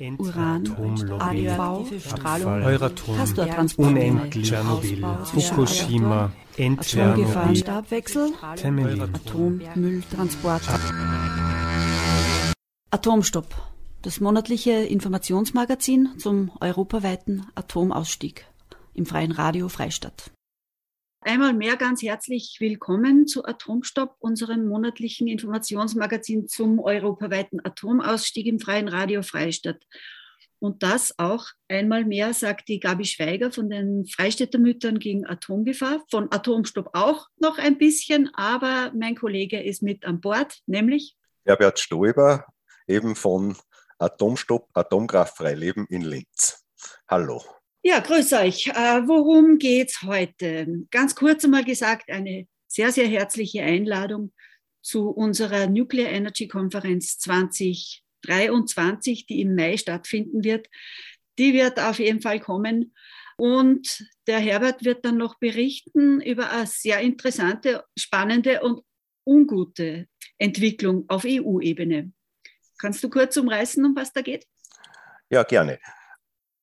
Uran, 0.00 0.66
radioaktive 0.66 2.00
Strahlung, 2.00 2.62
Euratom, 2.62 3.16
unendlich, 3.76 4.46
Tschernobyl, 4.46 5.04
Fukushima, 5.24 6.32
Endtschernobyl, 6.56 7.56
Stabwechsel, 7.56 8.32
Temelin, 8.56 9.02
Atommülltransport. 9.02 10.62
Atomstopp, 12.90 13.54
das 14.00 14.20
monatliche 14.20 14.70
Informationsmagazin 14.70 16.08
zum 16.16 16.50
europaweiten 16.60 17.46
Atomausstieg 17.54 18.46
im 18.94 19.04
freien 19.04 19.32
Radio 19.32 19.68
Freistadt. 19.68 20.30
Einmal 21.22 21.52
mehr 21.52 21.76
ganz 21.76 22.02
herzlich 22.02 22.56
willkommen 22.60 23.26
zu 23.26 23.44
Atomstopp, 23.44 24.16
unserem 24.20 24.66
monatlichen 24.66 25.28
Informationsmagazin 25.28 26.48
zum 26.48 26.78
europaweiten 26.78 27.60
Atomausstieg 27.62 28.46
im 28.46 28.58
freien 28.58 28.88
Radio 28.88 29.22
Freistadt. 29.22 29.86
Und 30.60 30.82
das 30.82 31.18
auch 31.18 31.44
einmal 31.68 32.06
mehr, 32.06 32.32
sagt 32.32 32.68
die 32.68 32.80
Gabi 32.80 33.04
Schweiger 33.04 33.52
von 33.52 33.68
den 33.68 34.06
Freistädter 34.06 34.58
Müttern 34.58 34.98
gegen 34.98 35.26
Atomgefahr, 35.26 36.02
von 36.10 36.32
Atomstopp 36.32 36.88
auch 36.94 37.28
noch 37.38 37.58
ein 37.58 37.76
bisschen, 37.76 38.30
aber 38.34 38.90
mein 38.94 39.14
Kollege 39.14 39.62
ist 39.62 39.82
mit 39.82 40.06
an 40.06 40.22
Bord, 40.22 40.60
nämlich 40.64 41.16
Herbert 41.44 41.78
Stoiber, 41.78 42.46
eben 42.86 43.14
von 43.14 43.56
Atomstopp, 43.98 44.70
Atomkraftfrei 44.72 45.52
Leben 45.52 45.86
in 45.90 46.00
Linz. 46.00 46.64
Hallo. 47.06 47.42
Ja, 47.82 48.00
grüß 48.00 48.34
euch. 48.34 48.66
Äh, 48.66 49.06
worum 49.06 49.56
geht's 49.56 50.02
heute? 50.02 50.84
Ganz 50.90 51.14
kurz 51.14 51.46
einmal 51.46 51.64
gesagt, 51.64 52.10
eine 52.10 52.46
sehr, 52.66 52.92
sehr 52.92 53.08
herzliche 53.08 53.62
Einladung 53.62 54.34
zu 54.82 55.08
unserer 55.08 55.66
Nuclear 55.66 56.10
Energy 56.10 56.46
Konferenz 56.46 57.18
2023, 57.18 59.24
die 59.24 59.40
im 59.40 59.54
Mai 59.54 59.78
stattfinden 59.78 60.44
wird. 60.44 60.68
Die 61.38 61.54
wird 61.54 61.80
auf 61.80 61.98
jeden 61.98 62.20
Fall 62.20 62.40
kommen. 62.40 62.94
Und 63.38 64.04
der 64.26 64.40
Herbert 64.40 64.84
wird 64.84 65.06
dann 65.06 65.16
noch 65.16 65.38
berichten 65.38 66.20
über 66.20 66.50
eine 66.50 66.66
sehr 66.66 67.00
interessante, 67.00 67.84
spannende 67.98 68.60
und 68.60 68.82
ungute 69.24 70.06
Entwicklung 70.36 71.06
auf 71.08 71.24
EU-Ebene. 71.26 72.12
Kannst 72.76 73.02
du 73.02 73.08
kurz 73.08 73.38
umreißen, 73.38 73.82
um 73.82 73.96
was 73.96 74.12
da 74.12 74.20
geht? 74.20 74.44
Ja, 75.30 75.44
gerne 75.44 75.78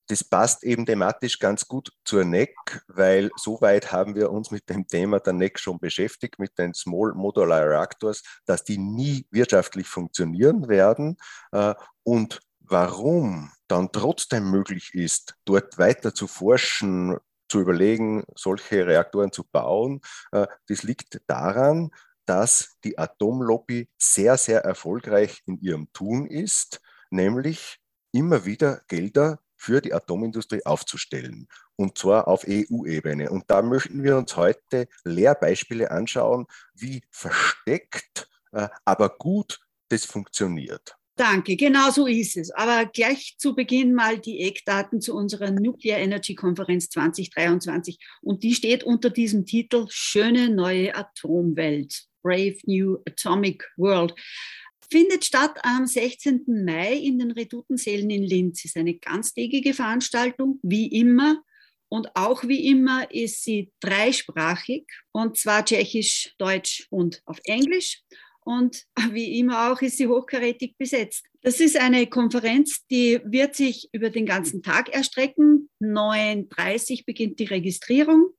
das 0.08 0.24
passt 0.24 0.64
eben 0.64 0.86
thematisch 0.86 1.40
ganz 1.40 1.68
gut 1.68 1.92
zur 2.06 2.24
NEC, 2.24 2.84
weil 2.88 3.30
soweit 3.36 3.92
haben 3.92 4.16
wir 4.16 4.32
uns 4.32 4.52
mit 4.52 4.70
dem 4.70 4.88
Thema 4.88 5.20
der 5.20 5.34
NEC 5.34 5.60
schon 5.60 5.80
beschäftigt, 5.80 6.40
mit 6.40 6.58
den 6.58 6.74
Small 6.74 7.14
Modular 7.14 7.70
Reactors, 7.70 8.24
dass 8.46 8.64
die 8.64 8.78
nie 8.78 9.28
wirtschaftlich 9.32 9.88
funktionieren 9.88 10.68
werden. 10.70 11.18
Äh, 11.52 11.76
und 12.04 12.40
warum 12.60 13.52
dann 13.68 13.92
trotzdem 13.92 14.50
möglich 14.50 14.94
ist, 14.94 15.36
dort 15.46 15.78
weiter 15.78 16.14
zu 16.14 16.28
forschen, 16.28 17.18
zu 17.50 17.60
überlegen, 17.60 18.24
solche 18.36 18.88
Reaktoren 18.88 19.32
zu 19.32 19.44
bauen, 19.44 20.02
äh, 20.32 20.48
das 20.68 20.84
liegt 20.84 21.22
daran, 21.28 21.92
dass 22.26 22.78
die 22.84 22.98
Atomlobby 22.98 23.90
sehr, 23.98 24.38
sehr 24.38 24.62
erfolgreich 24.64 25.42
in 25.46 25.60
ihrem 25.60 25.92
Tun 25.94 26.28
ist, 26.28 26.82
nämlich 27.10 27.80
immer 28.12 28.46
wieder 28.46 28.82
Gelder 28.88 29.40
für 29.58 29.82
die 29.82 29.94
Atomindustrie 29.94 30.66
aufzustellen. 30.66 31.48
Und 31.76 31.98
zwar 31.98 32.28
auf 32.28 32.46
EU-Ebene. 32.48 33.30
Und 33.30 33.46
da 33.48 33.62
möchten 33.62 34.04
wir 34.04 34.18
uns 34.18 34.36
heute 34.38 34.88
Lehrbeispiele 35.04 35.92
anschauen, 35.92 36.46
wie 36.74 37.04
versteckt, 37.10 38.30
äh, 38.52 38.70
aber 38.86 39.10
gut 39.10 39.60
das 39.90 40.06
funktioniert. 40.06 40.96
Danke, 41.18 41.56
genau 41.56 41.90
so 41.90 42.06
ist 42.06 42.38
es. 42.38 42.52
Aber 42.52 42.86
gleich 42.86 43.36
zu 43.40 43.56
Beginn 43.56 43.96
mal 43.96 44.20
die 44.20 44.42
Eckdaten 44.42 45.02
zu 45.02 45.16
unserer 45.16 45.50
Nuclear 45.50 45.98
Energy 45.98 46.36
Konferenz 46.36 46.90
2023. 46.90 47.98
Und 48.22 48.44
die 48.44 48.54
steht 48.54 48.84
unter 48.84 49.10
diesem 49.10 49.44
Titel 49.44 49.88
Schöne 49.90 50.52
neue 50.52 50.94
Atomwelt, 50.96 52.04
Brave 52.22 52.58
New 52.66 53.00
Atomic 53.08 53.68
World 53.78 54.14
findet 54.90 55.26
statt 55.26 55.58
am 55.64 55.86
16. 55.86 56.46
Mai 56.66 56.94
in 56.94 57.20
den 57.20 57.32
Redutensälen 57.32 58.10
in 58.10 58.24
Linz. 58.24 58.66
Ist 58.66 58.78
eine 58.78 58.96
ganztägige 58.96 59.74
Veranstaltung, 59.74 60.60
wie 60.64 60.88
immer. 60.88 61.42
Und 61.90 62.16
auch 62.16 62.44
wie 62.44 62.68
immer 62.68 63.10
ist 63.12 63.44
sie 63.44 63.72
dreisprachig, 63.80 64.86
und 65.14 65.38
zwar 65.38 65.64
Tschechisch, 65.64 66.34
Deutsch 66.38 66.86
und 66.90 67.22
auf 67.26 67.40
Englisch. 67.46 68.02
Und 68.42 68.84
wie 69.12 69.40
immer 69.40 69.72
auch 69.72 69.82
ist 69.82 69.98
sie 69.98 70.08
hochkarätig 70.08 70.78
besetzt. 70.78 71.26
Das 71.42 71.60
ist 71.60 71.78
eine 71.78 72.08
Konferenz, 72.08 72.86
die 72.88 73.20
wird 73.24 73.56
sich 73.56 73.90
über 73.94 74.10
den 74.10 74.26
ganzen 74.26 74.62
Tag 74.64 74.90
erstrecken. 74.90 75.70
9.30 75.82 76.92
Uhr 76.92 77.04
beginnt 77.06 77.40
die 77.40 77.46
Registrierung. 77.46 78.32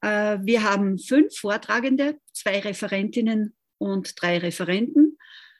Äh, 0.00 0.38
wir 0.42 0.62
haben 0.62 0.98
fünf 0.98 1.36
Vortragende, 1.36 2.18
zwei 2.32 2.60
Referentinnen 2.60 3.54
und 3.78 4.14
drei 4.20 4.38
Referenten 4.38 5.09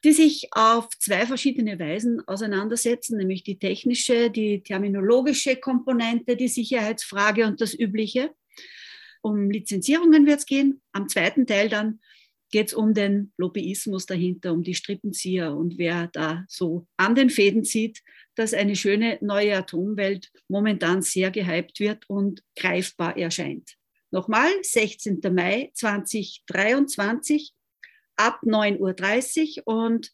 die 0.04 0.12
sich 0.12 0.48
auf 0.52 0.88
zwei 0.98 1.26
verschiedene 1.26 1.78
Weisen 1.78 2.26
auseinandersetzen, 2.26 3.18
nämlich 3.18 3.42
die 3.44 3.58
technische, 3.58 4.30
die 4.30 4.62
terminologische 4.62 5.56
Komponente, 5.56 6.36
die 6.36 6.48
Sicherheitsfrage 6.48 7.46
und 7.46 7.60
das 7.60 7.78
Übliche. 7.78 8.30
Um 9.22 9.50
Lizenzierungen 9.50 10.26
wird 10.26 10.38
es 10.38 10.46
gehen. 10.46 10.80
Am 10.92 11.08
zweiten 11.08 11.46
Teil 11.46 11.68
dann 11.68 12.00
geht 12.50 12.68
es 12.68 12.74
um 12.74 12.94
den 12.94 13.32
Lobbyismus 13.36 14.06
dahinter, 14.06 14.52
um 14.52 14.62
die 14.62 14.74
Strippenzieher 14.74 15.54
und 15.54 15.78
wer 15.78 16.08
da 16.08 16.44
so 16.48 16.86
an 16.96 17.14
den 17.14 17.30
Fäden 17.30 17.64
zieht, 17.64 18.02
dass 18.34 18.54
eine 18.54 18.76
schöne 18.76 19.18
neue 19.20 19.56
Atomwelt 19.56 20.30
momentan 20.48 21.02
sehr 21.02 21.30
gehypt 21.30 21.78
wird 21.78 22.08
und 22.08 22.42
greifbar 22.56 23.16
erscheint. 23.16 23.76
Nochmal, 24.10 24.50
16. 24.62 25.20
Mai 25.32 25.70
2023 25.74 27.52
ab 28.20 28.40
9.30 28.44 29.62
Uhr 29.66 29.74
und 29.74 30.12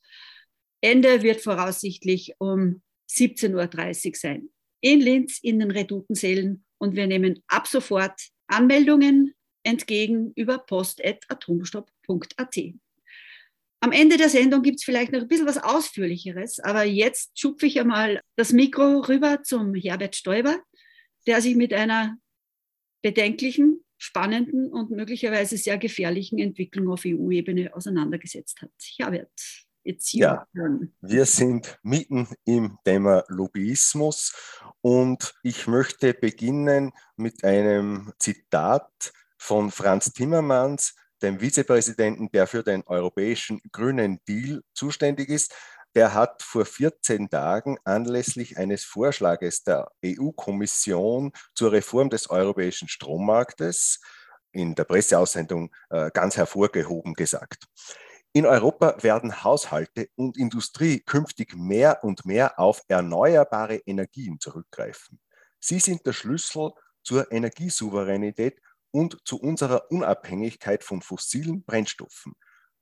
Ende 0.81 1.23
wird 1.23 1.41
voraussichtlich 1.41 2.35
um 2.39 2.83
17.30 3.11 4.09
Uhr 4.09 4.15
sein. 4.15 4.49
In 4.81 5.01
Linz 5.01 5.41
in 5.43 5.59
den 5.59 5.73
Redutensälen 5.73 6.65
und 6.79 6.95
wir 6.95 7.09
nehmen 7.09 7.43
ab 7.49 7.67
sofort 7.67 8.21
Anmeldungen 8.47 9.35
entgegen 9.65 10.33
über 10.37 10.59
post.atomstopp.at. 10.59 12.57
Am 13.81 13.93
Ende 13.93 14.17
der 14.17 14.29
Sendung 14.29 14.63
gibt 14.63 14.79
es 14.79 14.85
vielleicht 14.85 15.11
noch 15.13 15.21
ein 15.21 15.29
bisschen 15.29 15.47
was 15.47 15.59
Ausführlicheres, 15.59 16.61
aber 16.61 16.85
jetzt 16.85 17.39
schupfe 17.39 17.67
ich 17.67 17.81
einmal 17.81 18.21
das 18.37 18.53
Mikro 18.53 19.01
rüber 19.01 19.43
zum 19.43 19.75
Herbert 19.75 20.15
Stoiber, 20.15 20.61
der 21.27 21.43
sich 21.43 21.57
mit 21.57 21.73
einer 21.73 22.17
bedenklichen 23.03 23.85
spannenden 23.99 24.73
und 24.73 24.91
möglicherweise 24.91 25.57
sehr 25.57 25.79
gefährlichen 25.79 26.39
Entwicklung 26.39 26.89
auf 26.89 27.03
EU-Ebene 27.07 27.75
auseinandergesetzt 27.75 28.63
hat. 28.63 28.71
Herbert, 28.99 29.31
your 29.87 29.97
ja. 30.13 30.47
Wir 31.01 31.27
sind 31.27 31.79
mitten 31.83 32.29
im 32.45 32.79
Thema 32.85 33.25
Lobbyismus 33.29 34.35
und 34.81 35.35
ich 35.43 35.67
möchte 35.67 36.13
beginnen 36.13 36.93
mit 37.17 37.45
einem 37.45 38.13
Zitat 38.19 39.13
von 39.39 39.71
Franz 39.71 40.13
Timmermans, 40.13 40.95
dem 41.23 41.41
Vizepräsidenten, 41.41 42.31
der 42.31 42.47
für 42.47 42.63
den 42.63 42.83
europäischen 42.87 43.61
Grünen 43.73 44.21
Deal 44.29 44.63
zuständig 44.75 45.29
ist, 45.29 45.55
der 45.97 46.13
hat 46.13 46.43
vor 46.43 46.67
14 46.67 47.31
Tagen 47.31 47.79
anlässlich 47.85 48.59
eines 48.59 48.85
Vorschlages 48.85 49.65
der 49.65 49.91
EU-Kommission 50.05 51.33
zur 51.55 51.73
Reform 51.73 52.11
des 52.11 52.29
europäischen 52.29 52.87
Strommarktes 52.87 54.01
in 54.53 54.75
der 54.75 54.85
Presseaussendung 54.85 55.75
äh, 55.89 56.11
ganz 56.13 56.37
hervorgehoben 56.37 57.15
gesagt. 57.15 57.65
In 58.35 58.45
Europa 58.45 59.03
werden 59.03 59.43
Haushalte 59.43 60.11
und 60.17 60.37
Industrie 60.37 61.01
künftig 61.01 61.57
mehr 61.57 62.05
und 62.05 62.27
mehr 62.27 62.59
auf 62.59 62.83
erneuerbare 62.89 63.77
Energien 63.87 64.39
zurückgreifen. 64.39 65.19
Sie 65.61 65.79
sind 65.79 66.05
der 66.05 66.13
Schlüssel 66.13 66.73
zur 67.03 67.33
Energiesouveränität 67.33 68.61
und 68.91 69.19
zu 69.25 69.41
unserer 69.41 69.91
Unabhängigkeit 69.91 70.85
von 70.85 71.01
fossilen 71.01 71.65
Brennstoffen. 71.65 72.35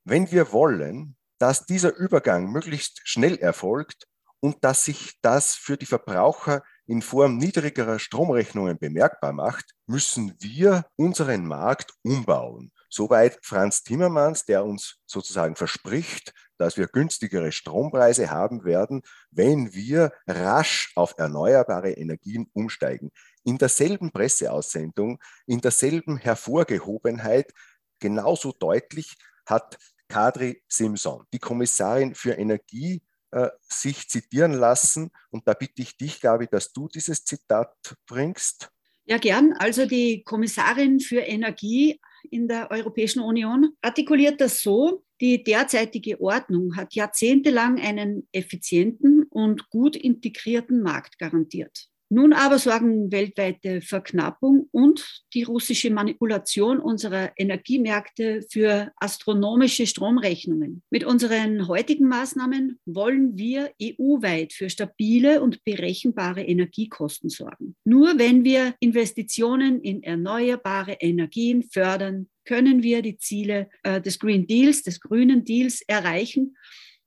Wenn 0.03 0.33
wir 0.33 0.51
wollen, 0.51 1.17
dass 1.45 1.67
dieser 1.67 1.95
Übergang 1.95 2.51
möglichst 2.51 3.03
schnell 3.05 3.37
erfolgt 3.37 4.07
und 4.41 4.65
dass 4.65 4.87
sich 4.87 5.19
das 5.21 5.55
für 5.55 5.77
die 5.77 5.85
Verbraucher 5.85 6.63
in 6.87 7.03
Form 7.03 7.37
niedrigerer 7.37 7.99
Stromrechnungen 7.99 8.79
bemerkbar 8.79 9.35
macht, 9.35 9.67
müssen 9.85 10.35
wir 10.41 10.87
unseren 10.97 11.47
Markt 11.47 11.93
umbauen. 12.01 12.73
Soweit 12.89 13.39
Franz 13.43 13.83
Timmermans, 13.83 14.47
der 14.47 14.65
uns 14.65 15.01
sozusagen 15.05 15.55
verspricht, 15.55 16.33
dass 16.57 16.79
wir 16.79 16.87
günstigere 16.87 17.53
Strompreise 17.53 18.31
haben 18.31 18.65
werden, 18.65 19.03
wenn 19.31 19.75
wir 19.75 20.15
rasch 20.27 20.93
auf 20.95 21.13
erneuerbare 21.19 21.91
Energien 21.93 22.49
umsteigen. 22.55 23.13
In 23.43 23.59
derselben 23.59 24.13
Presseaussendung, 24.13 25.19
in 25.45 25.61
derselben 25.61 26.17
Hervorgehobenheit, 26.17 27.53
genauso 27.99 28.53
deutlich 28.53 29.19
hat 29.45 29.77
Kadri 30.15 30.63
Simson, 30.69 31.25
die 31.33 31.41
Kommissarin 31.41 32.15
für 32.15 32.35
Energie 32.35 33.03
äh, 33.33 33.49
sich 33.69 34.09
zitieren 34.09 34.53
lassen. 34.53 35.11
Und 35.31 35.49
da 35.49 35.55
bitte 35.55 35.83
ich 35.83 35.97
dich, 35.97 36.21
Gabi, 36.21 36.47
dass 36.47 36.73
du 36.73 36.87
dieses 36.87 37.25
Zitat 37.25 37.75
bringst. 38.07 38.71
Ja, 39.07 39.19
gern. 39.19 39.55
Also 39.59 39.87
die 39.87 40.23
Kommissarin 40.23 41.01
für 41.01 41.19
Energie 41.19 42.01
in 42.31 42.47
der 42.47 42.71
Europäischen 42.71 43.23
Union 43.23 43.71
artikuliert 43.83 44.41
das 44.41 44.61
so, 44.61 45.05
die 45.21 45.43
derzeitige 45.43 46.21
Ordnung 46.21 46.77
hat 46.77 46.95
jahrzehntelang 46.95 47.81
einen 47.81 48.29
effizienten 48.31 49.25
und 49.25 49.69
gut 49.69 49.97
integrierten 49.97 50.81
Markt 50.81 51.19
garantiert. 51.19 51.89
Nun 52.11 52.33
aber 52.33 52.59
sorgen 52.59 53.11
weltweite 53.11 53.81
Verknappung 53.81 54.69
und 54.71 55.23
die 55.33 55.43
russische 55.43 55.91
Manipulation 55.91 56.79
unserer 56.79 57.33
Energiemärkte 57.37 58.43
für 58.51 58.93
astronomische 58.97 59.87
Stromrechnungen. 59.87 60.83
Mit 60.91 61.05
unseren 61.05 61.67
heutigen 61.67 62.07
Maßnahmen 62.09 62.79
wollen 62.85 63.37
wir 63.39 63.73
EU-weit 63.83 64.53
für 64.53 64.69
stabile 64.69 65.43
und 65.43 65.65
berechenbare 65.65 66.43
Energiekosten 66.43 67.31
sorgen. 67.31 67.75
Nur 67.85 68.19
wenn 68.19 68.45
wir 68.45 68.75
Investitionen 68.81 69.81
in 69.81 70.03
erneuerbare 70.03 70.93
Energien 71.01 71.63
fördern, 71.63 72.29
können 72.45 72.83
wir 72.83 73.01
die 73.01 73.17
Ziele 73.17 73.71
äh, 73.83 74.01
des 74.01 74.19
Green 74.19 74.47
Deals, 74.47 74.83
des 74.83 75.01
grünen 75.01 75.45
Deals 75.45 75.81
erreichen 75.87 76.55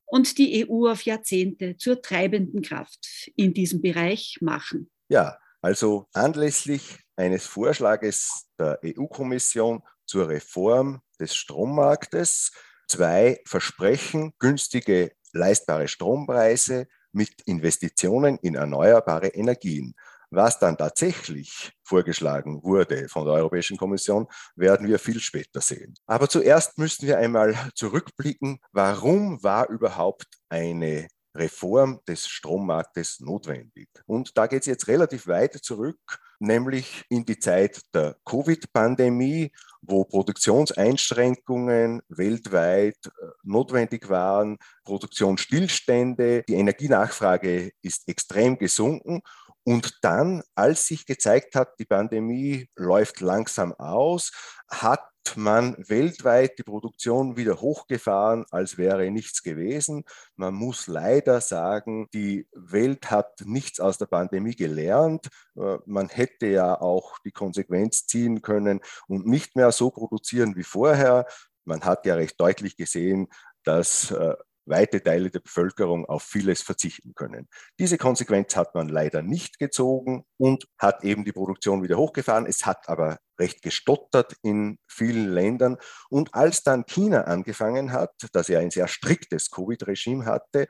und 0.08 0.38
die 0.38 0.68
EU 0.68 0.90
auf 0.90 1.04
Jahrzehnte 1.04 1.78
zur 1.78 2.02
treibenden 2.02 2.62
Kraft 2.62 3.30
in 3.36 3.54
diesem 3.54 3.82
Bereich 3.82 4.38
machen. 4.42 4.90
Ja, 5.10 5.38
also 5.62 6.08
anlässlich 6.14 7.00
eines 7.16 7.46
Vorschlages 7.46 8.48
der 8.58 8.80
EU-Kommission 8.84 9.84
zur 10.06 10.30
Reform 10.30 11.02
des 11.20 11.36
Strommarktes 11.36 12.52
zwei 12.88 13.42
Versprechen, 13.46 14.34
günstige, 14.40 15.12
leistbare 15.34 15.88
Strompreise 15.88 16.88
mit 17.12 17.42
Investitionen 17.46 18.38
in 18.42 18.56
erneuerbare 18.56 19.28
Energien. 19.28 19.94
Was 20.30 20.60
dann 20.60 20.78
tatsächlich 20.78 21.72
vorgeschlagen 21.84 22.62
wurde 22.64 23.08
von 23.08 23.26
der 23.26 23.36
Europäischen 23.36 23.78
Kommission, 23.78 24.28
werden 24.56 24.88
wir 24.88 25.00
viel 25.00 25.20
später 25.20 25.62
sehen. 25.62 25.96
Aber 26.06 26.28
zuerst 26.28 26.78
müssen 26.78 27.08
wir 27.08 27.18
einmal 27.18 27.56
zurückblicken, 27.76 28.60
warum 28.74 29.42
war 29.42 29.70
überhaupt 29.70 30.28
eine 30.50 31.08
Reform 31.38 32.02
des 32.08 32.28
Strommarktes 32.28 33.20
notwendig. 33.20 33.88
Und 34.06 34.38
da 34.38 34.48
geht 34.48 34.62
es 34.62 34.66
jetzt 34.66 34.88
relativ 34.88 35.28
weit 35.28 35.54
zurück, 35.54 36.00
nämlich 36.40 37.04
in 37.10 37.26
die 37.26 37.40
Zeit 37.40 37.82
der 37.94 38.18
Covid-Pandemie, 38.26 39.52
wo 39.82 40.04
Produktionseinschränkungen 40.04 42.02
weltweit 42.10 42.98
äh, 43.06 43.10
notwendig 43.44 44.10
waren, 44.10 44.58
Produktionsstillstände, 44.84 46.44
die 46.48 46.56
Energienachfrage 46.56 47.72
ist 47.82 48.08
extrem 48.08 48.58
gesunken 48.58 49.22
und 49.68 49.98
dann, 50.02 50.44
als 50.56 50.88
sich 50.88 51.06
gezeigt 51.06 51.54
hat, 51.54 51.78
die 51.78 51.84
Pandemie 51.84 52.70
läuft 52.78 53.20
langsam 53.20 53.74
aus, 53.74 54.32
hat 54.70 55.02
man 55.36 55.76
weltweit 55.90 56.58
die 56.58 56.64
Produktion 56.64 57.36
wieder 57.36 57.60
hochgefahren, 57.60 58.46
als 58.50 58.78
wäre 58.78 59.12
nichts 59.12 59.44
gewesen. 59.44 60.06
Man 60.38 60.54
muss 60.54 60.88
leider 60.88 61.42
sagen, 61.42 62.08
die 62.14 62.48
Welt 62.54 63.12
hat 63.12 63.42
nichts 63.44 63.82
aus 63.82 63.98
der 63.98 64.06
Pandemie 64.06 64.56
gelernt. 64.56 65.28
Äh, 65.58 65.80
man 65.86 66.08
hätte 66.08 66.48
ja 66.48 66.80
auch 66.80 67.20
die 67.26 67.34
Konsequenz 67.34 68.08
ziehen 68.08 68.42
können 68.42 68.80
und 69.10 69.28
nicht 69.28 69.58
mehr 69.58 69.74
so 69.74 69.92
produzieren 69.92 70.56
wie 70.56 70.64
vorher. 70.64 71.26
Man 71.66 71.82
hat 71.82 72.06
ja 72.06 72.16
recht 72.16 72.40
deutlich 72.40 72.78
gesehen, 72.78 73.28
dass 73.66 74.12
äh, 74.12 74.34
weite 74.68 75.02
Teile 75.02 75.30
der 75.30 75.40
Bevölkerung 75.40 76.06
auf 76.06 76.24
vieles 76.24 76.62
verzichten 76.62 77.14
können. 77.16 77.48
Diese 77.80 77.98
Konsequenz 77.98 78.56
hat 78.56 78.76
man 78.76 78.90
leider 78.90 79.22
nicht 79.22 79.60
gezogen 79.60 80.24
und 80.38 80.68
hat 80.78 81.04
eben 81.04 81.26
die 81.26 81.32
Produktion 81.32 81.84
wieder 81.84 81.98
hochgefahren. 81.98 82.46
Es 82.46 82.66
hat 82.66 82.90
aber 82.90 83.18
recht 83.40 83.62
gestottert 83.62 84.36
in 84.42 84.80
vielen 84.88 85.30
Ländern. 85.30 85.78
Und 86.10 86.34
als 86.34 86.64
dann 86.64 86.86
China 86.86 87.22
angefangen 87.22 87.92
hat, 87.92 88.12
das 88.32 88.48
ja 88.48 88.60
ein 88.60 88.72
sehr 88.72 88.88
striktes 88.88 89.52
Covid-Regime 89.52 90.26
hatte, 90.26 90.68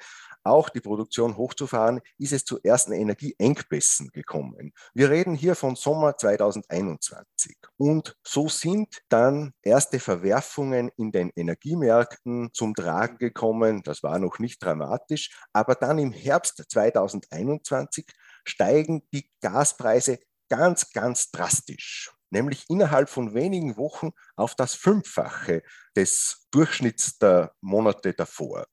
auch 0.48 0.70
die 0.70 0.82
Produktion 0.82 1.38
hochzufahren, 1.38 2.02
ist 2.18 2.34
es 2.34 2.46
zu 2.46 2.60
ersten 2.64 2.94
Energieengpässen 2.94 4.10
gekommen. 4.10 4.74
Wir 4.94 5.10
reden 5.10 5.36
hier 5.36 5.56
von 5.56 5.76
Sommer 5.76 6.18
2021. 6.18 7.58
Und 7.78 8.16
so 8.24 8.50
sind 8.50 9.02
dann 9.10 9.54
erste 9.62 10.00
Verwerfungen 10.00 10.90
in 10.98 11.12
den 11.12 11.32
Energiemärkten 11.36 12.50
zum 12.54 12.74
Tragen 12.74 13.18
gekommen. 13.18 13.84
Das 13.84 14.04
war 14.04 14.20
noch 14.20 14.40
nicht 14.40 14.64
dramatisch. 14.64 15.38
Aber 15.54 15.76
dann 15.76 16.00
im 16.00 16.12
Herbst 16.12 16.64
2021 16.70 18.06
steigen 18.46 19.04
die 19.14 19.30
Gaspreise 19.42 20.20
ganz, 20.50 20.92
ganz 20.92 21.32
drastisch 21.32 22.12
nämlich 22.30 22.66
innerhalb 22.70 23.10
von 23.10 23.34
wenigen 23.34 23.78
Wochen 23.78 24.12
auf 24.36 24.56
das 24.56 24.74
Fünffache 24.74 25.64
des 25.96 26.48
Durchschnitts 26.52 27.18
der 27.20 27.54
Monate 27.62 28.14
davor. 28.14 28.66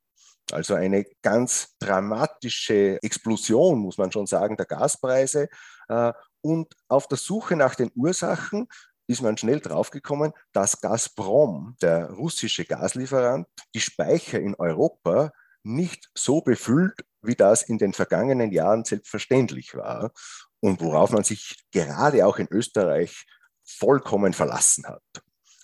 Also 0.52 0.74
eine 0.74 1.04
ganz 1.22 1.74
dramatische 1.78 3.02
Explosion, 3.02 3.78
muss 3.78 3.98
man 3.98 4.12
schon 4.12 4.26
sagen, 4.26 4.56
der 4.56 4.66
Gaspreise. 4.66 5.48
Äh, 5.88 6.12
und 6.42 6.74
auf 6.88 7.08
der 7.08 7.18
Suche 7.18 7.56
nach 7.56 7.74
den 7.74 7.90
Ursachen 7.94 8.68
ist 9.06 9.22
man 9.22 9.36
schnell 9.36 9.60
draufgekommen, 9.60 10.32
dass 10.52 10.80
Gazprom, 10.80 11.76
der 11.80 12.10
russische 12.10 12.64
Gaslieferant, 12.64 13.46
die 13.74 13.80
Speicher 13.80 14.40
in 14.40 14.54
Europa 14.54 15.32
nicht 15.62 16.10
so 16.14 16.40
befüllt, 16.40 17.04
wie 17.22 17.34
das 17.34 17.62
in 17.62 17.78
den 17.78 17.92
vergangenen 17.92 18.52
Jahren 18.52 18.84
selbstverständlich 18.84 19.74
war 19.74 20.12
und 20.60 20.80
worauf 20.80 21.10
man 21.10 21.24
sich 21.24 21.64
gerade 21.72 22.26
auch 22.26 22.38
in 22.38 22.48
Österreich 22.50 23.26
vollkommen 23.64 24.34
verlassen 24.34 24.86
hat. 24.86 25.02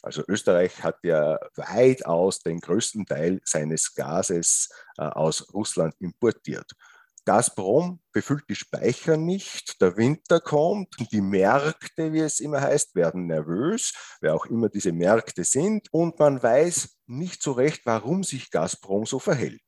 Also 0.03 0.23
Österreich 0.29 0.83
hat 0.83 0.99
ja 1.03 1.39
weitaus 1.57 2.41
den 2.41 2.61
größten 2.61 3.07
Teil 3.07 3.41
seines 3.45 3.95
Gases 3.95 4.71
äh, 4.99 5.03
aus 5.03 5.53
Russland 5.53 5.95
importiert. 5.99 6.73
Gazprom 7.27 8.01
befüllt 8.13 8.45
die 8.49 8.55
Speicher 8.55 9.17
nicht, 9.17 9.81
der 9.81 9.97
Winter 9.97 10.41
kommt, 10.41 10.97
die 11.13 11.21
Märkte, 11.21 12.13
wie 12.13 12.21
es 12.21 12.41
immer 12.41 12.61
heißt, 12.61 12.95
werden 12.95 13.27
nervös, 13.27 13.93
wer 14.21 14.35
auch 14.35 14.47
immer 14.47 14.69
diese 14.69 14.93
Märkte 14.93 15.45
sind, 15.45 15.93
und 15.93 16.19
man 16.19 16.43
weiß 16.43 16.97
nicht 17.07 17.43
so 17.43 17.53
recht, 17.53 17.83
warum 17.85 18.25
sich 18.25 18.51
Gazprom 18.51 19.05
so 19.05 19.19
verhält. 19.19 19.61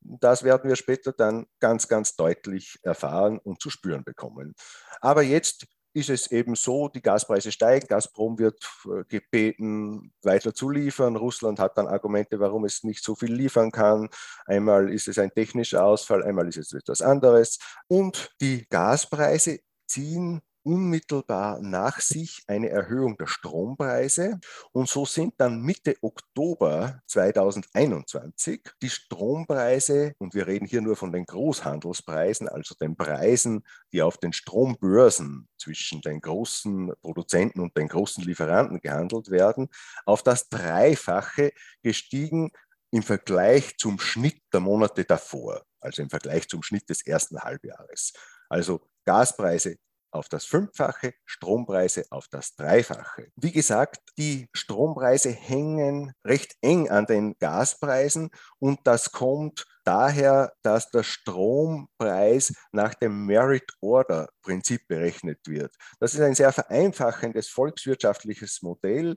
Das 0.00 0.42
werden 0.42 0.68
wir 0.68 0.76
später 0.76 1.12
dann 1.12 1.46
ganz, 1.60 1.88
ganz 1.88 2.14
deutlich 2.14 2.78
erfahren 2.82 3.38
und 3.38 3.62
zu 3.62 3.70
spüren 3.70 4.04
bekommen. 4.04 4.54
Aber 5.00 5.22
jetzt 5.22 5.66
ist 5.94 6.10
es 6.10 6.30
eben 6.30 6.56
so, 6.56 6.88
die 6.88 7.00
Gaspreise 7.00 7.52
steigen, 7.52 7.86
Gazprom 7.86 8.38
wird 8.38 8.68
äh, 8.84 9.04
gebeten, 9.04 10.12
weiter 10.22 10.52
zu 10.52 10.68
liefern. 10.68 11.16
Russland 11.16 11.60
hat 11.60 11.78
dann 11.78 11.86
Argumente, 11.86 12.40
warum 12.40 12.64
es 12.64 12.82
nicht 12.82 13.02
so 13.02 13.14
viel 13.14 13.32
liefern 13.32 13.70
kann. 13.70 14.10
Einmal 14.46 14.92
ist 14.92 15.06
es 15.06 15.18
ein 15.18 15.30
technischer 15.30 15.84
Ausfall, 15.84 16.24
einmal 16.24 16.48
ist 16.48 16.58
es 16.58 16.72
etwas 16.72 17.00
anderes. 17.00 17.58
Und 17.86 18.34
die 18.40 18.66
Gaspreise 18.68 19.60
ziehen 19.86 20.42
unmittelbar 20.64 21.60
nach 21.60 22.00
sich 22.00 22.42
eine 22.46 22.70
Erhöhung 22.70 23.16
der 23.16 23.26
Strompreise. 23.26 24.40
Und 24.72 24.88
so 24.88 25.04
sind 25.04 25.34
dann 25.38 25.60
Mitte 25.60 25.96
Oktober 26.00 27.00
2021 27.06 28.62
die 28.82 28.90
Strompreise, 28.90 30.14
und 30.18 30.34
wir 30.34 30.46
reden 30.46 30.66
hier 30.66 30.80
nur 30.80 30.96
von 30.96 31.12
den 31.12 31.26
Großhandelspreisen, 31.26 32.48
also 32.48 32.74
den 32.74 32.96
Preisen, 32.96 33.64
die 33.92 34.02
auf 34.02 34.18
den 34.18 34.32
Strombörsen 34.32 35.48
zwischen 35.58 36.00
den 36.00 36.20
großen 36.20 36.92
Produzenten 37.02 37.60
und 37.60 37.76
den 37.76 37.88
großen 37.88 38.24
Lieferanten 38.24 38.80
gehandelt 38.80 39.30
werden, 39.30 39.68
auf 40.06 40.22
das 40.22 40.48
Dreifache 40.48 41.52
gestiegen 41.82 42.50
im 42.90 43.02
Vergleich 43.02 43.76
zum 43.76 43.98
Schnitt 43.98 44.40
der 44.52 44.60
Monate 44.60 45.04
davor, 45.04 45.62
also 45.80 46.02
im 46.02 46.10
Vergleich 46.10 46.48
zum 46.48 46.62
Schnitt 46.62 46.88
des 46.88 47.06
ersten 47.06 47.40
Halbjahres. 47.40 48.12
Also 48.48 48.88
Gaspreise 49.04 49.76
auf 50.14 50.28
das 50.28 50.44
Fünffache, 50.44 51.14
Strompreise 51.24 52.04
auf 52.10 52.28
das 52.28 52.54
Dreifache. 52.54 53.28
Wie 53.36 53.52
gesagt, 53.52 53.98
die 54.16 54.48
Strompreise 54.52 55.30
hängen 55.30 56.12
recht 56.24 56.54
eng 56.62 56.88
an 56.90 57.06
den 57.06 57.36
Gaspreisen 57.38 58.30
und 58.58 58.80
das 58.84 59.12
kommt 59.12 59.66
daher, 59.84 60.52
dass 60.62 60.90
der 60.90 61.02
Strompreis 61.02 62.54
nach 62.72 62.94
dem 62.94 63.26
Merit 63.26 63.70
Order 63.80 64.28
Prinzip 64.42 64.86
berechnet 64.88 65.40
wird. 65.46 65.74
Das 66.00 66.14
ist 66.14 66.20
ein 66.20 66.34
sehr 66.34 66.52
vereinfachendes 66.52 67.48
volkswirtschaftliches 67.48 68.62
Modell, 68.62 69.16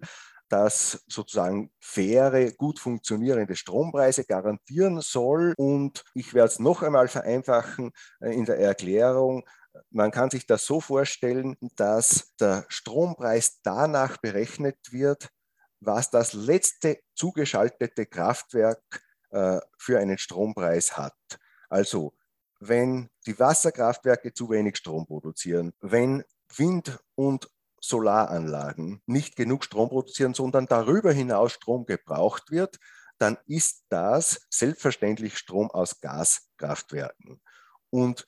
das 0.50 1.04
sozusagen 1.08 1.72
faire, 1.80 2.52
gut 2.54 2.80
funktionierende 2.80 3.56
Strompreise 3.56 4.24
garantieren 4.24 5.02
soll. 5.02 5.54
Und 5.58 6.04
ich 6.14 6.34
werde 6.34 6.48
es 6.48 6.60
noch 6.60 6.82
einmal 6.84 7.08
vereinfachen 7.08 7.92
äh, 8.22 8.34
in 8.34 8.46
der 8.46 8.60
Erklärung. 8.60 9.44
Man 9.90 10.12
kann 10.12 10.30
sich 10.30 10.46
das 10.46 10.66
so 10.66 10.82
vorstellen, 10.82 11.58
dass 11.76 12.36
der 12.40 12.66
Strompreis 12.70 13.62
danach 13.64 14.18
berechnet 14.18 14.78
wird, 14.92 15.30
was 15.80 16.10
das 16.10 16.34
letzte 16.34 17.00
zugeschaltete 17.16 18.06
Kraftwerk 18.06 18.82
äh, 19.30 19.60
für 19.78 20.00
einen 20.00 20.18
Strompreis 20.18 20.98
hat. 20.98 21.16
Also 21.70 22.14
wenn 22.60 23.10
die 23.26 23.38
Wasserkraftwerke 23.40 24.34
zu 24.34 24.50
wenig 24.50 24.78
Strom 24.78 25.06
produzieren, 25.06 25.74
wenn 25.82 26.24
Wind- 26.56 27.00
und 27.16 27.50
Solaranlagen 27.80 29.02
nicht 29.06 29.36
genug 29.36 29.64
Strom 29.64 29.90
produzieren, 29.90 30.34
sondern 30.34 30.66
darüber 30.66 31.12
hinaus 31.12 31.54
Strom 31.54 31.86
gebraucht 31.86 32.50
wird, 32.50 32.80
dann 33.20 33.38
ist 33.46 33.84
das 33.90 34.48
selbstverständlich 34.50 35.38
Strom 35.38 35.70
aus 35.72 36.02
Gaskraftwerken. 36.02 37.42
Und 37.90 38.28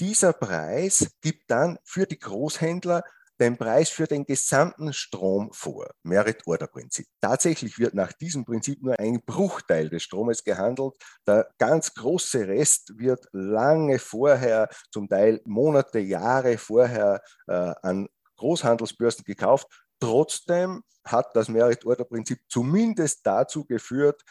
dieser 0.00 0.32
Preis 0.32 1.10
gibt 1.20 1.50
dann 1.50 1.78
für 1.84 2.06
die 2.06 2.18
Großhändler 2.18 3.04
den 3.40 3.56
Preis 3.56 3.88
für 3.88 4.06
den 4.06 4.26
gesamten 4.26 4.92
Strom 4.92 5.50
vor. 5.52 5.90
Merit-Order-Prinzip. 6.02 7.06
Tatsächlich 7.20 7.78
wird 7.78 7.94
nach 7.94 8.12
diesem 8.12 8.44
Prinzip 8.44 8.82
nur 8.82 8.98
ein 9.00 9.22
Bruchteil 9.24 9.88
des 9.88 10.02
Stromes 10.02 10.44
gehandelt. 10.44 10.94
Der 11.26 11.48
ganz 11.58 11.94
große 11.94 12.46
Rest 12.46 12.98
wird 12.98 13.26
lange 13.32 13.98
vorher, 13.98 14.68
zum 14.90 15.08
Teil 15.08 15.40
Monate, 15.44 16.00
Jahre 16.00 16.58
vorher 16.58 17.22
äh, 17.46 17.72
an 17.82 18.08
Großhandelsbörsen 18.36 19.24
gekauft. 19.24 19.66
Trotzdem 20.00 20.82
hat 21.04 21.34
das 21.34 21.48
Merit-Order-Prinzip 21.48 22.40
zumindest 22.48 23.26
dazu 23.26 23.64
geführt, 23.64 24.22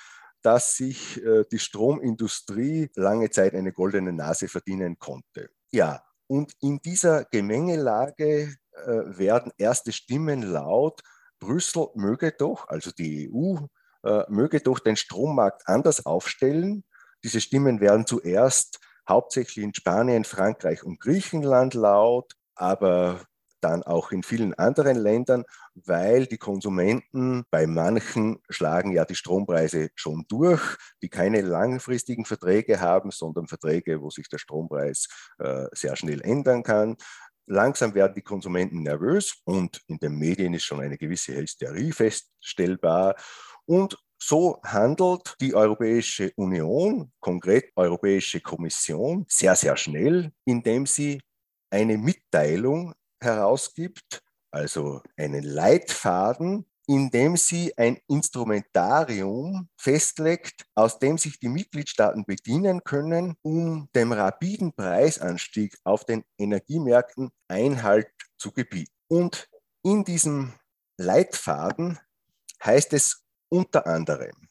dass 0.43 0.75
sich 0.75 1.21
äh, 1.23 1.45
die 1.51 1.59
Stromindustrie 1.59 2.89
lange 2.95 3.31
Zeit 3.31 3.55
eine 3.55 3.73
goldene 3.73 4.13
Nase 4.13 4.47
verdienen 4.47 4.99
konnte. 4.99 5.49
Ja, 5.71 6.03
und 6.27 6.53
in 6.61 6.79
dieser 6.79 7.25
Gemengelage 7.25 8.55
äh, 8.73 8.85
werden 8.85 9.51
erste 9.57 9.91
Stimmen 9.91 10.41
laut, 10.41 11.01
Brüssel 11.39 11.87
möge 11.95 12.33
doch, 12.37 12.67
also 12.67 12.91
die 12.91 13.31
EU, 13.31 13.57
äh, 14.03 14.23
möge 14.29 14.61
doch 14.61 14.79
den 14.79 14.95
Strommarkt 14.95 15.67
anders 15.67 16.05
aufstellen. 16.05 16.83
Diese 17.23 17.41
Stimmen 17.41 17.79
werden 17.81 18.05
zuerst 18.05 18.79
hauptsächlich 19.07 19.63
in 19.63 19.73
Spanien, 19.73 20.23
Frankreich 20.23 20.83
und 20.83 20.99
Griechenland 20.99 21.73
laut, 21.73 22.33
aber 22.55 23.21
dann 23.61 23.83
auch 23.83 24.11
in 24.11 24.23
vielen 24.23 24.53
anderen 24.55 24.97
Ländern, 24.97 25.43
weil 25.75 26.25
die 26.25 26.37
Konsumenten 26.37 27.43
bei 27.51 27.67
manchen 27.67 28.39
schlagen 28.49 28.91
ja 28.91 29.05
die 29.05 29.15
Strompreise 29.15 29.89
schon 29.95 30.25
durch, 30.27 30.61
die 31.01 31.09
keine 31.09 31.41
langfristigen 31.41 32.25
Verträge 32.25 32.81
haben, 32.81 33.11
sondern 33.11 33.47
Verträge, 33.47 34.01
wo 34.01 34.09
sich 34.09 34.29
der 34.29 34.37
Strompreis 34.37 35.07
äh, 35.39 35.65
sehr 35.73 35.95
schnell 35.95 36.21
ändern 36.21 36.63
kann. 36.63 36.97
Langsam 37.45 37.95
werden 37.95 38.13
die 38.13 38.21
Konsumenten 38.21 38.83
nervös 38.83 39.41
und 39.43 39.81
in 39.87 39.97
den 39.97 40.15
Medien 40.15 40.53
ist 40.53 40.65
schon 40.65 40.81
eine 40.81 40.97
gewisse 40.97 41.35
Hysterie 41.35 41.91
feststellbar. 41.91 43.15
Und 43.65 43.97
so 44.21 44.59
handelt 44.63 45.35
die 45.39 45.55
Europäische 45.55 46.31
Union, 46.35 47.11
konkret 47.19 47.71
Europäische 47.75 48.41
Kommission, 48.41 49.25
sehr, 49.29 49.55
sehr 49.55 49.77
schnell, 49.77 50.31
indem 50.45 50.85
sie 50.85 51.21
eine 51.71 51.97
Mitteilung 51.97 52.93
herausgibt, 53.21 54.21
also 54.51 55.01
einen 55.17 55.43
Leitfaden, 55.43 56.65
in 56.87 57.11
dem 57.11 57.37
sie 57.37 57.77
ein 57.77 57.99
Instrumentarium 58.07 59.69
festlegt, 59.77 60.65
aus 60.73 60.97
dem 60.97 61.19
sich 61.19 61.39
die 61.39 61.49
Mitgliedstaaten 61.49 62.25
bedienen 62.25 62.83
können, 62.83 63.35
um 63.43 63.89
dem 63.93 64.11
rapiden 64.11 64.73
Preisanstieg 64.73 65.77
auf 65.83 66.03
den 66.03 66.23
Energiemärkten 66.39 67.29
Einhalt 67.47 68.07
zu 68.39 68.51
gebieten. 68.51 68.91
Und 69.07 69.47
in 69.83 70.03
diesem 70.03 70.53
Leitfaden 70.97 71.99
heißt 72.63 72.93
es 72.93 73.23
unter 73.49 73.85
anderem, 73.85 74.49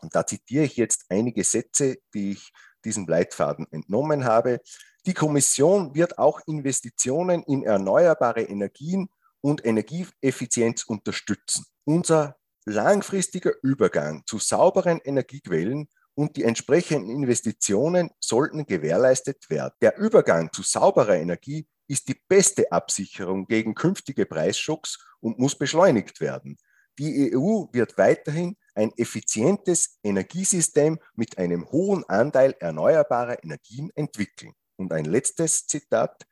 und 0.00 0.14
da 0.14 0.26
zitiere 0.26 0.64
ich 0.64 0.76
jetzt 0.76 1.04
einige 1.10 1.44
Sätze, 1.44 1.98
die 2.14 2.32
ich 2.32 2.52
diesem 2.84 3.06
Leitfaden 3.06 3.66
entnommen 3.72 4.24
habe, 4.24 4.60
die 5.06 5.14
Kommission 5.14 5.94
wird 5.94 6.18
auch 6.18 6.40
Investitionen 6.46 7.42
in 7.44 7.62
erneuerbare 7.62 8.42
Energien 8.42 9.08
und 9.40 9.64
Energieeffizienz 9.64 10.84
unterstützen. 10.84 11.64
Unser 11.84 12.36
langfristiger 12.66 13.52
Übergang 13.62 14.22
zu 14.26 14.38
sauberen 14.38 15.00
Energiequellen 15.02 15.88
und 16.14 16.36
die 16.36 16.44
entsprechenden 16.44 17.10
Investitionen 17.10 18.10
sollten 18.20 18.66
gewährleistet 18.66 19.48
werden. 19.48 19.74
Der 19.80 19.96
Übergang 19.98 20.52
zu 20.52 20.62
sauberer 20.62 21.16
Energie 21.16 21.66
ist 21.86 22.08
die 22.08 22.20
beste 22.28 22.70
Absicherung 22.72 23.46
gegen 23.46 23.74
künftige 23.74 24.26
Preisschocks 24.26 24.98
und 25.20 25.38
muss 25.38 25.56
beschleunigt 25.56 26.20
werden. 26.20 26.58
Die 26.98 27.32
EU 27.34 27.66
wird 27.72 27.96
weiterhin 27.96 28.56
ein 28.74 28.92
effizientes 28.96 29.98
Energiesystem 30.02 30.98
mit 31.14 31.38
einem 31.38 31.70
hohen 31.70 32.04
Anteil 32.08 32.56
erneuerbarer 32.58 33.42
Energien 33.44 33.90
entwickeln. 33.94 34.52
Und 34.78 34.92
ein 34.92 35.04
letztes 35.04 35.66
Zitat. 35.66 36.24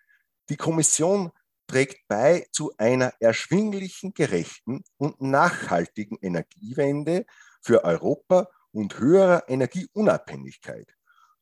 Die 0.49 0.57
Kommission 0.57 1.33
trägt 1.67 2.07
bei 2.07 2.47
zu 2.53 2.73
einer 2.79 3.13
erschwinglichen, 3.19 4.15
gerechten 4.15 4.85
und 4.99 5.21
nachhaltigen 5.21 6.17
Energiewende 6.23 7.27
für 7.61 7.85
Europa 7.85 8.49
und 8.71 8.99
höherer 8.99 9.49
Energieunabhängigkeit. 9.49 10.95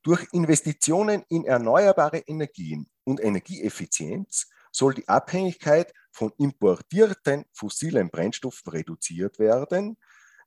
Durch 0.02 0.26
Investitionen 0.32 1.24
in 1.28 1.44
erneuerbare 1.44 2.18
Energien 2.18 2.88
und 3.04 3.20
Energieeffizienz 3.22 4.48
soll 4.72 4.94
die 4.94 5.08
Abhängigkeit 5.08 5.92
von 6.10 6.32
importierten 6.38 7.44
fossilen 7.52 8.08
Brennstoffen 8.10 8.70
reduziert 8.72 9.38
werden, 9.38 9.98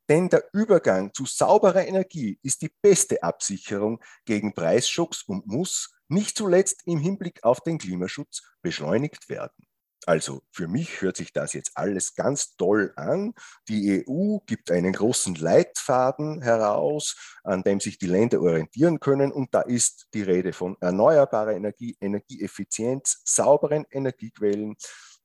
denn 0.09 0.29
der 0.29 0.43
Übergang 0.53 1.13
zu 1.13 1.25
sauberer 1.25 1.85
Energie 1.85 2.39
ist 2.41 2.61
die 2.61 2.71
beste 2.81 3.21
Absicherung 3.21 4.01
gegen 4.25 4.53
Preisschocks 4.53 5.23
und 5.23 5.45
muss 5.47 5.96
nicht 6.07 6.37
zuletzt 6.37 6.81
im 6.85 6.99
Hinblick 6.99 7.43
auf 7.43 7.61
den 7.61 7.77
Klimaschutz 7.77 8.41
beschleunigt 8.61 9.29
werden. 9.29 9.67
Also 10.07 10.41
für 10.51 10.69
mich 10.69 11.01
hört 11.01 11.17
sich 11.17 11.33
das 11.33 11.51
jetzt 11.51 11.71
alles 11.75 12.15
ganz 12.15 12.55
toll 12.55 12.93
an. 12.95 13.33
Die 13.67 14.05
EU 14.07 14.37
gibt 14.45 14.71
einen 14.71 14.93
großen 14.93 15.35
Leitfaden 15.35 16.41
heraus, 16.41 17.17
an 17.43 17.61
dem 17.63 17.81
sich 17.81 17.97
die 17.97 18.07
Länder 18.07 18.41
orientieren 18.41 19.01
können. 19.01 19.33
Und 19.33 19.53
da 19.53 19.61
ist 19.61 20.07
die 20.13 20.21
Rede 20.21 20.53
von 20.53 20.77
erneuerbarer 20.79 21.53
Energie, 21.55 21.97
Energieeffizienz, 21.99 23.21
sauberen 23.25 23.85
Energiequellen, 23.91 24.77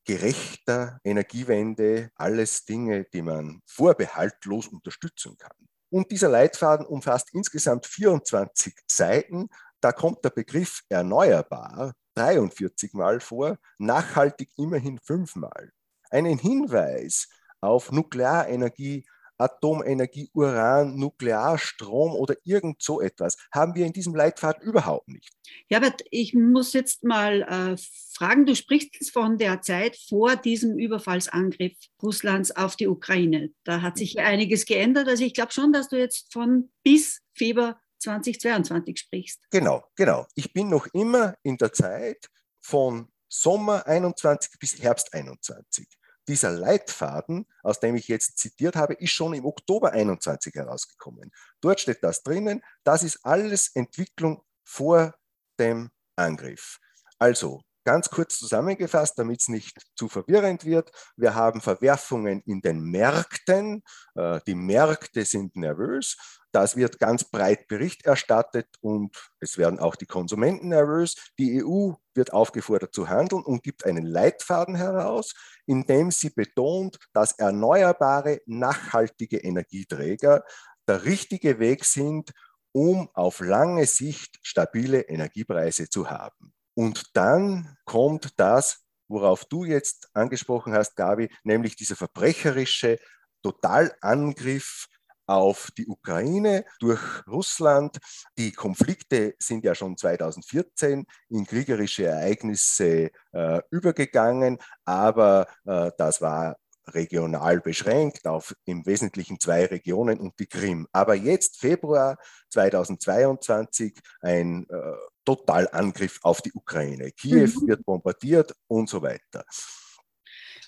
gerechter 0.05 0.99
Energiewende, 1.05 2.11
alles 2.17 2.65
Dinge, 2.65 3.05
die 3.13 3.23
man 3.23 3.61
vorbehaltlos 3.67 4.67
unterstützen 4.67 5.37
kann. 5.39 5.57
Und 5.91 6.11
dieser 6.11 6.29
Leitfaden 6.29 6.87
umfasst 6.87 7.29
insgesamt 7.35 7.87
24 7.87 8.75
Seiten 8.91 9.49
da 9.83 9.93
kommt 9.93 10.25
der 10.25 10.31
Begriff 10.31 10.83
erneuerbar 10.89 11.95
43 12.15 12.93
Mal 12.95 13.21
vor, 13.21 13.59
nachhaltig 13.79 14.51
immerhin 14.57 14.99
fünfmal. 14.99 15.73
Einen 16.11 16.39
Hinweis 16.39 17.29
auf 17.61 17.91
Nuklearenergie, 17.91 19.05
Atomenergie, 19.39 20.31
Uran, 20.35 20.97
Nuklearstrom 20.97 22.13
oder 22.13 22.37
irgend 22.45 22.81
so 22.81 23.01
etwas 23.01 23.37
haben 23.53 23.75
wir 23.75 23.87
in 23.87 23.93
diesem 23.93 24.15
Leitfaden 24.15 24.63
überhaupt 24.63 25.09
nicht. 25.09 25.31
Aber 25.73 25.93
ich 26.11 26.35
muss 26.35 26.75
jetzt 26.75 27.03
mal 27.03 27.43
äh, 27.43 27.77
fragen, 28.13 28.47
du 28.47 28.55
sprichst 28.55 29.11
von 29.11 29.39
der 29.39 29.61
Zeit 29.63 29.97
vor 29.97 30.37
diesem 30.37 30.79
Überfallsangriff 30.79 31.77
Russlands 32.01 32.55
auf 32.55 32.77
die 32.77 32.87
Ukraine. 32.87 33.51
Da 33.65 33.83
hat 33.83 33.99
sich 33.99 34.21
einiges 34.21 34.65
geändert. 34.65 35.09
Also 35.09 35.25
ich 35.25 35.35
glaube 35.35 35.53
schon, 35.53 35.73
dass 35.73 35.89
du 35.89 35.99
jetzt 35.99 36.33
von 36.33 36.71
bis 36.85 37.21
Februar 37.35 37.81
2022 38.03 38.99
sprichst. 38.99 39.51
Genau, 39.51 39.85
genau. 39.97 40.27
Ich 40.35 40.53
bin 40.53 40.69
noch 40.69 40.87
immer 40.93 41.35
in 41.43 41.57
der 41.57 41.73
Zeit 41.73 42.29
von 42.61 43.09
Sommer 43.29 43.87
21 43.87 44.59
bis 44.59 44.83
Herbst 44.83 45.15
21. 45.15 45.89
Dieser 46.29 46.51
Leitfaden, 46.51 47.47
aus 47.63 47.81
dem 47.81 47.97
ich 47.97 48.07
jetzt 48.09 48.39
zitiert 48.39 48.77
habe, 48.77 48.95
ist 48.95 49.11
schon 49.11 49.35
im 49.35 49.45
Oktober 49.45 49.93
21 49.93 50.55
herausgekommen. 50.55 51.33
Dort 51.61 51.81
steht 51.81 52.05
das 52.05 52.23
drinnen. 52.23 52.63
Das 52.85 53.03
ist 53.03 53.25
alles 53.25 53.75
Entwicklung 53.75 54.43
vor 54.65 55.15
dem 55.59 55.91
Angriff. 56.17 56.79
Also 57.19 57.63
Ganz 57.85 58.11
kurz 58.11 58.39
zusammengefasst, 58.39 59.19
damit 59.19 59.41
es 59.41 59.49
nicht 59.49 59.77
zu 59.97 60.09
verwirrend 60.09 60.65
wird. 60.65 60.93
Wir 61.17 61.35
haben 61.35 61.61
Verwerfungen 61.61 62.41
in 62.47 62.61
den 62.61 62.81
Märkten. 62.81 63.83
Äh, 64.15 64.39
die 64.47 64.55
Märkte 64.55 65.25
sind 65.25 65.57
nervös. 65.57 66.17
Das 66.53 66.77
wird 66.77 66.99
ganz 66.99 67.25
breit 67.25 67.67
Bericht 67.67 68.05
erstattet 68.05 68.69
und 68.81 69.17
es 69.41 69.57
werden 69.57 69.79
auch 69.79 69.97
die 69.97 70.07
Konsumenten 70.07 70.69
nervös. 70.69 71.17
Die 71.39 71.65
EU 71.65 71.93
wird 72.15 72.33
aufgefordert 72.35 72.95
zu 72.95 73.09
handeln 73.09 73.43
und 73.43 73.63
gibt 73.63 73.87
einen 73.87 74.05
Leitfaden 74.05 74.75
heraus, 74.75 75.35
in 75.67 75.87
dem 75.87 76.11
sie 76.11 76.29
betont, 76.31 76.99
dass 77.15 77.33
erneuerbare, 77.33 78.41
nachhaltige 78.45 79.39
Energieträger 79.39 80.45
der 80.87 81.05
richtige 81.05 81.59
Weg 81.59 81.87
sind, 81.87 82.33
um 82.73 83.09
auf 83.15 83.41
lange 83.41 83.87
Sicht 83.87 84.39
stabile 84.43 85.03
Energiepreise 85.03 85.89
zu 85.89 86.11
haben. 86.11 86.53
Und 86.75 87.17
dann 87.17 87.77
kommt 87.85 88.39
das, 88.39 88.85
worauf 89.09 89.45
du 89.47 89.65
jetzt 89.65 90.09
angesprochen 90.15 90.75
hast, 90.75 90.97
Gabi, 90.97 91.31
nämlich 91.45 91.77
dieser 91.77 91.97
verbrecherische 91.97 92.99
Totalangriff 93.43 94.89
auf 95.27 95.71
die 95.77 95.87
Ukraine 95.87 96.65
durch 96.81 97.01
Russland. 97.27 97.99
Die 98.39 98.53
Konflikte 98.53 99.35
sind 99.39 99.65
ja 99.65 99.75
schon 99.75 99.97
2014 99.97 101.07
in 101.29 101.47
kriegerische 101.47 102.07
Ereignisse 102.07 103.11
äh, 103.33 103.61
übergegangen, 103.71 104.59
aber 104.85 105.47
äh, 105.65 105.91
das 105.97 106.21
war 106.21 106.57
regional 106.89 107.61
beschränkt 107.61 108.27
auf 108.27 108.55
im 108.65 108.85
Wesentlichen 108.87 109.39
zwei 109.39 109.67
Regionen 109.67 110.19
und 110.19 110.39
die 110.39 110.47
Krim. 110.47 110.89
Aber 110.93 111.15
jetzt, 111.15 111.59
Februar 111.59 112.19
2022, 112.51 113.99
ein 114.21 114.67
äh, 114.69 114.77
Totalangriff 115.25 116.19
auf 116.23 116.43
die 116.43 116.53
Ukraine. 116.53 117.13
Kiew 117.13 117.47
mhm. 117.47 117.69
wird 117.69 117.85
bombardiert 117.85 118.55
und 118.67 118.89
so 118.89 119.01
weiter. 119.03 119.45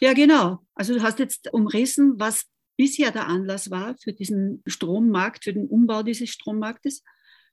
Ja, 0.00 0.12
genau. 0.12 0.58
Also 0.75 0.94
du 0.94 1.02
hast 1.02 1.18
jetzt 1.18 1.52
umrissen, 1.52 2.14
was 2.18 2.44
bisher 2.76 3.11
der 3.11 3.26
Anlass 3.26 3.71
war 3.71 3.97
für 3.99 4.12
diesen 4.12 4.62
Strommarkt, 4.66 5.45
für 5.45 5.52
den 5.52 5.69
Umbau 5.69 6.02
dieses 6.02 6.31
Strommarktes. 6.31 7.02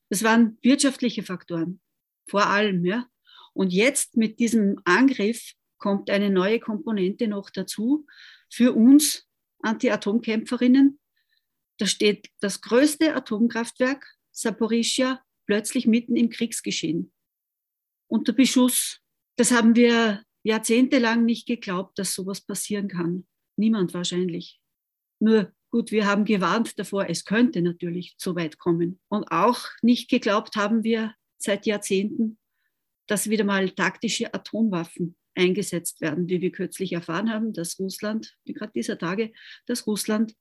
Das 0.09 0.23
waren 0.23 0.57
wirtschaftliche 0.61 1.23
Faktoren, 1.23 1.81
vor 2.27 2.47
allem. 2.47 2.85
Ja. 2.85 3.07
Und 3.53 3.71
jetzt 3.73 4.17
mit 4.17 4.39
diesem 4.39 4.79
Angriff 4.85 5.53
kommt 5.77 6.09
eine 6.09 6.29
neue 6.29 6.59
Komponente 6.59 7.27
noch 7.27 7.49
dazu 7.49 8.05
für 8.49 8.73
uns 8.73 9.27
Anti-Atomkämpferinnen. 9.59 10.99
Da 11.77 11.85
steht 11.87 12.29
das 12.39 12.61
größte 12.61 13.15
Atomkraftwerk, 13.15 14.05
Saporischia, 14.31 15.21
plötzlich 15.45 15.87
mitten 15.87 16.15
im 16.15 16.29
Kriegsgeschehen. 16.29 17.11
Unter 18.07 18.33
Beschuss. 18.33 18.99
Das 19.37 19.51
haben 19.51 19.75
wir 19.75 20.23
jahrzehntelang 20.43 21.25
nicht 21.25 21.47
geglaubt, 21.47 21.97
dass 21.97 22.13
sowas 22.13 22.41
passieren 22.41 22.87
kann. 22.87 23.25
Niemand 23.57 23.93
wahrscheinlich. 23.93 24.60
Nur 25.21 25.53
gut, 25.69 25.91
wir 25.91 26.07
haben 26.07 26.25
gewarnt 26.25 26.79
davor, 26.79 27.07
es 27.07 27.25
könnte 27.25 27.61
natürlich 27.61 28.15
so 28.17 28.35
weit 28.35 28.57
kommen. 28.57 28.99
Und 29.07 29.25
auch 29.31 29.59
nicht 29.83 30.09
geglaubt 30.09 30.55
haben 30.55 30.83
wir 30.83 31.13
seit 31.37 31.67
Jahrzehnten, 31.67 32.39
dass 33.07 33.29
wieder 33.29 33.43
mal 33.43 33.69
taktische 33.69 34.33
Atomwaffen 34.33 35.15
eingesetzt 35.35 36.01
werden, 36.01 36.27
wie 36.27 36.41
wir 36.41 36.51
kürzlich 36.51 36.93
erfahren 36.93 37.31
haben, 37.31 37.53
dass 37.53 37.79
Russland, 37.79 38.35
gerade 38.45 38.71
dieser 38.73 38.97
Tage, 38.97 39.31
dass 39.67 39.85
Russland 39.85 40.35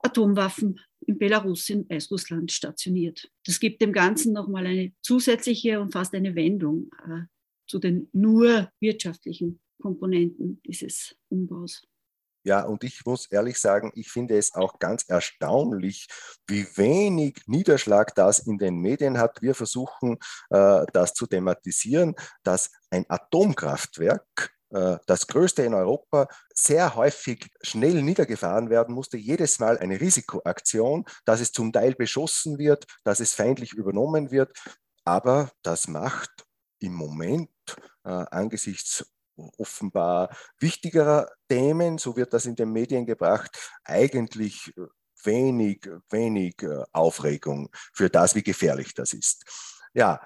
Atomwaffen 0.00 0.78
in 1.06 1.18
Belarus, 1.18 1.70
in 1.70 1.88
Weißrussland 1.88 2.52
stationiert. 2.52 3.30
Das 3.46 3.58
gibt 3.60 3.80
dem 3.80 3.94
Ganzen 3.94 4.34
nochmal 4.34 4.66
eine 4.66 4.92
zusätzliche 5.00 5.80
und 5.80 5.92
fast 5.92 6.14
eine 6.14 6.34
Wendung 6.34 6.90
äh, 7.08 7.22
zu 7.66 7.78
den 7.78 8.08
nur 8.12 8.70
wirtschaftlichen 8.78 9.58
Komponenten 9.80 10.60
dieses 10.66 11.16
Umbaus. 11.30 11.82
Ja, 12.46 12.62
und 12.62 12.84
ich 12.84 13.04
muss 13.04 13.26
ehrlich 13.26 13.58
sagen, 13.58 13.90
ich 13.96 14.08
finde 14.08 14.38
es 14.38 14.54
auch 14.54 14.78
ganz 14.78 15.02
erstaunlich, 15.08 16.06
wie 16.46 16.64
wenig 16.76 17.42
Niederschlag 17.46 18.14
das 18.14 18.38
in 18.38 18.56
den 18.56 18.76
Medien 18.76 19.18
hat. 19.18 19.42
Wir 19.42 19.52
versuchen, 19.56 20.16
äh, 20.50 20.86
das 20.92 21.12
zu 21.14 21.26
thematisieren, 21.26 22.14
dass 22.44 22.70
ein 22.90 23.04
Atomkraftwerk, 23.08 24.52
äh, 24.70 24.96
das 25.08 25.26
größte 25.26 25.64
in 25.64 25.74
Europa, 25.74 26.28
sehr 26.54 26.94
häufig 26.94 27.50
schnell 27.62 28.00
niedergefahren 28.00 28.70
werden 28.70 28.94
musste. 28.94 29.16
Jedes 29.16 29.58
Mal 29.58 29.78
eine 29.78 30.00
Risikoaktion, 30.00 31.04
dass 31.24 31.40
es 31.40 31.50
zum 31.50 31.72
Teil 31.72 31.96
beschossen 31.96 32.58
wird, 32.58 32.86
dass 33.02 33.18
es 33.18 33.34
feindlich 33.34 33.72
übernommen 33.72 34.30
wird. 34.30 34.56
Aber 35.04 35.50
das 35.62 35.88
macht 35.88 36.30
im 36.78 36.94
Moment 36.94 37.50
äh, 38.04 38.10
angesichts 38.10 39.04
offenbar 39.58 40.34
wichtigerer 40.58 41.30
Themen, 41.48 41.98
so 41.98 42.16
wird 42.16 42.32
das 42.32 42.46
in 42.46 42.56
den 42.56 42.72
Medien 42.72 43.06
gebracht, 43.06 43.56
eigentlich 43.84 44.72
wenig, 45.22 45.88
wenig 46.10 46.62
äh, 46.62 46.84
Aufregung 46.92 47.68
für 47.92 48.10
das, 48.10 48.34
wie 48.34 48.42
gefährlich 48.42 48.94
das 48.94 49.12
ist. 49.12 49.44
Ja, 49.94 50.20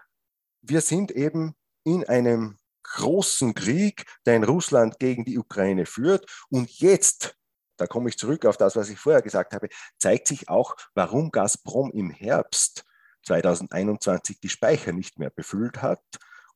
wir 0.62 0.80
sind 0.80 1.10
eben 1.10 1.54
in 1.84 2.04
einem 2.04 2.58
großen 2.82 3.54
Krieg, 3.54 4.04
den 4.26 4.44
Russland 4.44 4.98
gegen 4.98 5.24
die 5.24 5.38
Ukraine 5.38 5.86
führt. 5.86 6.26
Und 6.50 6.70
jetzt, 6.80 7.36
da 7.76 7.86
komme 7.86 8.08
ich 8.08 8.18
zurück 8.18 8.44
auf 8.44 8.56
das, 8.56 8.76
was 8.76 8.90
ich 8.90 8.98
vorher 8.98 9.22
gesagt 9.22 9.54
habe, 9.54 9.68
zeigt 9.98 10.28
sich 10.28 10.48
auch, 10.48 10.76
warum 10.94 11.30
Gazprom 11.30 11.90
im 11.92 12.10
Herbst 12.10 12.84
2021 13.26 14.40
die 14.40 14.48
Speicher 14.48 14.92
nicht 14.92 15.18
mehr 15.18 15.30
befüllt 15.30 15.82
hat 15.82 16.02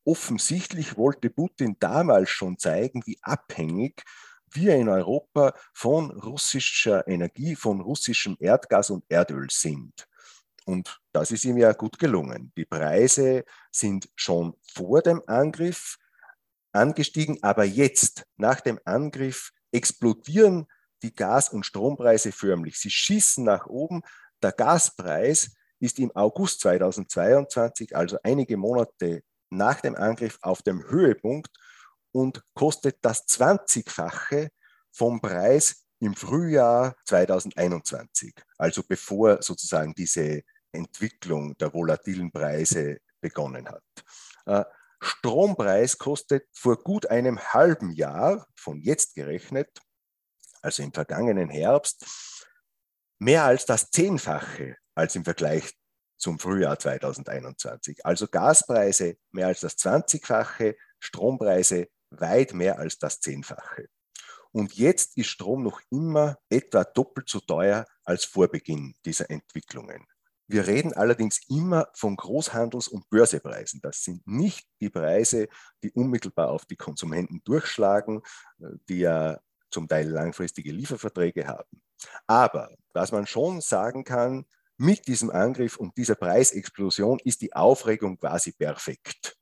Offensichtlich 0.04 0.96
wollte 0.96 1.30
Putin 1.30 1.76
damals 1.80 2.30
schon 2.30 2.58
zeigen, 2.58 3.02
wie 3.06 3.18
abhängig 3.22 4.02
wir 4.50 4.76
in 4.76 4.88
Europa 4.88 5.54
von 5.72 6.10
russischer 6.10 7.06
Energie, 7.08 7.56
von 7.56 7.80
russischem 7.80 8.36
Erdgas 8.38 8.90
und 8.90 9.04
Erdöl 9.08 9.48
sind. 9.50 10.06
Und 10.66 11.00
das 11.12 11.30
ist 11.30 11.44
ihm 11.44 11.58
ja 11.58 11.72
gut 11.72 11.98
gelungen. 11.98 12.52
Die 12.56 12.64
Preise 12.64 13.44
sind 13.70 14.08
schon 14.14 14.54
vor 14.72 15.02
dem 15.02 15.22
Angriff 15.26 15.98
angestiegen, 16.72 17.42
aber 17.42 17.64
jetzt, 17.64 18.24
nach 18.36 18.60
dem 18.60 18.78
Angriff, 18.84 19.52
explodieren 19.72 20.66
die 21.02 21.14
Gas- 21.14 21.50
und 21.50 21.66
Strompreise 21.66 22.32
förmlich. 22.32 22.78
Sie 22.78 22.90
schießen 22.90 23.44
nach 23.44 23.66
oben. 23.66 24.02
Der 24.42 24.52
Gaspreis 24.52 25.54
ist 25.78 25.98
im 25.98 26.10
August 26.16 26.60
2022, 26.60 27.94
also 27.94 28.18
einige 28.22 28.56
Monate 28.56 29.22
nach 29.56 29.80
dem 29.80 29.94
Angriff 29.94 30.38
auf 30.42 30.62
dem 30.62 30.82
Höhepunkt 30.88 31.50
und 32.12 32.42
kostet 32.54 32.98
das 33.02 33.26
20-fache 33.26 34.48
vom 34.92 35.20
Preis 35.20 35.84
im 36.00 36.14
Frühjahr 36.14 36.96
2021, 37.06 38.34
also 38.58 38.82
bevor 38.86 39.42
sozusagen 39.42 39.94
diese 39.94 40.42
Entwicklung 40.72 41.56
der 41.56 41.72
volatilen 41.72 42.30
Preise 42.30 42.98
begonnen 43.20 43.68
hat. 43.68 43.84
Äh, 44.46 44.64
Strompreis 45.00 45.98
kostet 45.98 46.46
vor 46.52 46.82
gut 46.82 47.06
einem 47.06 47.38
halben 47.38 47.90
Jahr, 47.92 48.46
von 48.56 48.80
jetzt 48.80 49.14
gerechnet, 49.14 49.68
also 50.62 50.82
im 50.82 50.92
vergangenen 50.92 51.50
Herbst, 51.50 52.06
mehr 53.18 53.44
als 53.44 53.66
das 53.66 53.90
Zehnfache 53.90 54.76
als 54.94 55.16
im 55.16 55.24
Vergleich 55.24 55.72
zum 56.24 56.38
Frühjahr 56.38 56.78
2021. 56.78 58.06
Also 58.06 58.26
Gaspreise 58.28 59.18
mehr 59.30 59.48
als 59.48 59.60
das 59.60 59.76
20-fache, 59.76 60.74
Strompreise 60.98 61.88
weit 62.08 62.54
mehr 62.54 62.78
als 62.78 62.98
das 62.98 63.20
10-fache. 63.20 63.88
Und 64.50 64.72
jetzt 64.72 65.18
ist 65.18 65.26
Strom 65.26 65.62
noch 65.62 65.82
immer 65.90 66.38
etwa 66.48 66.84
doppelt 66.84 67.28
so 67.28 67.40
teuer 67.40 67.84
als 68.04 68.24
vor 68.24 68.48
Beginn 68.48 68.94
dieser 69.04 69.28
Entwicklungen. 69.30 70.06
Wir 70.46 70.66
reden 70.66 70.94
allerdings 70.94 71.40
immer 71.50 71.88
von 71.92 72.16
Großhandels- 72.16 72.88
und 72.88 73.10
Börsepreisen. 73.10 73.82
Das 73.82 74.02
sind 74.02 74.26
nicht 74.26 74.66
die 74.80 74.88
Preise, 74.88 75.48
die 75.82 75.92
unmittelbar 75.92 76.48
auf 76.48 76.64
die 76.64 76.76
Konsumenten 76.76 77.42
durchschlagen, 77.44 78.22
die 78.88 79.00
ja 79.00 79.38
zum 79.70 79.88
Teil 79.88 80.08
langfristige 80.08 80.72
Lieferverträge 80.72 81.46
haben. 81.46 81.82
Aber 82.26 82.70
was 82.94 83.12
man 83.12 83.26
schon 83.26 83.60
sagen 83.60 84.04
kann, 84.04 84.46
mit 84.76 85.06
diesem 85.06 85.30
Angriff 85.30 85.76
und 85.76 85.96
dieser 85.96 86.16
Preisexplosion 86.16 87.20
ist 87.24 87.42
die 87.42 87.54
Aufregung 87.54 88.18
quasi 88.18 88.52
perfekt. 88.52 89.36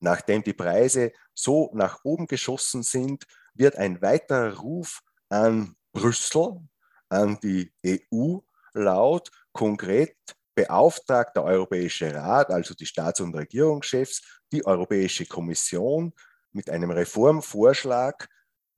Nachdem 0.00 0.42
die 0.42 0.52
Preise 0.52 1.12
so 1.34 1.70
nach 1.74 2.00
oben 2.04 2.26
geschossen 2.26 2.82
sind, 2.82 3.26
wird 3.54 3.76
ein 3.76 4.00
weiterer 4.00 4.56
Ruf 4.56 5.00
an 5.28 5.74
Brüssel, 5.92 6.60
an 7.08 7.38
die 7.42 7.72
EU 7.84 8.38
laut. 8.74 9.30
Konkret 9.52 10.16
beauftragt 10.54 11.36
der 11.36 11.44
Europäische 11.44 12.14
Rat, 12.14 12.50
also 12.50 12.74
die 12.74 12.86
Staats- 12.86 13.20
und 13.20 13.34
Regierungschefs, 13.34 14.22
die 14.52 14.64
Europäische 14.64 15.26
Kommission 15.26 16.12
mit 16.52 16.70
einem 16.70 16.90
Reformvorschlag 16.90 18.28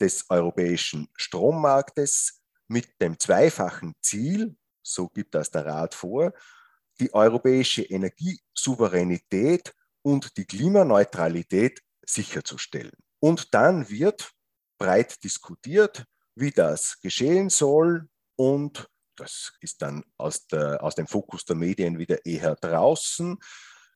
des 0.01 0.25
europäischen 0.31 1.09
Strommarktes 1.17 2.43
mit 2.69 3.01
dem 3.01 3.19
zweifachen 3.19 3.95
Ziel, 4.01 4.57
so 4.83 5.09
gibt 5.09 5.35
das 5.35 5.51
der 5.51 5.67
Rat 5.67 5.95
vor, 5.95 6.33
die 6.99 7.13
europäische 7.13 7.83
Energiesouveränität 7.83 9.75
und 10.03 10.37
die 10.37 10.45
Klimaneutralität 10.45 11.83
sicherzustellen. 12.05 12.93
Und 13.21 13.55
dann 13.55 13.89
wird 13.89 14.33
breit 14.79 15.23
diskutiert, 15.23 16.05
wie 16.35 16.51
das 16.51 17.01
geschehen 17.01 17.51
soll. 17.51 18.09
Und 18.37 18.89
das 19.17 19.53
ist 19.61 19.83
dann 19.83 20.05
aus, 20.17 20.47
der, 20.47 20.83
aus 20.83 20.95
dem 20.95 21.07
Fokus 21.07 21.45
der 21.45 21.57
Medien 21.57 21.99
wieder 21.99 22.25
eher 22.25 22.57
draußen, 22.57 23.39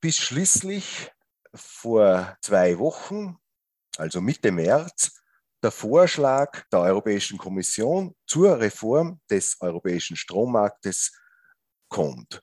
bis 0.01 0.17
schließlich 0.17 1.11
vor 1.53 2.37
zwei 2.41 2.77
Wochen, 2.77 3.37
also 3.97 4.21
Mitte 4.21 4.51
März, 4.51 5.19
der 5.65 5.71
Vorschlag 5.71 6.63
der 6.71 6.81
Europäischen 6.81 7.39
Kommission 7.39 8.13
zur 8.27 8.59
Reform 8.59 9.19
des 9.31 9.57
europäischen 9.61 10.15
Strommarktes 10.15 11.11
kommt. 11.89 12.39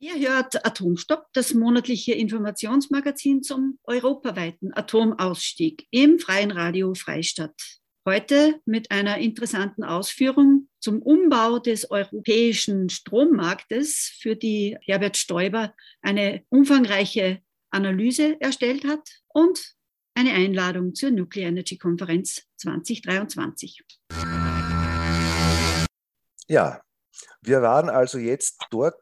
Ihr 0.00 0.18
hört 0.18 0.66
Atomstopp, 0.66 1.26
das 1.34 1.54
monatliche 1.54 2.14
Informationsmagazin 2.14 3.44
zum 3.44 3.78
europaweiten 3.84 4.74
Atomausstieg 4.74 5.86
im 5.92 6.18
Freien 6.18 6.50
Radio 6.50 6.94
Freistadt. 6.94 7.78
Heute 8.04 8.60
mit 8.64 8.90
einer 8.90 9.18
interessanten 9.18 9.84
Ausführung 9.84 10.68
zum 10.80 11.00
Umbau 11.00 11.60
des 11.60 11.92
europäischen 11.92 12.88
Strommarktes 12.88 14.18
für 14.20 14.34
die 14.34 14.76
Herbert 14.80 15.16
Stoiber 15.16 15.76
eine 16.02 16.42
umfangreiche 16.48 17.40
Analyse 17.70 18.40
erstellt 18.40 18.84
hat 18.84 19.08
und 19.28 19.77
eine 20.18 20.32
Einladung 20.32 20.96
zur 20.96 21.12
Nuclear 21.12 21.48
Energy 21.48 21.78
Konferenz 21.78 22.42
2023. 22.56 23.84
Ja, 26.48 26.82
wir 27.40 27.62
waren 27.62 27.88
also 27.88 28.18
jetzt 28.18 28.66
dort, 28.70 29.00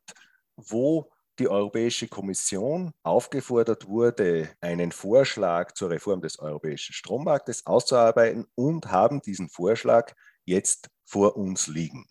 wo 0.56 1.10
die 1.38 1.48
Europäische 1.48 2.08
Kommission 2.08 2.92
aufgefordert 3.02 3.88
wurde, 3.88 4.50
einen 4.60 4.92
Vorschlag 4.92 5.72
zur 5.72 5.88
Reform 5.88 6.20
des 6.20 6.38
europäischen 6.38 6.92
Strommarktes 6.92 7.64
auszuarbeiten 7.64 8.46
und 8.54 8.90
haben 8.90 9.22
diesen 9.22 9.48
Vorschlag 9.48 10.12
jetzt 10.44 10.90
vor 11.06 11.38
uns 11.38 11.66
liegen. 11.66 12.06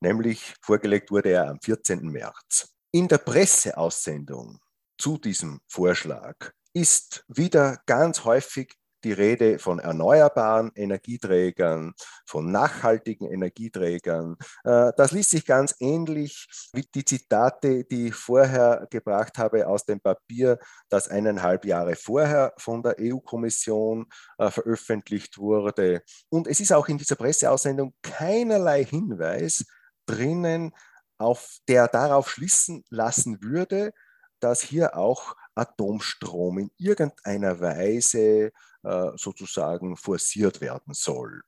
Nämlich 0.00 0.54
vorgelegt 0.62 1.12
wurde 1.12 1.30
er 1.30 1.48
am 1.48 1.60
14. 1.60 2.00
März. 2.08 2.74
In 2.90 3.06
der 3.06 3.18
Presseaussendung 3.18 4.58
zu 4.96 5.16
diesem 5.16 5.60
Vorschlag 5.68 6.52
ist 6.72 7.24
wieder 7.28 7.80
ganz 7.86 8.24
häufig 8.24 8.78
die 9.04 9.12
Rede 9.12 9.58
von 9.58 9.78
erneuerbaren 9.78 10.72
Energieträgern, 10.74 11.94
von 12.26 12.50
nachhaltigen 12.50 13.30
Energieträgern. 13.30 14.36
Äh, 14.64 14.92
das 14.96 15.12
liest 15.12 15.30
sich 15.30 15.46
ganz 15.46 15.74
ähnlich 15.78 16.48
wie 16.72 16.84
die 16.94 17.04
Zitate, 17.04 17.84
die 17.84 18.08
ich 18.08 18.14
vorher 18.14 18.86
gebracht 18.90 19.38
habe 19.38 19.66
aus 19.66 19.84
dem 19.84 20.00
Papier, 20.00 20.58
das 20.88 21.08
eineinhalb 21.08 21.64
Jahre 21.64 21.94
vorher 21.94 22.52
von 22.58 22.82
der 22.82 22.96
EU-Kommission 23.00 24.06
äh, 24.38 24.50
veröffentlicht 24.50 25.38
wurde. 25.38 26.02
Und 26.28 26.48
es 26.48 26.60
ist 26.60 26.72
auch 26.72 26.88
in 26.88 26.98
dieser 26.98 27.16
Presseaussendung 27.16 27.94
keinerlei 28.02 28.84
Hinweis 28.84 29.64
drinnen, 30.06 30.72
auf 31.18 31.58
der 31.68 31.88
darauf 31.88 32.30
schließen 32.30 32.84
lassen 32.90 33.42
würde, 33.42 33.92
dass 34.40 34.60
hier 34.60 34.96
auch 34.96 35.34
Atomstrom 35.58 36.58
in 36.58 36.70
irgendeiner 36.76 37.60
Weise 37.60 38.52
äh, 38.82 39.10
sozusagen 39.16 39.96
forciert 39.96 40.60
werden 40.60 40.94
soll 40.94 41.42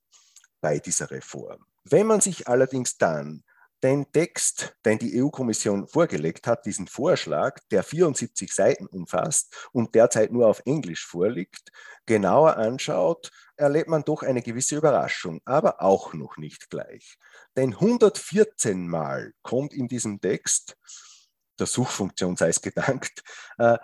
bei 0.61 0.79
dieser 0.79 1.11
Reform. 1.11 1.64
Wenn 1.85 2.07
man 2.07 2.20
sich 2.20 2.49
allerdings 2.49 2.99
dann 2.99 3.42
den 3.83 4.12
Text, 4.12 4.77
den 4.85 4.99
die 4.99 5.23
EU-Kommission 5.23 5.88
vorgelegt 5.88 6.46
hat, 6.46 6.66
diesen 6.66 6.87
Vorschlag, 6.87 7.59
der 7.70 7.83
74 7.83 8.53
Seiten 8.53 8.87
umfasst 8.87 9.70
und 9.73 9.94
derzeit 9.94 10.33
nur 10.33 10.49
auf 10.49 10.62
Englisch 10.66 11.07
vorliegt, 11.07 11.70
genauer 12.07 12.57
anschaut, 12.57 13.31
erlebt 13.57 13.88
man 13.88 14.05
doch 14.05 14.23
eine 14.23 14.42
gewisse 14.42 14.77
Überraschung, 14.77 15.40
aber 15.44 15.81
auch 15.81 16.12
noch 16.12 16.37
nicht 16.37 16.68
gleich. 16.68 17.16
Denn 17.57 17.73
114 17.75 18.87
Mal 18.87 19.33
kommt 19.42 19.73
in 19.73 19.88
diesem 19.88 20.20
Text, 20.20 20.77
der 21.59 21.66
Suchfunktion 21.66 22.37
sei 22.37 22.49
es 22.49 22.61
gedankt, 22.61 23.23
äh, 23.59 23.79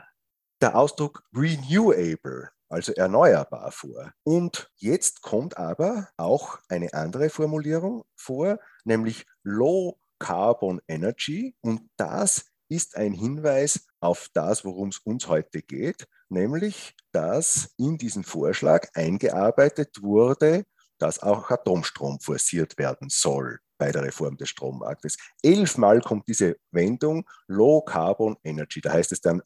der 0.61 0.77
Ausdruck 0.77 1.23
renewable, 1.35 2.51
also 2.69 2.93
erneuerbar 2.93 3.73
vor. 3.73 4.13
Und 4.25 4.71
jetzt 4.77 5.23
kommt 5.23 5.57
aber 5.57 6.09
auch 6.17 6.59
eine 6.69 6.93
andere 6.95 7.31
Formulierung 7.31 8.05
vor, 8.17 8.59
nämlich 8.85 9.27
Low 9.43 9.99
Carbon 10.19 10.81
Energy. 10.89 11.55
Und 11.61 11.89
das 11.97 12.47
ist 12.69 12.97
ein 12.97 13.13
Hinweis 13.13 13.87
auf 14.01 14.29
das, 14.33 14.65
worum 14.65 14.89
es 14.89 14.99
uns 14.99 15.29
heute 15.29 15.63
geht, 15.63 16.07
nämlich 16.29 16.95
dass 17.13 17.71
in 17.79 17.97
diesen 17.99 18.25
Vorschlag 18.25 18.89
eingearbeitet 18.95 20.03
wurde, 20.03 20.65
dass 20.99 21.23
auch 21.23 21.51
Atomstrom 21.51 22.21
forciert 22.21 22.79
werden 22.79 23.09
soll 23.11 23.61
bei 23.79 23.93
der 23.93 24.03
Reform 24.03 24.37
des 24.37 24.49
Strommarktes. 24.49 25.17
Elfmal 25.43 26.01
kommt 26.01 26.29
diese 26.29 26.57
Wendung 26.71 27.29
Low 27.47 27.83
Carbon 27.83 28.37
Energy. 28.43 28.81
Da 28.81 28.93
heißt 28.93 29.13
es 29.13 29.21
dann 29.21 29.43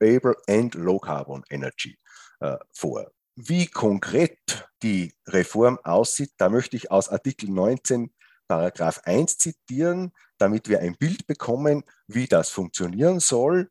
Renewable 0.00 0.34
and 0.48 0.74
Low 0.74 0.98
Carbon 0.98 1.42
Energy 1.50 1.98
äh, 2.40 2.56
vor. 2.72 3.10
Wie 3.36 3.66
konkret 3.66 4.68
die 4.82 5.12
Reform 5.26 5.78
aussieht, 5.82 6.32
da 6.36 6.48
möchte 6.48 6.76
ich 6.76 6.90
aus 6.90 7.08
Artikel 7.08 7.50
19 7.50 8.12
Paragraph 8.46 9.00
1 9.04 9.38
zitieren, 9.38 10.12
damit 10.38 10.68
wir 10.68 10.80
ein 10.80 10.96
Bild 10.96 11.26
bekommen, 11.26 11.82
wie 12.06 12.26
das 12.26 12.50
funktionieren 12.50 13.20
soll. 13.20 13.70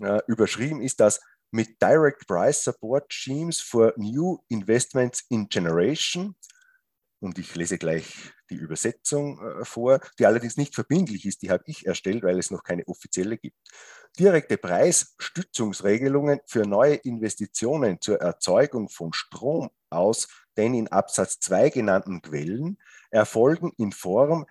Äh, 0.00 0.20
überschrieben 0.26 0.80
ist 0.80 1.00
das 1.00 1.20
mit 1.50 1.82
Direct 1.82 2.26
Price 2.26 2.64
Support 2.64 3.12
Schemes 3.12 3.60
for 3.60 3.92
New 3.96 4.38
Investments 4.48 5.24
in 5.28 5.48
Generation. 5.48 6.34
Und 7.20 7.38
ich 7.38 7.54
lese 7.54 7.78
gleich 7.78 8.32
die 8.52 8.58
Übersetzung 8.58 9.40
äh, 9.40 9.64
vor, 9.64 10.00
die 10.18 10.26
allerdings 10.26 10.56
nicht 10.56 10.74
verbindlich 10.74 11.26
ist, 11.26 11.42
die 11.42 11.50
habe 11.50 11.64
ich 11.66 11.86
erstellt, 11.86 12.22
weil 12.22 12.38
es 12.38 12.50
noch 12.50 12.62
keine 12.62 12.86
offizielle 12.86 13.38
gibt. 13.38 13.56
Direkte 14.18 14.58
Preisstützungsregelungen 14.58 16.40
für 16.46 16.66
neue 16.66 16.96
Investitionen 16.96 18.00
zur 18.00 18.20
Erzeugung 18.20 18.88
von 18.88 19.12
Strom 19.12 19.70
aus 19.90 20.28
den 20.56 20.74
in 20.74 20.88
Absatz 20.88 21.40
2 21.40 21.70
genannten 21.70 22.20
Quellen 22.20 22.78
erfolgen 23.10 23.72
in 23.78 23.92
Form 23.92 24.46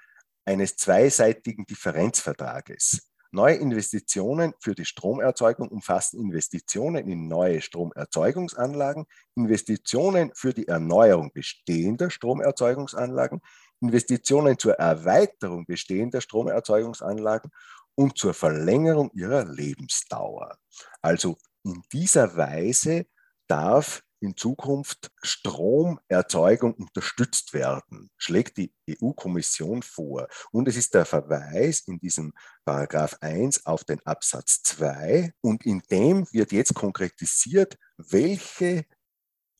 eines 0.45 0.75
zweiseitigen 0.75 1.65
Differenzvertrages. 1.65 3.11
Neue 3.33 3.55
Investitionen 3.55 4.53
für 4.59 4.75
die 4.75 4.83
Stromerzeugung 4.83 5.69
umfassen 5.69 6.19
Investitionen 6.19 7.07
in 7.07 7.29
neue 7.29 7.61
Stromerzeugungsanlagen, 7.61 9.05
Investitionen 9.35 10.31
für 10.35 10.53
die 10.53 10.67
Erneuerung 10.67 11.31
bestehender 11.33 12.09
Stromerzeugungsanlagen, 12.09 13.39
Investitionen 13.81 14.57
zur 14.57 14.73
Erweiterung 14.73 15.65
bestehender 15.65 16.21
Stromerzeugungsanlagen 16.21 17.51
und 17.95 18.17
zur 18.17 18.33
Verlängerung 18.33 19.11
ihrer 19.13 19.45
Lebensdauer. 19.45 20.57
Also 21.01 21.37
in 21.63 21.83
dieser 21.91 22.37
Weise 22.37 23.05
darf 23.47 24.03
in 24.21 24.37
Zukunft 24.37 25.11
Stromerzeugung 25.23 26.75
unterstützt 26.75 27.53
werden, 27.53 28.11
schlägt 28.17 28.57
die 28.57 28.71
EU-Kommission 28.87 29.81
vor. 29.81 30.27
Und 30.51 30.67
es 30.67 30.77
ist 30.77 30.93
der 30.93 31.05
Verweis 31.05 31.79
in 31.87 31.99
diesem 31.99 32.33
Paragraph 32.63 33.17
1 33.21 33.65
auf 33.65 33.83
den 33.83 33.99
Absatz 34.05 34.61
2 34.61 35.33
und 35.41 35.65
in 35.65 35.81
dem 35.89 36.31
wird 36.31 36.51
jetzt 36.51 36.75
konkretisiert, 36.75 37.79
welche 37.97 38.85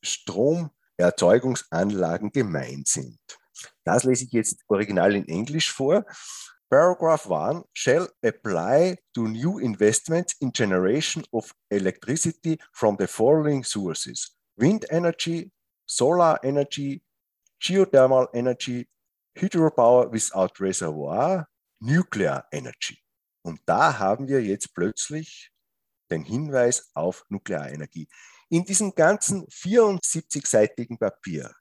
Stromerzeugungsanlagen 0.04 2.30
gemeint 2.30 2.86
sind. 2.86 3.18
Das 3.84 4.04
lese 4.04 4.24
ich 4.24 4.32
jetzt 4.32 4.60
original 4.68 5.14
in 5.14 5.26
Englisch 5.28 5.72
vor. 5.72 6.04
Paragraph 6.70 7.30
1 7.30 7.64
shall 7.74 8.08
apply 8.24 8.96
to 9.12 9.28
new 9.28 9.58
investments 9.58 10.34
in 10.40 10.50
generation 10.52 11.22
of 11.30 11.54
electricity 11.70 12.58
from 12.72 12.96
the 12.98 13.06
following 13.06 13.62
sources 13.62 14.36
wind 14.56 14.86
energy, 14.90 15.50
solar 15.86 16.38
energy, 16.42 17.02
geothermal 17.60 18.28
energy, 18.32 18.88
hydropower 19.34 20.10
without 20.10 20.58
reservoir, 20.60 21.46
nuclear 21.80 22.44
energy. 22.52 22.98
Und 23.44 23.60
da 23.66 23.98
haben 23.98 24.28
wir 24.28 24.42
jetzt 24.42 24.74
plötzlich 24.74 25.50
den 26.10 26.24
Hinweis 26.24 26.90
auf 26.94 27.24
Nuklearenergie. 27.28 28.08
In 28.50 28.64
diesem 28.64 28.94
ganzen 28.94 29.46
74-seitigen 29.46 30.98
Papier 30.98 31.54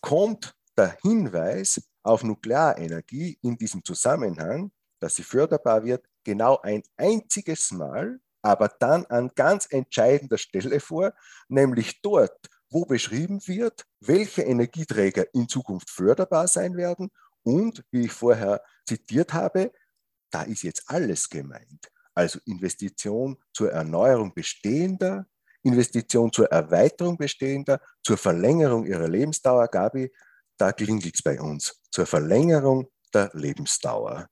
kommt 0.00 0.54
der 0.76 0.96
Hinweis 1.02 1.82
auf 2.02 2.22
Nuklearenergie 2.22 3.38
in 3.42 3.56
diesem 3.56 3.84
Zusammenhang, 3.84 4.72
dass 5.00 5.16
sie 5.16 5.22
förderbar 5.22 5.84
wird, 5.84 6.04
genau 6.24 6.58
ein 6.62 6.82
einziges 6.96 7.70
Mal 7.72 8.20
aber 8.42 8.68
dann 8.78 9.06
an 9.06 9.30
ganz 9.34 9.66
entscheidender 9.70 10.38
Stelle 10.38 10.80
vor, 10.80 11.12
nämlich 11.48 12.00
dort, 12.02 12.48
wo 12.70 12.84
beschrieben 12.84 13.40
wird, 13.46 13.84
welche 14.00 14.42
Energieträger 14.42 15.26
in 15.34 15.48
Zukunft 15.48 15.90
förderbar 15.90 16.48
sein 16.48 16.76
werden 16.76 17.10
und, 17.42 17.84
wie 17.90 18.06
ich 18.06 18.12
vorher 18.12 18.62
zitiert 18.86 19.32
habe, 19.32 19.72
da 20.30 20.42
ist 20.42 20.62
jetzt 20.62 20.84
alles 20.86 21.28
gemeint. 21.28 21.88
Also 22.14 22.38
Investition 22.44 23.36
zur 23.52 23.72
Erneuerung 23.72 24.32
bestehender, 24.34 25.26
Investition 25.62 26.32
zur 26.32 26.46
Erweiterung 26.46 27.18
bestehender, 27.18 27.80
zur 28.02 28.16
Verlängerung 28.16 28.86
ihrer 28.86 29.08
Lebensdauer, 29.08 29.68
Gabi, 29.68 30.10
da 30.60 30.72
klingelt 30.72 31.14
es 31.14 31.22
bei 31.22 31.40
uns, 31.40 31.80
zur 31.90 32.06
Verlängerung 32.06 32.90
der 33.14 33.30
Lebensdauer. 33.34 34.28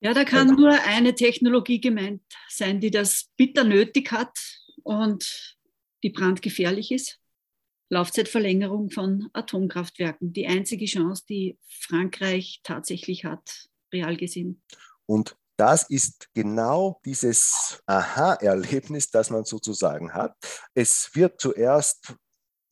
Ja, 0.00 0.12
da 0.14 0.24
kann 0.24 0.48
nur 0.48 0.72
eine 0.86 1.14
Technologie 1.14 1.80
gemeint 1.80 2.22
sein, 2.48 2.80
die 2.80 2.90
das 2.90 3.30
bitter 3.36 3.64
nötig 3.64 4.10
hat 4.10 4.36
und 4.82 5.56
die 6.02 6.10
brandgefährlich 6.10 6.90
ist. 6.90 7.20
Laufzeitverlängerung 7.88 8.90
von 8.90 9.28
Atomkraftwerken. 9.32 10.32
Die 10.32 10.46
einzige 10.46 10.86
Chance, 10.86 11.24
die 11.28 11.58
Frankreich 11.68 12.60
tatsächlich 12.64 13.24
hat, 13.24 13.68
real 13.92 14.16
gesehen. 14.16 14.62
Und 15.06 15.36
das 15.56 15.88
ist 15.90 16.28
genau 16.34 17.00
dieses 17.04 17.82
Aha-Erlebnis, 17.86 19.10
das 19.10 19.30
man 19.30 19.44
sozusagen 19.44 20.14
hat. 20.14 20.34
Es 20.74 21.10
wird 21.14 21.40
zuerst 21.40 22.14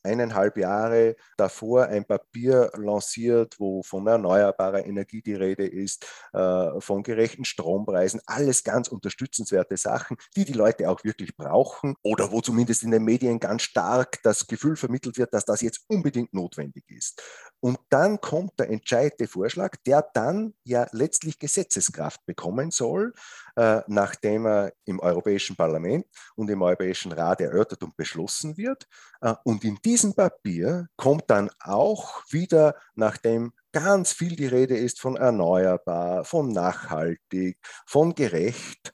eineinhalb 0.02 0.56
Jahre 0.56 1.16
davor 1.36 1.86
ein 1.86 2.04
Papier 2.04 2.70
lanciert, 2.76 3.56
wo 3.58 3.82
von 3.82 4.06
erneuerbarer 4.06 4.84
Energie 4.86 5.22
die 5.22 5.34
Rede 5.34 5.66
ist, 5.66 6.06
äh, 6.32 6.80
von 6.80 7.02
gerechten 7.02 7.44
Strompreisen, 7.44 8.20
alles 8.26 8.64
ganz 8.64 8.88
unterstützenswerte 8.88 9.76
Sachen, 9.76 10.16
die 10.36 10.44
die 10.44 10.52
Leute 10.52 10.88
auch 10.90 11.04
wirklich 11.04 11.36
brauchen 11.36 11.94
oder 12.02 12.32
wo 12.32 12.40
zumindest 12.40 12.82
in 12.82 12.90
den 12.90 13.04
Medien 13.04 13.40
ganz 13.40 13.62
stark 13.62 14.22
das 14.22 14.46
Gefühl 14.46 14.76
vermittelt 14.76 15.18
wird, 15.18 15.34
dass 15.34 15.44
das 15.44 15.60
jetzt 15.60 15.84
unbedingt 15.88 16.32
notwendig 16.34 16.84
ist. 16.88 17.22
Und 17.60 17.78
dann 17.90 18.20
kommt 18.20 18.58
der 18.58 18.70
entscheidende 18.70 19.26
Vorschlag, 19.26 19.76
der 19.86 20.08
dann 20.14 20.54
ja 20.64 20.86
letztlich 20.92 21.38
Gesetzeskraft 21.38 22.24
bekommen 22.24 22.70
soll, 22.70 23.12
nachdem 23.86 24.46
er 24.46 24.72
im 24.84 25.00
Europäischen 25.00 25.56
Parlament 25.56 26.06
und 26.34 26.48
im 26.50 26.62
Europäischen 26.62 27.12
Rat 27.12 27.40
erörtert 27.40 27.82
und 27.82 27.96
beschlossen 27.96 28.56
wird. 28.56 28.86
Äh, 29.20 29.34
und 29.44 29.64
in 29.64 29.78
diesem 29.84 30.14
Papier 30.14 30.88
kommt 30.96 31.24
dann 31.28 31.50
auch 31.60 32.22
wieder, 32.30 32.74
nachdem 32.94 33.52
ganz 33.72 34.12
viel 34.12 34.36
die 34.36 34.46
Rede 34.46 34.76
ist 34.76 35.00
von 35.00 35.16
erneuerbar, 35.16 36.24
von 36.24 36.52
nachhaltig, 36.52 37.58
von 37.86 38.14
gerecht, 38.14 38.92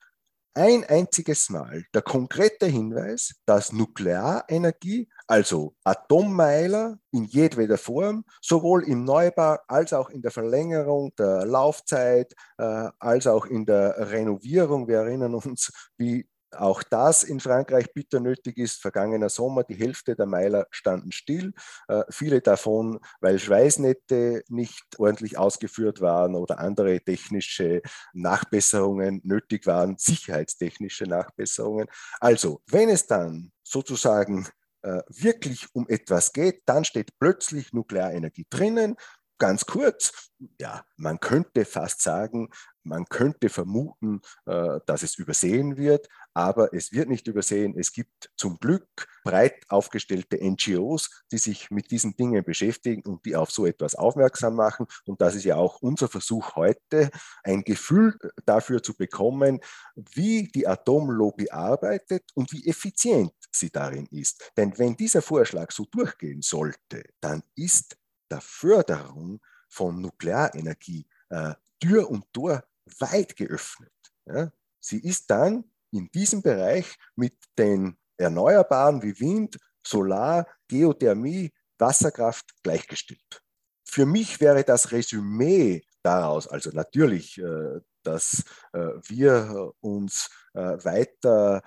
ein 0.56 0.84
einziges 0.84 1.50
Mal. 1.50 1.84
Der 1.94 2.02
konkrete 2.02 2.66
Hinweis, 2.66 3.34
dass 3.44 3.72
Nuklearenergie, 3.72 5.08
also 5.26 5.74
Atommeiler 5.84 6.98
in 7.12 7.24
jedweder 7.24 7.76
Form, 7.76 8.24
sowohl 8.40 8.84
im 8.84 9.04
Neubau 9.04 9.58
als 9.68 9.92
auch 9.92 10.08
in 10.08 10.22
der 10.22 10.30
Verlängerung 10.30 11.12
der 11.18 11.44
Laufzeit, 11.44 12.32
äh, 12.58 12.88
als 12.98 13.26
auch 13.26 13.44
in 13.44 13.66
der 13.66 14.10
Renovierung, 14.10 14.88
wir 14.88 14.98
erinnern 14.98 15.34
uns, 15.34 15.70
wie 15.98 16.26
auch 16.56 16.82
das 16.82 17.24
in 17.24 17.40
Frankreich 17.40 17.92
bitter 17.92 18.20
nötig 18.20 18.58
ist. 18.58 18.80
Vergangener 18.80 19.28
Sommer, 19.28 19.64
die 19.64 19.74
Hälfte 19.74 20.16
der 20.16 20.26
Meiler 20.26 20.66
standen 20.70 21.12
still. 21.12 21.52
Äh, 21.88 22.02
viele 22.10 22.40
davon, 22.40 23.00
weil 23.20 23.38
Schweißnetze 23.38 24.42
nicht 24.48 24.84
ordentlich 24.98 25.38
ausgeführt 25.38 26.00
waren 26.00 26.34
oder 26.34 26.58
andere 26.58 27.00
technische 27.00 27.82
Nachbesserungen 28.12 29.20
nötig 29.24 29.66
waren, 29.66 29.96
sicherheitstechnische 29.98 31.04
Nachbesserungen. 31.04 31.86
Also, 32.20 32.62
wenn 32.66 32.88
es 32.88 33.06
dann 33.06 33.52
sozusagen 33.62 34.46
äh, 34.82 35.02
wirklich 35.08 35.66
um 35.72 35.88
etwas 35.88 36.32
geht, 36.32 36.62
dann 36.66 36.84
steht 36.84 37.18
plötzlich 37.18 37.72
Nuklearenergie 37.72 38.46
drinnen. 38.48 38.94
Ganz 39.38 39.66
kurz, 39.66 40.30
ja, 40.58 40.84
man 40.96 41.20
könnte 41.20 41.66
fast 41.66 42.00
sagen, 42.00 42.48
man 42.84 43.04
könnte 43.06 43.48
vermuten, 43.50 44.22
äh, 44.46 44.78
dass 44.86 45.02
es 45.02 45.18
übersehen 45.18 45.76
wird, 45.76 46.08
aber 46.32 46.72
es 46.72 46.92
wird 46.92 47.08
nicht 47.08 47.26
übersehen. 47.26 47.74
Es 47.76 47.92
gibt 47.92 48.30
zum 48.36 48.58
Glück 48.58 48.86
breit 49.24 49.64
aufgestellte 49.68 50.38
NGOs, 50.42 51.24
die 51.32 51.38
sich 51.38 51.70
mit 51.70 51.90
diesen 51.90 52.16
Dingen 52.16 52.44
beschäftigen 52.44 53.02
und 53.02 53.26
die 53.26 53.36
auf 53.36 53.50
so 53.50 53.66
etwas 53.66 53.94
aufmerksam 53.94 54.54
machen. 54.54 54.86
Und 55.04 55.20
das 55.20 55.34
ist 55.34 55.44
ja 55.44 55.56
auch 55.56 55.82
unser 55.82 56.08
Versuch 56.08 56.54
heute, 56.54 57.10
ein 57.42 57.62
Gefühl 57.62 58.16
dafür 58.46 58.82
zu 58.82 58.94
bekommen, 58.96 59.60
wie 59.96 60.48
die 60.48 60.66
Atomlobby 60.66 61.50
arbeitet 61.50 62.24
und 62.34 62.52
wie 62.52 62.66
effizient 62.66 63.32
sie 63.50 63.70
darin 63.70 64.06
ist. 64.12 64.52
Denn 64.56 64.78
wenn 64.78 64.96
dieser 64.96 65.22
Vorschlag 65.22 65.72
so 65.72 65.84
durchgehen 65.90 66.40
sollte, 66.40 67.02
dann 67.20 67.42
ist 67.54 67.96
der 68.30 68.40
Förderung 68.40 69.40
von 69.68 70.00
Nuklearenergie 70.00 71.06
äh, 71.30 71.54
Tür 71.80 72.10
und 72.10 72.32
Tor 72.32 72.64
weit 72.98 73.36
geöffnet. 73.36 73.92
Ja. 74.26 74.50
Sie 74.80 75.00
ist 75.00 75.30
dann 75.30 75.64
in 75.90 76.10
diesem 76.12 76.42
Bereich 76.42 76.96
mit 77.14 77.34
den 77.58 77.96
Erneuerbaren 78.16 79.02
wie 79.02 79.18
Wind, 79.20 79.58
Solar, 79.86 80.46
Geothermie, 80.68 81.52
Wasserkraft 81.78 82.54
gleichgestellt. 82.62 83.42
Für 83.84 84.06
mich 84.06 84.40
wäre 84.40 84.64
das 84.64 84.90
Resümee 84.92 85.82
daraus, 86.02 86.46
also 86.46 86.70
natürlich, 86.70 87.38
äh, 87.38 87.80
dass 88.02 88.44
äh, 88.72 88.78
wir 89.08 89.72
uns 89.80 90.30
äh, 90.54 90.60
weiter 90.84 91.62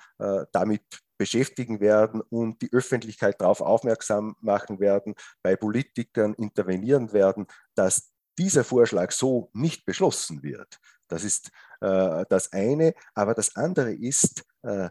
damit 0.51 0.83
beschäftigen 1.19 1.79
werden 1.81 2.21
und 2.21 2.61
die 2.61 2.71
Öffentlichkeit 2.73 3.39
darauf 3.41 3.61
aufmerksam 3.61 4.35
machen 4.39 4.79
werden, 4.79 5.13
bei 5.43 5.55
Politikern 5.55 6.33
intervenieren 6.33 7.13
werden, 7.13 7.45
dass 7.75 8.13
dieser 8.39 8.63
Vorschlag 8.63 9.11
so 9.11 9.51
nicht 9.53 9.85
beschlossen 9.85 10.41
wird. 10.41 10.79
Das 11.09 11.23
ist 11.25 11.51
äh, 11.81 12.25
das 12.29 12.53
eine. 12.53 12.93
Aber 13.13 13.33
das 13.33 13.55
andere 13.55 13.93
ist, 13.93 14.45
äh, 14.63 14.89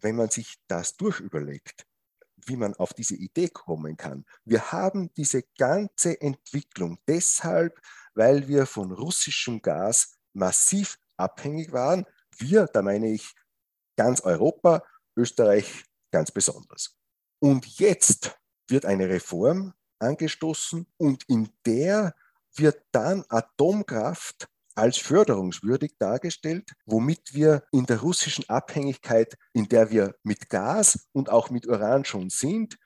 wenn 0.00 0.16
man 0.16 0.30
sich 0.30 0.56
das 0.68 0.96
durchüberlegt, 0.96 1.84
wie 2.46 2.56
man 2.56 2.74
auf 2.74 2.94
diese 2.94 3.16
Idee 3.16 3.48
kommen 3.48 3.96
kann. 3.96 4.24
Wir 4.44 4.70
haben 4.70 5.12
diese 5.14 5.42
ganze 5.58 6.20
Entwicklung 6.20 6.98
deshalb, 7.08 7.80
weil 8.14 8.46
wir 8.46 8.66
von 8.66 8.92
russischem 8.92 9.60
Gas 9.62 10.16
massiv 10.32 10.98
abhängig 11.16 11.72
waren. 11.72 12.06
Wir, 12.38 12.66
da 12.66 12.82
meine 12.82 13.10
ich 13.10 13.34
ganz 13.96 14.20
Europa, 14.20 14.84
Österreich 15.16 15.84
ganz 16.12 16.30
besonders. 16.30 16.96
Und 17.40 17.66
jetzt 17.78 18.38
wird 18.68 18.84
eine 18.84 19.08
Reform 19.08 19.74
angestoßen 19.98 20.86
und 20.96 21.24
in 21.28 21.48
der 21.64 22.14
wird 22.56 22.82
dann 22.92 23.24
Atomkraft 23.28 24.48
als 24.74 24.98
förderungswürdig 24.98 25.96
dargestellt, 25.98 26.72
womit 26.84 27.32
wir 27.32 27.64
in 27.72 27.86
der 27.86 28.00
russischen 28.00 28.48
Abhängigkeit, 28.48 29.34
in 29.54 29.68
der 29.68 29.90
wir 29.90 30.14
mit 30.22 30.50
Gas 30.50 31.08
und 31.12 31.30
auch 31.30 31.50
mit 31.50 31.66
Uran 31.66 32.04
schon 32.04 32.28
sind, 32.28 32.76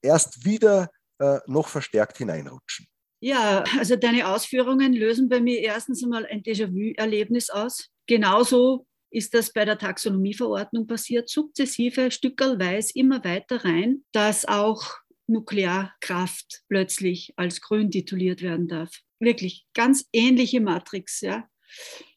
erst 0.00 0.44
wieder 0.44 0.90
äh, 1.18 1.38
noch 1.46 1.68
verstärkt 1.68 2.18
hineinrutschen. 2.18 2.86
Ja, 3.20 3.64
also 3.78 3.96
deine 3.96 4.28
Ausführungen 4.28 4.92
lösen 4.92 5.28
bei 5.28 5.40
mir 5.40 5.60
erstens 5.60 6.02
einmal 6.02 6.26
ein 6.26 6.42
Déjà-vu-Erlebnis 6.42 7.50
aus. 7.50 7.90
Genauso 8.06 8.86
ist 9.14 9.32
das 9.32 9.52
bei 9.52 9.64
der 9.64 9.78
Taxonomieverordnung 9.78 10.86
passiert, 10.86 11.28
sukzessive, 11.28 12.10
stückerweise 12.10 12.92
immer 12.94 13.24
weiter 13.24 13.64
rein, 13.64 14.04
dass 14.12 14.44
auch 14.44 14.84
Nuklearkraft 15.26 16.64
plötzlich 16.68 17.32
als 17.36 17.60
grün 17.60 17.90
tituliert 17.90 18.42
werden 18.42 18.68
darf. 18.68 18.90
Wirklich 19.20 19.66
ganz 19.72 20.06
ähnliche 20.12 20.60
Matrix, 20.60 21.20
ja. 21.20 21.48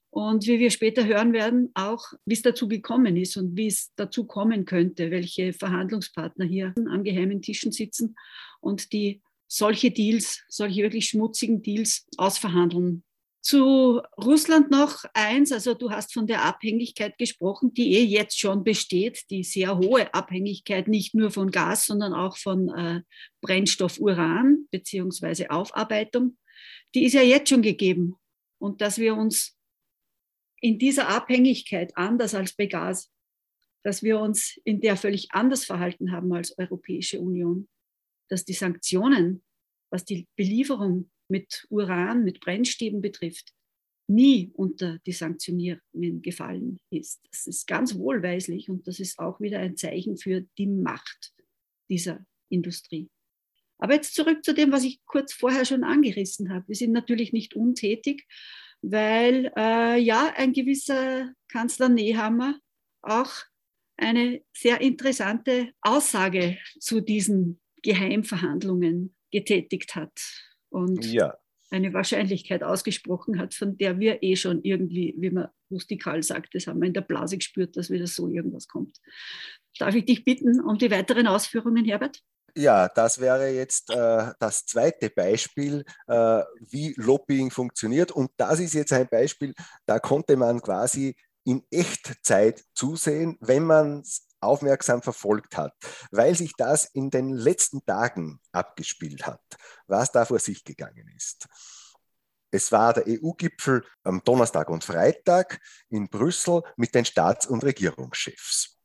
Und 0.09 0.47
wie 0.47 0.59
wir 0.59 0.71
später 0.71 1.05
hören 1.05 1.33
werden, 1.33 1.69
auch 1.75 2.03
wie 2.25 2.33
es 2.33 2.41
dazu 2.41 2.67
gekommen 2.67 3.15
ist 3.15 3.37
und 3.37 3.55
wie 3.55 3.67
es 3.67 3.91
dazu 3.95 4.25
kommen 4.25 4.65
könnte, 4.65 5.11
welche 5.11 5.53
Verhandlungspartner 5.53 6.45
hier 6.45 6.73
an 6.89 7.03
geheimen 7.03 7.41
Tischen 7.41 7.71
sitzen 7.71 8.15
und 8.59 8.91
die 8.93 9.21
solche 9.47 9.91
Deals, 9.91 10.43
solche 10.49 10.81
wirklich 10.81 11.09
schmutzigen 11.09 11.61
Deals 11.61 12.07
ausverhandeln 12.17 13.03
zu 13.47 14.01
Russland 14.21 14.71
noch 14.71 15.05
eins, 15.13 15.53
also 15.53 15.73
du 15.73 15.89
hast 15.89 16.13
von 16.13 16.27
der 16.27 16.43
Abhängigkeit 16.43 17.17
gesprochen, 17.17 17.73
die 17.73 17.93
eh 17.93 18.03
jetzt 18.03 18.37
schon 18.37 18.65
besteht, 18.65 19.23
die 19.29 19.45
sehr 19.45 19.77
hohe 19.77 20.13
Abhängigkeit 20.13 20.89
nicht 20.89 21.15
nur 21.15 21.31
von 21.31 21.49
Gas, 21.49 21.85
sondern 21.85 22.13
auch 22.13 22.35
von 22.35 22.67
äh, 22.67 23.03
Brennstoff 23.39 23.99
Uran 24.01 24.67
beziehungsweise 24.69 25.49
Aufarbeitung, 25.49 26.37
die 26.93 27.05
ist 27.05 27.13
ja 27.13 27.21
jetzt 27.21 27.47
schon 27.47 27.61
gegeben. 27.61 28.17
Und 28.59 28.81
dass 28.81 28.97
wir 28.97 29.15
uns 29.15 29.57
in 30.59 30.77
dieser 30.77 31.07
Abhängigkeit 31.07 31.95
anders 31.95 32.35
als 32.35 32.53
bei 32.53 32.65
Gas, 32.65 33.13
dass 33.81 34.03
wir 34.03 34.19
uns 34.19 34.59
in 34.65 34.81
der 34.81 34.97
völlig 34.97 35.31
anders 35.31 35.63
verhalten 35.63 36.11
haben 36.11 36.33
als 36.33 36.57
Europäische 36.57 37.21
Union, 37.21 37.69
dass 38.27 38.43
die 38.43 38.51
Sanktionen, 38.51 39.41
was 39.89 40.03
die 40.03 40.27
Belieferung 40.35 41.09
mit 41.29 41.65
Uran, 41.69 42.23
mit 42.23 42.39
Brennstäben 42.39 43.01
betrifft, 43.01 43.53
nie 44.07 44.51
unter 44.53 44.99
die 45.05 45.11
Sanktionierungen 45.11 46.21
gefallen 46.21 46.79
ist. 46.89 47.19
Das 47.29 47.45
ist 47.45 47.67
ganz 47.67 47.95
wohlweislich 47.95 48.69
und 48.69 48.87
das 48.87 48.99
ist 48.99 49.19
auch 49.19 49.39
wieder 49.39 49.59
ein 49.59 49.75
Zeichen 49.75 50.17
für 50.17 50.41
die 50.57 50.67
Macht 50.67 51.33
dieser 51.89 52.25
Industrie. 52.49 53.09
Aber 53.79 53.93
jetzt 53.93 54.15
zurück 54.15 54.43
zu 54.43 54.53
dem, 54.53 54.71
was 54.71 54.83
ich 54.83 55.03
kurz 55.05 55.33
vorher 55.33 55.65
schon 55.65 55.83
angerissen 55.83 56.51
habe. 56.51 56.67
Wir 56.67 56.75
sind 56.75 56.93
natürlich 56.93 57.33
nicht 57.33 57.53
untätig, 57.53 58.25
weil 58.81 59.51
äh, 59.55 59.99
ja 59.99 60.33
ein 60.35 60.53
gewisser 60.53 61.33
Kanzler 61.47 61.89
Nehammer 61.89 62.59
auch 63.01 63.31
eine 63.97 64.41
sehr 64.55 64.81
interessante 64.81 65.71
Aussage 65.81 66.57
zu 66.79 67.01
diesen 67.01 67.59
Geheimverhandlungen 67.81 69.15
getätigt 69.31 69.95
hat 69.95 70.11
und 70.77 71.05
ja. 71.05 71.35
eine 71.71 71.93
Wahrscheinlichkeit 71.93 72.63
ausgesprochen 72.63 73.39
hat, 73.39 73.53
von 73.53 73.77
der 73.77 73.99
wir 73.99 74.21
eh 74.21 74.35
schon 74.35 74.63
irgendwie, 74.63 75.15
wie 75.17 75.31
man 75.31 75.47
rustikal 75.71 76.23
sagt, 76.23 76.55
das 76.55 76.67
haben 76.67 76.79
wir 76.79 76.87
in 76.87 76.93
der 76.93 77.01
Blase 77.01 77.37
gespürt, 77.37 77.75
dass 77.75 77.89
wieder 77.89 78.07
so 78.07 78.27
irgendwas 78.27 78.67
kommt. 78.67 78.97
Darf 79.79 79.95
ich 79.95 80.05
dich 80.05 80.23
bitten 80.23 80.61
um 80.61 80.77
die 80.77 80.91
weiteren 80.91 81.27
Ausführungen, 81.27 81.85
Herbert? 81.85 82.21
Ja, 82.55 82.87
das 82.87 83.19
wäre 83.19 83.49
jetzt 83.49 83.91
äh, 83.91 84.31
das 84.39 84.65
zweite 84.65 85.11
Beispiel, 85.11 85.83
äh, 86.07 86.41
wie 86.59 86.95
Lobbying 86.97 87.51
funktioniert. 87.51 88.11
Und 88.11 88.31
das 88.37 88.59
ist 88.59 88.73
jetzt 88.73 88.93
ein 88.93 89.07
Beispiel, 89.07 89.53
da 89.85 89.99
konnte 89.99 90.37
man 90.37 90.61
quasi 90.61 91.15
in 91.43 91.63
Echtzeit 91.69 92.63
zusehen, 92.73 93.37
wenn 93.41 93.63
man 93.63 94.03
aufmerksam 94.39 95.01
verfolgt 95.01 95.57
hat, 95.57 95.73
weil 96.11 96.35
sich 96.35 96.53
das 96.57 96.85
in 96.85 97.09
den 97.09 97.31
letzten 97.31 97.85
Tagen 97.85 98.39
abgespielt 98.51 99.25
hat, 99.25 99.41
was 99.87 100.11
da 100.11 100.25
vor 100.25 100.39
sich 100.39 100.63
gegangen 100.63 101.11
ist. 101.15 101.47
Es 102.51 102.71
war 102.71 102.93
der 102.93 103.03
EU-Gipfel 103.07 103.83
am 104.03 104.23
Donnerstag 104.23 104.69
und 104.69 104.83
Freitag 104.83 105.59
in 105.89 106.09
Brüssel 106.09 106.61
mit 106.77 106.95
den 106.95 107.05
Staats- 107.05 107.45
und 107.45 107.63
Regierungschefs. 107.63 108.77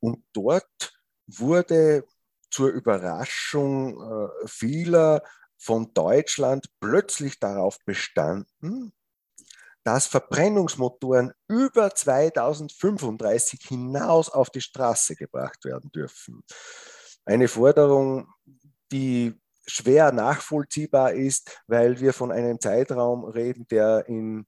Und 0.00 0.24
dort 0.32 0.92
wurde 1.26 2.04
zur 2.50 2.70
Überraschung 2.70 4.00
äh, 4.00 4.48
vieler 4.48 5.22
von 5.58 5.92
Deutschland 5.94 6.66
plötzlich 6.80 7.38
darauf 7.38 7.78
bestanden, 7.84 8.92
dass 9.84 10.06
Verbrennungsmotoren 10.06 11.32
über 11.46 11.94
2035 11.94 13.60
hinaus 13.68 14.30
auf 14.30 14.50
die 14.50 14.62
Straße 14.62 15.14
gebracht 15.14 15.64
werden 15.64 15.90
dürfen. 15.92 16.42
Eine 17.24 17.48
Forderung, 17.48 18.26
die 18.90 19.40
schwer 19.66 20.12
nachvollziehbar 20.12 21.12
ist, 21.12 21.62
weil 21.66 22.00
wir 22.00 22.12
von 22.12 22.32
einem 22.32 22.60
Zeitraum 22.60 23.24
reden, 23.24 23.66
der 23.70 24.06
in 24.08 24.46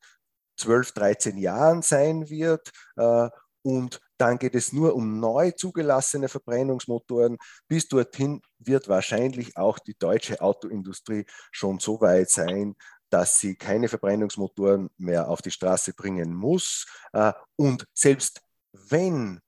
12, 0.59 0.93
13 0.93 1.39
Jahren 1.39 1.83
sein 1.83 2.29
wird. 2.29 2.73
Äh, 2.97 3.29
und 3.63 4.01
dann 4.19 4.39
geht 4.39 4.55
es 4.55 4.73
nur 4.73 4.95
um 4.95 5.19
neu 5.21 5.51
zugelassene 5.51 6.29
Verbrennungsmotoren. 6.29 7.37
Bis 7.69 7.89
dorthin 7.89 8.41
wird 8.59 8.89
wahrscheinlich 8.89 9.57
auch 9.57 9.79
die 9.79 9.97
deutsche 9.99 10.41
Autoindustrie 10.41 11.27
schon 11.51 11.79
so 11.79 12.01
weit 12.01 12.31
sein, 12.31 12.77
dass 13.11 13.39
sie 13.39 13.55
keine 13.55 13.89
Verbrennungsmotoren 13.89 14.91
mehr 14.97 15.29
auf 15.29 15.43
die 15.43 15.51
Straße 15.51 15.95
bringen 15.95 16.35
muss. 16.35 16.87
Äh, 17.13 17.33
und 17.57 17.87
selbst 17.95 18.41
wenn 18.73 19.41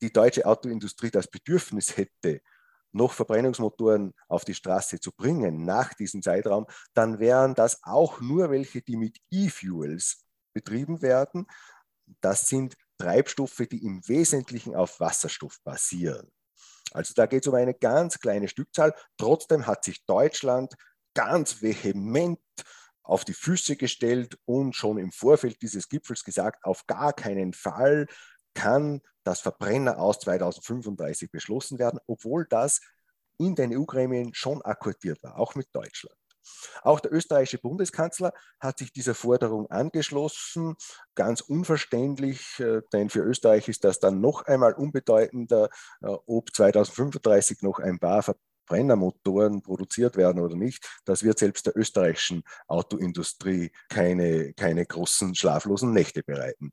die 0.00 0.12
deutsche 0.12 0.44
Autoindustrie 0.46 1.10
das 1.10 1.28
Bedürfnis 1.28 1.96
hätte, 1.96 2.40
noch 2.92 3.12
Verbrennungsmotoren 3.12 4.12
auf 4.28 4.44
die 4.44 4.54
Straße 4.54 5.00
zu 5.00 5.12
bringen 5.12 5.64
nach 5.64 5.94
diesem 5.94 6.22
Zeitraum, 6.22 6.66
dann 6.94 7.18
wären 7.18 7.54
das 7.54 7.82
auch 7.82 8.20
nur 8.20 8.50
welche, 8.50 8.82
die 8.82 8.96
mit 8.96 9.18
E-Fuels 9.30 10.24
betrieben 10.52 11.00
werden. 11.00 11.46
Das 12.20 12.48
sind 12.48 12.76
Treibstoffe, 12.98 13.62
die 13.70 13.84
im 13.84 14.06
Wesentlichen 14.06 14.74
auf 14.74 15.00
Wasserstoff 15.00 15.58
basieren. 15.64 16.30
Also 16.92 17.14
da 17.14 17.26
geht 17.26 17.42
es 17.42 17.48
um 17.48 17.54
eine 17.54 17.74
ganz 17.74 18.18
kleine 18.18 18.48
Stückzahl. 18.48 18.94
Trotzdem 19.16 19.66
hat 19.66 19.84
sich 19.84 20.04
Deutschland 20.04 20.74
ganz 21.14 21.62
vehement 21.62 22.40
auf 23.02 23.24
die 23.24 23.34
Füße 23.34 23.76
gestellt 23.76 24.38
und 24.44 24.74
schon 24.74 24.98
im 24.98 25.12
Vorfeld 25.12 25.60
dieses 25.62 25.88
Gipfels 25.88 26.24
gesagt, 26.24 26.64
auf 26.64 26.86
gar 26.86 27.12
keinen 27.12 27.52
Fall 27.52 28.06
kann 28.54 29.00
das 29.24 29.40
Verbrenner 29.40 29.98
aus 29.98 30.18
2035 30.20 31.30
beschlossen 31.30 31.78
werden, 31.78 32.00
obwohl 32.06 32.46
das 32.48 32.80
in 33.38 33.54
den 33.54 33.76
EU-Gremien 33.76 34.34
schon 34.34 34.62
akkordiert 34.62 35.22
war, 35.22 35.38
auch 35.38 35.54
mit 35.54 35.68
Deutschland. 35.72 36.16
Auch 36.82 37.00
der 37.00 37.12
österreichische 37.12 37.58
Bundeskanzler 37.58 38.32
hat 38.58 38.78
sich 38.78 38.92
dieser 38.92 39.14
Forderung 39.14 39.70
angeschlossen, 39.70 40.74
ganz 41.14 41.40
unverständlich, 41.40 42.58
äh, 42.58 42.82
denn 42.92 43.10
für 43.10 43.20
Österreich 43.20 43.68
ist 43.68 43.84
das 43.84 44.00
dann 44.00 44.20
noch 44.20 44.42
einmal 44.46 44.72
unbedeutender, 44.72 45.68
äh, 46.00 46.06
ob 46.26 46.54
2035 46.54 47.62
noch 47.62 47.78
ein 47.78 47.98
paar 48.00 48.22
Verbrennermotoren 48.66 49.62
produziert 49.62 50.16
werden 50.16 50.42
oder 50.42 50.56
nicht. 50.56 51.00
Das 51.04 51.22
wird 51.22 51.38
selbst 51.38 51.66
der 51.66 51.76
österreichischen 51.76 52.42
Autoindustrie 52.68 53.70
keine, 53.88 54.52
keine 54.54 54.86
großen 54.86 55.34
schlaflosen 55.34 55.92
Nächte 55.92 56.22
bereiten. 56.22 56.72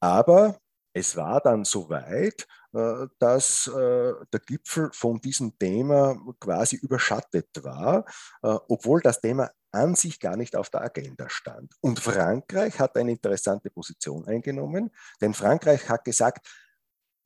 Aber 0.00 0.58
es 0.92 1.16
war 1.16 1.40
dann 1.40 1.64
so 1.64 1.88
weit, 1.88 2.46
äh, 2.72 3.06
dass 3.18 3.66
äh, 3.68 4.12
der 4.32 4.40
Gipfel 4.46 4.90
von 4.92 5.20
diesem 5.20 5.58
Thema 5.58 6.18
quasi 6.40 6.76
überschattet 6.76 7.48
war, 7.62 8.04
äh, 8.42 8.56
obwohl 8.68 9.00
das 9.00 9.20
Thema 9.20 9.50
an 9.70 9.94
sich 9.94 10.18
gar 10.18 10.36
nicht 10.36 10.56
auf 10.56 10.70
der 10.70 10.82
Agenda 10.82 11.28
stand. 11.28 11.74
Und 11.80 12.00
Frankreich 12.00 12.78
hat 12.80 12.96
eine 12.96 13.12
interessante 13.12 13.70
Position 13.70 14.26
eingenommen, 14.26 14.90
denn 15.20 15.34
Frankreich 15.34 15.88
hat 15.88 16.04
gesagt, 16.04 16.48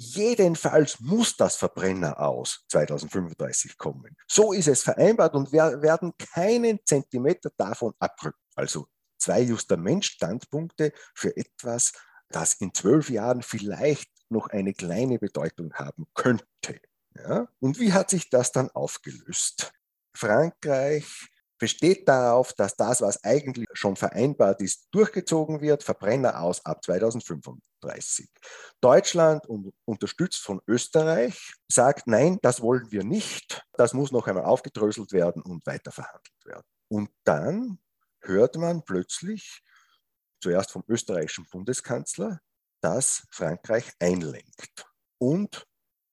jedenfalls 0.03 1.01
muss 1.01 1.37
das 1.37 1.57
Verbrenner 1.57 2.21
aus 2.21 2.65
2035 2.69 3.79
kommen. 3.79 4.17
So 4.27 4.53
ist 4.53 4.69
es 4.69 4.83
vereinbart 4.83 5.35
und 5.35 5.53
wir 5.53 5.81
werden 5.83 6.12
keinen 6.17 6.81
Zentimeter 6.85 7.51
davon 7.57 7.95
abrücken. 7.99 8.38
Also 8.55 8.87
zwei 9.19 9.43
Justamentstandpunkte 9.43 10.93
für 11.15 11.37
etwas, 11.37 11.93
das 12.29 12.55
in 12.55 12.75
zwölf 12.75 13.11
Jahren 13.11 13.43
vielleicht 13.43 14.11
noch 14.29 14.49
eine 14.49 14.75
kleine 14.75 15.19
Bedeutung 15.19 15.73
haben 15.75 16.07
könnte. 16.15 16.81
Ja? 17.17 17.49
Und 17.61 17.79
wie 17.79 17.93
hat 17.93 18.11
sich 18.11 18.31
das 18.31 18.53
dann 18.53 18.71
aufgelöst? 18.71 19.73
Frankreich 20.15 21.29
besteht 21.59 22.09
darauf, 22.09 22.53
dass 22.55 22.77
das, 22.77 23.01
was 23.03 23.23
eigentlich 23.23 23.69
schon 23.73 23.95
vereinbart 23.95 24.61
ist, 24.62 24.88
durchgezogen 24.91 25.61
wird, 25.61 25.85
Verbrenner 25.85 26.41
aus 26.41 26.65
ab 26.67 26.83
2035. 26.85 27.62
Deutschland, 28.81 29.45
unterstützt 29.85 30.42
von 30.42 30.61
Österreich, 30.66 31.55
sagt, 31.68 32.07
nein, 32.07 32.38
das 32.42 32.61
wollen 32.61 32.90
wir 32.90 33.05
nicht, 33.05 33.64
das 33.75 33.92
muss 33.92 34.12
noch 34.12 34.27
einmal 34.27 34.45
aufgedröselt 34.45 35.12
werden 35.12 35.42
und 35.42 35.66
weiter 35.66 35.92
verhandelt 35.92 36.45
werden. 36.45 36.66
Und 36.88 37.11
dann 37.25 37.79
hört 38.21 38.57
man 38.57 38.85
plötzlich, 38.85 39.62
zuerst 40.40 40.73
vom 40.73 40.85
österreichischen 40.88 41.47
Bundeskanzler, 41.51 42.40
dass 42.81 43.27
Frankreich 43.31 43.92
einlenkt. 44.01 44.87
Und 45.18 45.66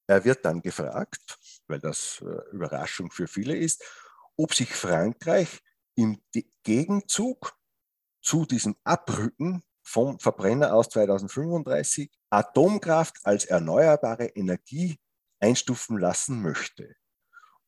er 0.06 0.24
wird 0.24 0.44
dann 0.44 0.62
gefragt, 0.62 1.38
weil 1.66 1.80
das 1.80 2.20
äh, 2.22 2.50
Überraschung 2.52 3.10
für 3.10 3.26
viele 3.26 3.56
ist, 3.56 3.84
ob 4.36 4.54
sich 4.54 4.70
Frankreich 4.70 5.60
im 5.96 6.22
Gegenzug 6.62 7.56
zu 8.22 8.46
diesem 8.46 8.76
Abrücken 8.84 9.62
vom 9.90 10.20
Verbrenner 10.20 10.72
aus 10.72 10.88
2035 10.90 12.10
Atomkraft 12.30 13.18
als 13.24 13.44
erneuerbare 13.44 14.26
Energie 14.26 15.00
einstufen 15.40 15.98
lassen 15.98 16.40
möchte. 16.42 16.94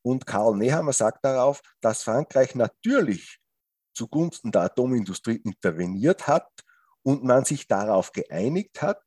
Und 0.02 0.26
Karl 0.26 0.56
Nehammer 0.56 0.92
sagt 0.92 1.24
darauf, 1.24 1.60
dass 1.80 2.04
Frankreich 2.04 2.54
natürlich 2.54 3.40
zugunsten 3.92 4.52
der 4.52 4.62
Atomindustrie 4.62 5.36
interveniert 5.36 6.28
hat 6.28 6.48
und 7.02 7.24
man 7.24 7.44
sich 7.44 7.66
darauf 7.66 8.12
geeinigt 8.12 8.82
hat, 8.82 9.02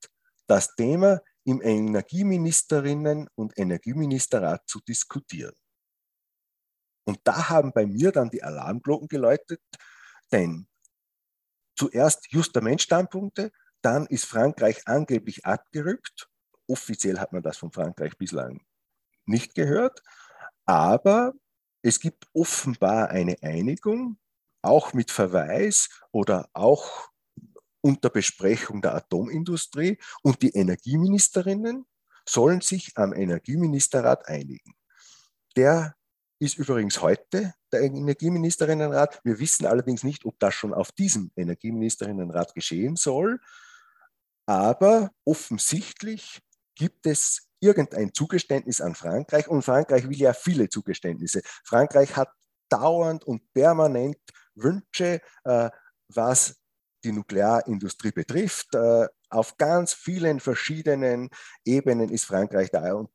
das 0.47 0.75
Thema 0.75 1.21
im 1.45 1.61
Energieministerinnen 1.61 3.29
und 3.35 3.57
Energieministerrat 3.57 4.63
zu 4.67 4.79
diskutieren. 4.81 5.55
Und 7.07 7.19
da 7.23 7.49
haben 7.49 7.71
bei 7.71 7.85
mir 7.85 8.11
dann 8.11 8.29
die 8.29 8.43
Alarmglocken 8.43 9.07
geläutet, 9.07 9.61
denn 10.31 10.67
zuerst 11.75 12.31
Justament-Standpunkte, 12.31 13.51
dann 13.81 14.05
ist 14.07 14.25
Frankreich 14.25 14.87
angeblich 14.87 15.45
abgerückt. 15.45 16.29
Offiziell 16.67 17.19
hat 17.19 17.33
man 17.33 17.43
das 17.43 17.57
von 17.57 17.71
Frankreich 17.71 18.17
bislang 18.17 18.61
nicht 19.25 19.55
gehört, 19.55 20.01
aber 20.65 21.33
es 21.81 21.99
gibt 21.99 22.27
offenbar 22.33 23.09
eine 23.09 23.35
Einigung, 23.41 24.17
auch 24.61 24.93
mit 24.93 25.11
Verweis 25.11 25.89
oder 26.11 26.49
auch 26.53 27.09
unter 27.81 28.09
Besprechung 28.09 28.81
der 28.81 28.95
Atomindustrie 28.95 29.99
und 30.23 30.41
die 30.41 30.49
Energieministerinnen 30.49 31.85
sollen 32.27 32.61
sich 32.61 32.97
am 32.97 33.13
Energieministerrat 33.13 34.27
einigen. 34.27 34.73
Der 35.55 35.94
ist 36.39 36.57
übrigens 36.57 37.01
heute 37.01 37.53
der 37.71 37.81
Energieministerinnenrat. 37.81 39.21
Wir 39.23 39.39
wissen 39.39 39.65
allerdings 39.65 40.03
nicht, 40.03 40.25
ob 40.25 40.39
das 40.39 40.53
schon 40.53 40.73
auf 40.73 40.91
diesem 40.91 41.31
Energieministerinnenrat 41.35 42.53
geschehen 42.53 42.95
soll. 42.95 43.39
Aber 44.45 45.11
offensichtlich 45.23 46.41
gibt 46.75 47.05
es 47.05 47.47
irgendein 47.59 48.13
Zugeständnis 48.13 48.81
an 48.81 48.95
Frankreich 48.95 49.47
und 49.47 49.63
Frankreich 49.63 50.07
will 50.07 50.17
ja 50.17 50.33
viele 50.33 50.69
Zugeständnisse. 50.69 51.41
Frankreich 51.63 52.15
hat 52.15 52.29
dauernd 52.69 53.23
und 53.23 53.53
permanent 53.53 54.17
Wünsche, 54.55 55.21
äh, 55.43 55.69
was 56.09 56.57
die 57.03 57.11
Nuklearindustrie 57.11 58.11
betrifft. 58.11 58.75
Äh, 58.75 59.07
auf 59.29 59.57
ganz 59.57 59.93
vielen 59.93 60.39
verschiedenen 60.39 61.29
Ebenen 61.63 62.09
ist 62.09 62.25
Frankreich 62.25 62.69
da 62.71 63.05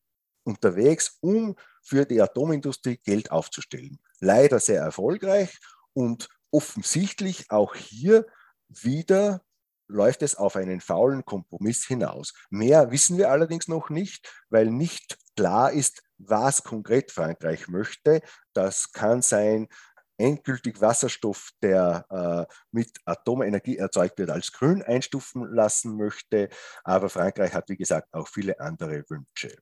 unterwegs, 0.45 1.19
um 1.21 1.57
für 1.83 2.05
die 2.05 2.21
Atomindustrie 2.21 2.99
Geld 3.05 3.31
aufzustellen. 3.31 3.99
Leider 4.21 4.61
sehr 4.61 4.83
erfolgreich 4.83 5.59
und 5.93 6.29
offensichtlich 6.51 7.51
auch 7.51 7.75
hier 7.75 8.27
wieder 8.69 9.43
läuft 9.89 10.23
es 10.23 10.37
auf 10.37 10.57
einen 10.57 10.81
faulen 10.81 11.25
Kompromiss 11.25 11.85
hinaus. 11.85 12.33
Mehr 12.51 12.91
wissen 12.91 13.19
wir 13.19 13.31
allerdings 13.31 13.69
noch 13.69 13.91
nicht, 13.91 14.33
weil 14.49 14.71
nicht 14.71 15.19
klar 15.37 15.73
ist, 15.73 16.03
was 16.19 16.63
konkret 16.63 17.11
Frankreich 17.11 17.69
möchte. 17.69 18.21
Das 18.53 18.93
kann 18.93 19.23
sein 19.23 19.69
endgültig 20.17 20.81
Wasserstoff, 20.81 21.51
der 21.63 22.05
äh, 22.11 22.55
mit 22.71 22.99
Atomenergie 23.07 23.79
erzeugt 23.79 24.19
wird, 24.19 24.31
als 24.31 24.53
grün 24.53 24.83
einstufen 24.83 25.51
lassen 25.51 25.97
möchte. 25.97 26.51
Aber 26.85 27.09
Frankreich 27.09 27.55
hat, 27.55 27.69
wie 27.69 27.77
gesagt, 27.77 28.09
auch 28.13 28.29
viele 28.29 28.61
andere 28.61 29.03
Wünsche. 29.09 29.57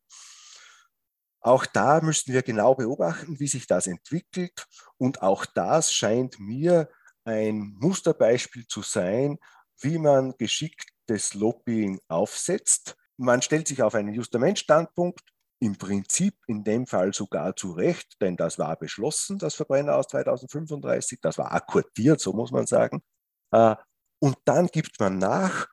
Auch 1.40 1.66
da 1.66 2.00
müssten 2.00 2.32
wir 2.32 2.42
genau 2.42 2.74
beobachten, 2.74 3.38
wie 3.38 3.46
sich 3.46 3.66
das 3.66 3.86
entwickelt. 3.86 4.66
Und 4.96 5.22
auch 5.22 5.46
das 5.46 5.92
scheint 5.92 6.38
mir 6.40 6.88
ein 7.24 7.76
Musterbeispiel 7.78 8.66
zu 8.66 8.82
sein, 8.82 9.38
wie 9.80 9.98
man 9.98 10.34
geschicktes 10.38 11.34
Lobbying 11.34 12.00
aufsetzt. 12.08 12.96
Man 13.16 13.42
stellt 13.42 13.68
sich 13.68 13.82
auf 13.82 13.94
einen 13.94 14.14
Justamentstandpunkt, 14.14 15.22
im 15.60 15.76
Prinzip 15.76 16.34
in 16.46 16.62
dem 16.62 16.86
Fall 16.86 17.12
sogar 17.12 17.56
zu 17.56 17.72
Recht, 17.72 18.20
denn 18.20 18.36
das 18.36 18.58
war 18.58 18.76
beschlossen, 18.76 19.38
das 19.38 19.54
Verbrenner 19.54 19.96
aus 19.96 20.06
2035, 20.08 21.20
das 21.20 21.36
war 21.38 21.52
akkordiert, 21.52 22.20
so 22.20 22.32
muss 22.32 22.52
man 22.52 22.66
sagen. 22.66 23.02
Äh, 23.50 23.74
und 24.20 24.36
dann 24.44 24.68
gibt 24.68 25.00
man 25.00 25.18
nach 25.18 25.68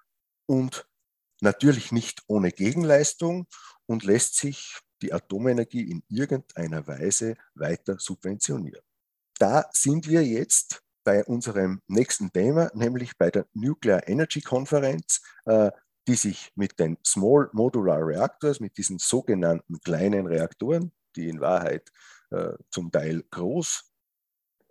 und 0.47 0.88
natürlich 1.41 1.91
nicht 1.91 2.24
ohne 2.28 2.51
Gegenleistung 2.51 3.47
und 3.86 4.03
lässt 4.03 4.36
sich 4.36 4.80
die 5.02 5.14
Atomenergie 5.14 5.89
in 5.91 6.04
irgendeiner 6.10 6.86
Weise 6.88 7.36
weiter 7.54 7.98
subventionieren. 8.00 8.82
Da 9.38 9.70
sind 9.74 10.08
wir 10.08 10.24
jetzt 10.24 10.82
bei 11.04 11.24
unserem 11.24 11.82
nächsten 11.88 12.32
Thema, 12.32 12.72
nämlich 12.74 13.18
bei 13.18 13.30
der 13.30 13.46
Nuclear 13.54 14.08
Energy 14.08 14.41
Konferenz, 14.41 15.22
äh, 15.46 15.72
die 16.08 16.16
sich 16.16 16.52
mit 16.56 16.80
den 16.80 16.98
Small 17.06 17.50
Modular 17.54 18.06
Reactors, 18.06 18.60
mit 18.60 18.78
diesen 18.78 19.00
sogenannten 19.00 19.80
kleinen 19.82 20.28
Reaktoren, 20.28 20.91
die 21.16 21.30
in 21.30 21.39
Wahrheit 21.39 21.91
äh, 22.32 22.54
zum 22.70 22.91
Teil 22.91 23.24
groß, 23.32 23.91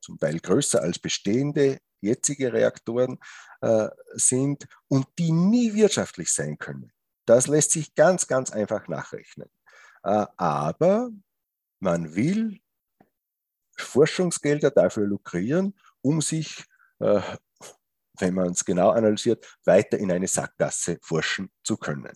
zum 0.01 0.19
Teil 0.19 0.39
größer 0.41 0.83
als 0.83 0.99
bestehende 0.99 1.79
jetzige 2.01 2.53
Reaktoren 2.53 3.19
äh, 3.63 3.89
sind 4.13 4.67
und 4.89 5.07
die 5.19 5.33
nie 5.33 5.75
wirtschaftlich 5.75 6.33
sein 6.33 6.59
können. 6.59 6.93
Das 7.27 7.47
lässt 7.47 7.73
sich 7.73 7.95
ganz, 7.95 8.27
ganz 8.27 8.51
einfach 8.51 8.87
nachrechnen. 8.89 9.49
Äh, 10.05 10.27
aber 10.37 11.11
man 11.81 12.15
will 12.15 12.61
Forschungsgelder 13.77 14.71
dafür 14.71 15.07
lukrieren, 15.07 15.75
um 16.01 16.21
sich 16.21 16.65
äh, 17.01 17.21
wenn 18.21 18.35
man 18.35 18.53
es 18.53 18.65
genau 18.65 18.91
analysiert, 18.91 19.45
weiter 19.65 19.99
in 19.99 20.11
eine 20.13 20.29
Sackgasse 20.29 20.99
forschen 21.03 21.51
zu 21.63 21.77
können. 21.77 22.13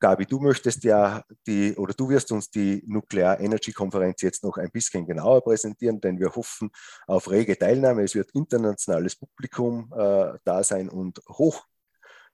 Gabi, 0.00 0.26
du 0.26 0.38
möchtest 0.38 0.84
ja 0.84 1.24
die, 1.44 1.74
oder 1.74 1.92
du 1.92 2.08
wirst 2.08 2.30
uns 2.30 2.48
die 2.50 2.84
Nuclear 2.86 3.40
Energy 3.40 3.72
Konferenz 3.72 4.22
jetzt 4.22 4.44
noch 4.44 4.56
ein 4.56 4.70
bisschen 4.70 5.04
genauer 5.04 5.42
präsentieren, 5.42 6.00
denn 6.00 6.20
wir 6.20 6.32
hoffen 6.36 6.70
auf 7.08 7.28
rege 7.28 7.58
Teilnahme. 7.58 8.04
Es 8.04 8.14
wird 8.14 8.30
internationales 8.32 9.16
Publikum 9.16 9.92
äh, 9.96 10.38
da 10.44 10.62
sein 10.62 10.88
und 10.88 11.20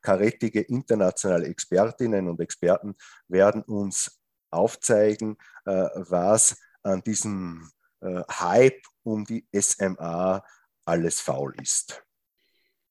hochkarätige 0.05 0.61
internationale 0.61 1.47
Expertinnen 1.47 2.29
und 2.29 2.41
Experten 2.41 2.95
werden 3.29 3.63
uns 3.63 4.21
aufzeigen, 4.51 5.37
äh, 5.65 5.89
was 5.95 6.61
an 6.83 7.03
diesem 7.03 7.71
äh, 8.01 8.23
Hype 8.31 8.83
um 9.03 9.25
die 9.25 9.47
SMA 9.53 10.45
alles 10.85 11.21
faul 11.21 11.55
ist. 11.61 12.03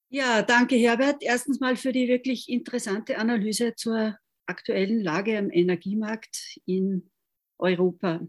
Ja, 0.09 0.41
danke 0.41 0.75
Herbert. 0.75 1.17
Erstens 1.21 1.59
mal 1.59 1.75
für 1.75 1.91
die 1.91 2.07
wirklich 2.07 2.49
interessante 2.49 3.17
Analyse 3.17 3.73
zur 3.75 4.17
aktuellen 4.45 5.01
Lage 5.01 5.37
am 5.37 5.49
Energiemarkt 5.49 6.59
in 6.65 7.09
Europa. 7.57 8.19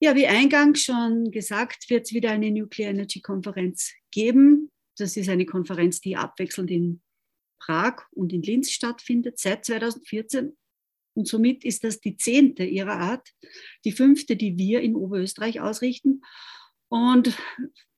Ja, 0.00 0.16
wie 0.16 0.26
eingangs 0.26 0.82
schon 0.82 1.30
gesagt, 1.30 1.88
wird 1.88 2.06
es 2.06 2.12
wieder 2.12 2.30
eine 2.30 2.50
Nuclear 2.50 2.90
Energy 2.90 3.20
Konferenz 3.20 3.92
geben. 4.10 4.71
Das 5.02 5.16
ist 5.16 5.28
eine 5.28 5.46
Konferenz, 5.46 6.00
die 6.00 6.16
abwechselnd 6.16 6.70
in 6.70 7.02
Prag 7.58 8.04
und 8.12 8.32
in 8.32 8.42
Linz 8.42 8.70
stattfindet 8.70 9.36
seit 9.36 9.64
2014. 9.64 10.56
Und 11.14 11.26
somit 11.26 11.64
ist 11.64 11.82
das 11.82 11.98
die 12.00 12.16
zehnte 12.16 12.64
ihrer 12.64 12.98
Art, 12.98 13.28
die 13.84 13.90
fünfte, 13.90 14.36
die 14.36 14.56
wir 14.56 14.80
in 14.80 14.94
Oberösterreich 14.94 15.60
ausrichten. 15.60 16.22
Und 16.88 17.36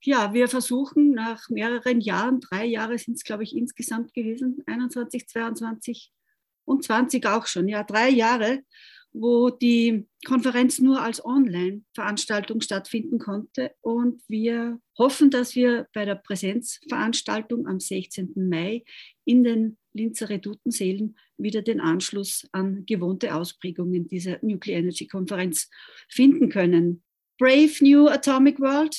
ja, 0.03 0.33
wir 0.33 0.49
versuchen 0.49 1.11
nach 1.11 1.51
mehreren 1.51 2.01
Jahren, 2.01 2.41
drei 2.41 2.65
Jahre 2.65 2.97
sind 2.97 3.19
es, 3.19 3.25
glaube 3.25 3.43
ich, 3.43 3.55
insgesamt 3.55 4.15
gewesen, 4.15 4.63
21, 4.65 5.29
22 5.29 6.11
und 6.65 6.85
20 6.85 7.27
auch 7.27 7.47
schon, 7.47 7.69
ja, 7.69 7.85
drei 7.85 8.09
Jahre, 8.09 8.63
wo 9.15 9.49
die 9.49 10.07
Konferenz 10.27 10.81
nur 10.81 11.01
als 11.01 11.25
Online-Veranstaltung 11.25 12.61
stattfinden 12.61 13.19
konnte. 13.19 13.73
Und 13.81 14.23
wir 14.29 14.81
hoffen, 14.99 15.31
dass 15.31 15.55
wir 15.55 15.87
bei 15.95 16.05
der 16.05 16.17
Präsenzveranstaltung 16.17 17.69
am 17.69 17.79
16. 17.79 18.33
Mai 18.35 18.83
in 19.25 19.45
den 19.45 19.79
Linzer 19.93 20.29
Redutenseelen 20.29 21.17
wieder 21.39 21.63
den 21.63 21.81
Anschluss 21.81 22.45
an 22.51 22.85
gewohnte 22.87 23.37
Ausprägungen 23.37 24.09
dieser 24.09 24.39
Nuclear 24.43 24.81
Energy 24.81 25.07
Konferenz 25.07 25.71
finden 26.09 26.49
können. 26.49 27.05
Brave 27.39 27.73
New 27.81 28.09
Atomic 28.09 28.61
World, 28.61 28.97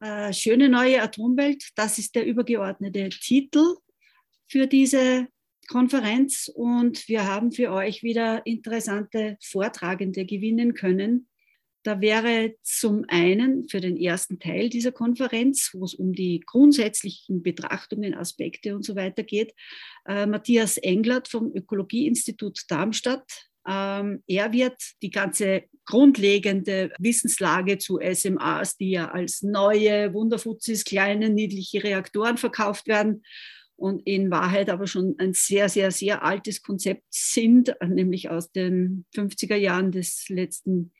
äh, 0.00 0.32
schöne 0.32 0.70
neue 0.70 1.02
Atomwelt, 1.02 1.68
das 1.76 1.98
ist 1.98 2.14
der 2.14 2.26
übergeordnete 2.26 3.10
Titel 3.10 3.76
für 4.48 4.66
diese 4.66 5.28
Konferenz 5.70 6.50
und 6.52 7.06
wir 7.06 7.28
haben 7.28 7.52
für 7.52 7.70
euch 7.70 8.02
wieder 8.02 8.44
interessante 8.44 9.36
Vortragende 9.40 10.26
gewinnen 10.26 10.74
können. 10.74 11.28
Da 11.84 12.00
wäre 12.00 12.56
zum 12.62 13.04
einen 13.06 13.68
für 13.68 13.80
den 13.80 13.96
ersten 13.96 14.40
Teil 14.40 14.68
dieser 14.68 14.90
Konferenz, 14.90 15.70
wo 15.72 15.84
es 15.84 15.94
um 15.94 16.12
die 16.12 16.40
grundsätzlichen 16.44 17.42
Betrachtungen, 17.42 18.14
Aspekte 18.14 18.74
und 18.74 18.84
so 18.84 18.96
weiter 18.96 19.22
geht, 19.22 19.54
äh, 20.06 20.26
Matthias 20.26 20.76
Englert 20.76 21.28
vom 21.28 21.54
Ökologieinstitut 21.54 22.64
Darmstadt 22.68 23.46
ähm, 23.68 24.22
er 24.26 24.52
wird 24.52 24.80
die 25.02 25.10
ganze 25.10 25.64
grundlegende 25.84 26.92
Wissenslage 26.98 27.76
zu 27.76 28.00
SMAs, 28.00 28.76
die 28.78 28.92
ja 28.92 29.10
als 29.10 29.42
neue 29.42 30.14
Wunderfuzis, 30.14 30.84
kleine, 30.84 31.28
niedliche 31.28 31.84
Reaktoren 31.84 32.38
verkauft 32.38 32.88
werden 32.88 33.22
und 33.80 34.06
in 34.06 34.30
Wahrheit 34.30 34.68
aber 34.68 34.86
schon 34.86 35.14
ein 35.18 35.32
sehr, 35.32 35.70
sehr, 35.70 35.90
sehr 35.90 36.22
altes 36.22 36.62
Konzept 36.62 37.04
sind, 37.08 37.74
nämlich 37.82 38.28
aus 38.28 38.52
den 38.52 39.06
50er 39.16 39.56
Jahren 39.56 39.90
des 39.90 40.28
letzten 40.28 40.92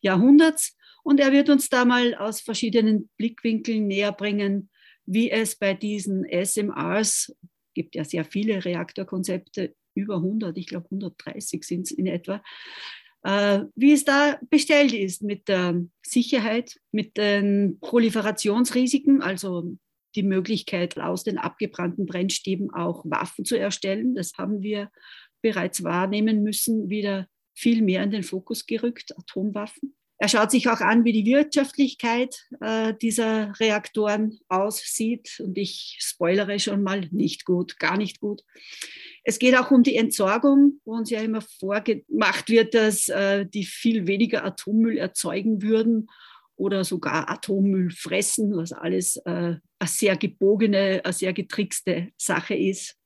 Jahrhunderts. 0.00 0.76
Und 1.04 1.20
er 1.20 1.30
wird 1.30 1.48
uns 1.48 1.68
da 1.68 1.84
mal 1.84 2.14
aus 2.16 2.40
verschiedenen 2.40 3.08
Blickwinkeln 3.18 3.86
näher 3.86 4.10
bringen, 4.10 4.68
wie 5.06 5.30
es 5.30 5.54
bei 5.54 5.74
diesen 5.74 6.24
SMRs, 6.24 7.36
gibt 7.72 7.94
ja 7.94 8.04
sehr 8.04 8.24
viele 8.24 8.64
Reaktorkonzepte, 8.64 9.74
über 9.94 10.16
100, 10.16 10.58
ich 10.58 10.66
glaube 10.66 10.86
130 10.86 11.62
sind 11.62 11.82
es 11.82 11.92
in 11.92 12.08
etwa, 12.08 12.42
äh, 13.22 13.60
wie 13.76 13.92
es 13.92 14.04
da 14.04 14.40
bestellt 14.50 14.92
ist 14.92 15.22
mit 15.22 15.46
der 15.46 15.84
Sicherheit, 16.02 16.80
mit 16.90 17.16
den 17.16 17.78
Proliferationsrisiken, 17.80 19.22
also 19.22 19.76
die 20.16 20.22
Möglichkeit, 20.22 20.98
aus 20.98 21.24
den 21.24 21.38
abgebrannten 21.38 22.06
Brennstäben 22.06 22.72
auch 22.72 23.04
Waffen 23.04 23.44
zu 23.44 23.58
erstellen. 23.58 24.14
Das 24.14 24.32
haben 24.38 24.62
wir 24.62 24.90
bereits 25.42 25.84
wahrnehmen 25.84 26.42
müssen, 26.42 26.88
wieder 26.88 27.28
viel 27.54 27.82
mehr 27.82 28.02
in 28.02 28.10
den 28.10 28.22
Fokus 28.22 28.66
gerückt, 28.66 29.16
Atomwaffen. 29.16 29.94
Er 30.18 30.28
schaut 30.28 30.52
sich 30.52 30.68
auch 30.68 30.80
an, 30.80 31.04
wie 31.04 31.12
die 31.12 31.26
Wirtschaftlichkeit 31.26 32.46
äh, 32.60 32.94
dieser 33.02 33.52
Reaktoren 33.58 34.38
aussieht. 34.48 35.40
Und 35.40 35.58
ich 35.58 35.98
spoilere 36.00 36.58
schon 36.60 36.82
mal, 36.82 37.08
nicht 37.10 37.44
gut, 37.44 37.78
gar 37.78 37.96
nicht 37.96 38.20
gut. 38.20 38.42
Es 39.24 39.38
geht 39.38 39.56
auch 39.56 39.70
um 39.70 39.82
die 39.82 39.96
Entsorgung, 39.96 40.80
wo 40.84 40.92
uns 40.92 41.10
ja 41.10 41.20
immer 41.20 41.42
vorgemacht 41.42 42.48
wird, 42.48 42.74
dass 42.74 43.08
äh, 43.08 43.44
die 43.44 43.64
viel 43.64 44.06
weniger 44.06 44.44
Atommüll 44.44 44.98
erzeugen 44.98 45.62
würden 45.62 46.06
oder 46.56 46.84
sogar 46.84 47.30
Atommüll 47.30 47.90
fressen, 47.90 48.56
was 48.56 48.72
alles 48.72 49.16
äh, 49.24 49.56
eine 49.78 49.88
sehr 49.88 50.16
gebogene, 50.16 51.00
eine 51.04 51.12
sehr 51.12 51.32
getrickste 51.32 52.08
Sache 52.16 52.54
ist. 52.54 52.96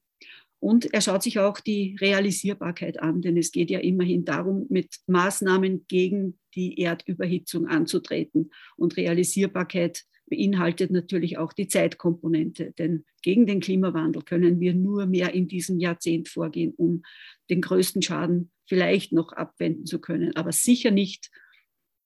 Und 0.61 0.93
er 0.93 1.01
schaut 1.01 1.23
sich 1.23 1.39
auch 1.39 1.61
die 1.61 1.97
Realisierbarkeit 2.01 3.01
an, 3.01 3.23
denn 3.23 3.37
es 3.37 3.53
geht 3.53 3.71
ja 3.71 3.79
immerhin 3.79 4.25
darum, 4.25 4.67
mit 4.69 4.97
Maßnahmen 5.07 5.87
gegen 5.87 6.39
die 6.55 6.81
Erdüberhitzung 6.81 7.69
anzutreten. 7.69 8.51
Und 8.77 8.97
Realisierbarkeit 8.97 10.05
beinhaltet 10.29 10.91
natürlich 10.91 11.39
auch 11.39 11.53
die 11.53 11.69
Zeitkomponente, 11.69 12.73
denn 12.79 13.05
gegen 13.23 13.47
den 13.47 13.61
Klimawandel 13.61 14.23
können 14.23 14.61
wir 14.61 14.75
nur 14.75 15.07
mehr 15.07 15.33
in 15.33 15.49
diesem 15.49 15.79
Jahrzehnt 15.79 16.29
vorgehen, 16.29 16.75
um 16.77 17.03
den 17.51 17.61
größten 17.61 18.03
Schaden 18.03 18.51
vielleicht 18.67 19.13
noch 19.13 19.33
abwenden 19.33 19.87
zu 19.87 20.01
können, 20.01 20.37
aber 20.37 20.53
sicher 20.53 20.91
nicht 20.91 21.31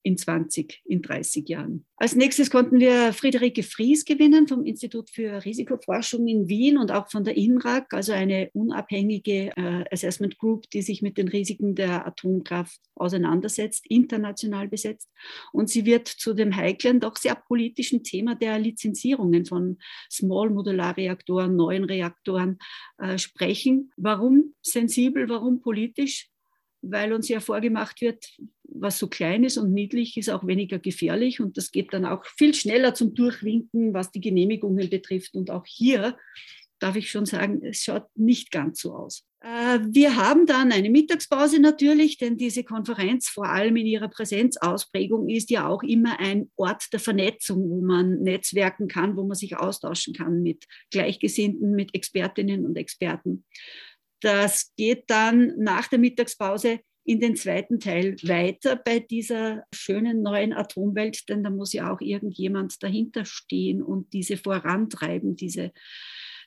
in 0.03 0.19
20, 0.19 0.83
in 0.85 1.03
30 1.03 1.49
Jahren. 1.49 1.85
Als 1.97 2.17
nächstes 2.17 2.51
konnten 2.51 2.81
wir 2.81 3.13
Friederike 3.13 3.63
Fries 3.63 4.05
gewinnen 4.05 4.49
vom 4.49 4.65
Institut 4.65 5.09
für 5.11 5.45
Risikoforschung 5.45 6.27
in 6.27 6.49
Wien 6.49 6.77
und 6.77 6.91
auch 6.91 7.09
von 7.09 7.23
der 7.23 7.37
INRAG, 7.37 7.95
also 7.95 8.13
eine 8.13 8.51
unabhängige 8.55 9.53
äh, 9.57 9.85
Assessment 9.91 10.37
Group, 10.39 10.69
die 10.71 10.83
sich 10.83 11.01
mit 11.01 11.17
den 11.17 11.29
Risiken 11.29 11.77
der 11.77 12.05
Atomkraft 12.05 12.81
auseinandersetzt, 12.97 13.87
international 13.89 14.67
besetzt. 14.69 15.11
Und 15.53 15.71
sie 15.71 15.85
wird 15.85 16.09
zu 16.09 16.35
dem 16.35 16.57
heiklen, 16.57 16.99
doch 16.99 17.17
sehr 17.17 17.37
politischen 17.37 18.03
Thema 18.03 18.35
der 18.35 18.59
Lizenzierungen 18.59 19.47
von 19.47 19.79
Small 20.11 20.51
Modular 20.51 20.97
Reaktoren, 20.97 21.55
neuen 21.55 21.85
Reaktoren 21.85 22.59
äh, 22.99 23.17
sprechen. 23.19 23.93
Warum 23.97 24.55
sensibel, 24.61 25.29
warum 25.29 25.61
politisch? 25.61 26.29
Weil 26.81 27.13
uns 27.13 27.29
ja 27.29 27.39
vorgemacht 27.39 28.01
wird, 28.01 28.27
was 28.75 28.99
so 28.99 29.09
klein 29.09 29.45
ist 29.45 29.59
und 29.59 29.73
niedlich, 29.73 30.17
ist 30.17 30.31
auch 30.31 30.47
weniger 30.47 30.79
gefährlich. 30.79 31.41
Und 31.41 31.57
das 31.57 31.71
geht 31.71 31.93
dann 31.93 32.05
auch 32.05 32.25
viel 32.25 32.55
schneller 32.55 32.95
zum 32.95 33.15
Durchwinken, 33.15 33.95
was 33.95 34.11
die 34.11 34.21
Genehmigungen 34.21 34.89
betrifft. 34.91 35.35
Und 35.35 35.51
auch 35.51 35.67
hier 35.67 36.17
darf 36.79 36.97
ich 36.97 37.11
schon 37.11 37.27
sagen, 37.27 37.63
es 37.65 37.85
schaut 37.85 38.07
nicht 38.17 38.51
ganz 38.51 38.81
so 38.81 38.95
aus. 38.95 39.25
Äh, 39.41 39.81
wir 39.89 40.17
haben 40.17 40.47
dann 40.47 40.73
eine 40.73 40.91
Mittagspause 40.91 41.61
natürlich, 41.61 42.19
denn 42.19 42.37
diese 42.37 42.65
Konferenz 42.65 43.29
vor 43.29 43.49
allem 43.49 43.77
in 43.77 43.87
ihrer 43.87 44.09
Präsenzausprägung 44.09 45.29
ist 45.29 45.51
ja 45.51 45.69
auch 45.69 45.83
immer 45.83 46.19
ein 46.19 46.51
Ort 46.57 46.93
der 46.93 47.01
Vernetzung, 47.01 47.69
wo 47.71 47.81
man 47.81 48.21
netzwerken 48.21 48.89
kann, 48.89 49.17
wo 49.17 49.25
man 49.25 49.37
sich 49.37 49.57
austauschen 49.57 50.15
kann 50.15 50.43
mit 50.43 50.65
Gleichgesinnten, 50.91 51.73
mit 51.73 51.95
Expertinnen 51.95 52.67
und 52.67 52.77
Experten. 52.77 53.45
Das 54.21 54.73
geht 54.77 55.05
dann 55.09 55.55
nach 55.59 55.89
der 55.89 55.99
Mittagspause 55.99 56.81
in 57.05 57.21
den 57.21 57.37
zweiten 57.37 57.81
Teil 57.81 58.17
weiter 58.23 58.77
bei 58.77 59.01
dieser 59.01 59.65
schönen 59.75 60.23
neuen 60.23 60.53
Atomwelt, 60.53 61.29
denn 61.29 61.43
da 61.43 61.51
muss 61.51 61.73
ja 61.73 61.93
auch 61.93 62.01
irgendjemand 62.01 62.83
dahinter 62.83 63.25
stehen 63.25 63.83
und 63.83 64.13
diese 64.13 64.37
vorantreiben, 64.37 65.35
diese, 65.35 65.73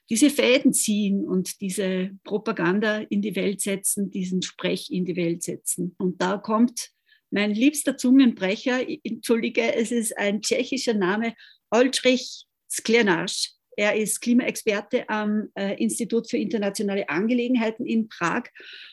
diese 0.09 0.29
Fäden 0.29 0.73
ziehen 0.73 1.25
und 1.25 1.59
diese 1.61 2.11
Propaganda 2.23 2.99
in 3.09 3.21
die 3.21 3.35
Welt 3.35 3.61
setzen, 3.61 4.11
diesen 4.11 4.41
Sprech 4.41 4.91
in 4.91 5.05
die 5.05 5.15
Welt 5.15 5.43
setzen. 5.43 5.95
Und 5.97 6.21
da 6.21 6.37
kommt 6.37 6.91
mein 7.31 7.53
liebster 7.53 7.97
Zungenbrecher, 7.97 8.85
entschuldige, 9.03 9.75
es 9.75 9.91
ist 9.91 10.17
ein 10.17 10.41
tschechischer 10.41 10.93
Name, 10.93 11.33
Oldrich 11.69 12.45
Sklenasch. 12.71 13.51
Er 13.77 13.95
ist 13.95 14.21
Klimaexperte 14.21 15.09
am 15.09 15.49
äh, 15.55 15.81
Institut 15.81 16.29
für 16.29 16.37
internationale 16.37 17.09
Angelegenheiten 17.09 17.85
in 17.85 18.09
Prag 18.09 18.43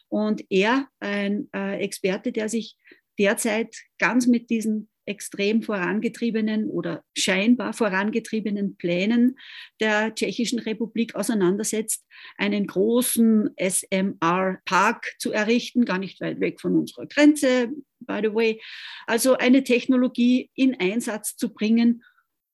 und 0.09 0.45
er, 0.51 0.89
ein 1.01 1.49
äh, 1.55 1.79
Experte, 1.79 2.33
der 2.33 2.49
sich 2.49 2.77
derzeit 3.19 3.77
ganz 3.99 4.27
mit 4.27 4.51
diesen 4.51 4.89
extrem 5.05 5.63
vorangetriebenen 5.63 6.69
oder 6.69 7.05
scheinbar 7.17 7.73
vorangetriebenen 7.73 8.77
Plänen 8.77 9.37
der 9.81 10.15
Tschechischen 10.15 10.61
Republik 10.61 11.15
auseinandersetzt, 11.15 12.05
einen 12.37 12.67
großen 12.67 13.51
SMR-Park 13.57 15.15
zu 15.19 15.33
errichten, 15.33 15.85
gar 15.85 15.99
nicht 15.99 16.21
weit 16.21 16.41
weg 16.41 16.61
von 16.61 16.77
unserer 16.77 17.07
Grenze, 17.07 17.73
by 18.01 18.21
the 18.23 18.33
way. 18.33 18.63
Also 19.07 19.37
eine 19.37 19.65
Technologie 19.65 20.51
in 20.55 20.79
Einsatz 20.79 21.37
zu 21.37 21.53
bringen 21.53 22.05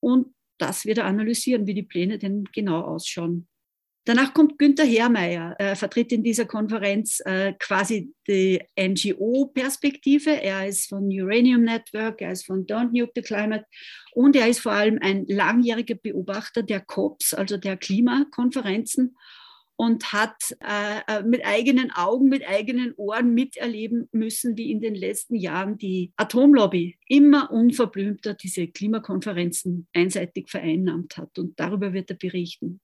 und 0.00 0.34
das 0.58 0.84
wieder 0.84 1.04
analysieren, 1.04 1.66
wie 1.66 1.74
die 1.74 1.82
Pläne 1.82 2.18
denn 2.18 2.44
genau 2.52 2.80
ausschauen. 2.80 3.48
Danach 4.08 4.32
kommt 4.32 4.58
Günther 4.58 4.86
Herrmeier, 4.86 5.54
er 5.58 5.76
vertritt 5.76 6.12
in 6.12 6.22
dieser 6.22 6.46
Konferenz 6.46 7.20
äh, 7.26 7.52
quasi 7.58 8.10
die 8.26 8.58
NGO-Perspektive. 8.80 10.30
Er 10.30 10.66
ist 10.66 10.88
von 10.88 11.10
Uranium 11.10 11.62
Network, 11.62 12.22
er 12.22 12.32
ist 12.32 12.46
von 12.46 12.64
Don't 12.64 12.98
Nuke 12.98 13.12
the 13.16 13.20
Climate 13.20 13.66
und 14.14 14.34
er 14.34 14.48
ist 14.48 14.60
vor 14.60 14.72
allem 14.72 14.98
ein 15.02 15.26
langjähriger 15.26 15.96
Beobachter 15.96 16.62
der 16.62 16.80
COPs, 16.80 17.34
also 17.34 17.58
der 17.58 17.76
Klimakonferenzen 17.76 19.14
und 19.78 20.12
hat 20.12 20.56
äh, 20.60 21.00
äh, 21.06 21.22
mit 21.22 21.46
eigenen 21.46 21.92
Augen, 21.92 22.28
mit 22.28 22.46
eigenen 22.46 22.94
Ohren 22.96 23.32
miterleben 23.32 24.08
müssen, 24.10 24.56
wie 24.56 24.72
in 24.72 24.80
den 24.80 24.96
letzten 24.96 25.36
Jahren 25.36 25.78
die 25.78 26.12
Atomlobby 26.16 26.98
immer 27.06 27.52
unverblümter 27.52 28.34
diese 28.34 28.66
Klimakonferenzen 28.66 29.86
einseitig 29.92 30.50
vereinnahmt 30.50 31.16
hat. 31.16 31.38
Und 31.38 31.60
darüber 31.60 31.92
wird 31.92 32.10
er 32.10 32.16
berichten. 32.16 32.80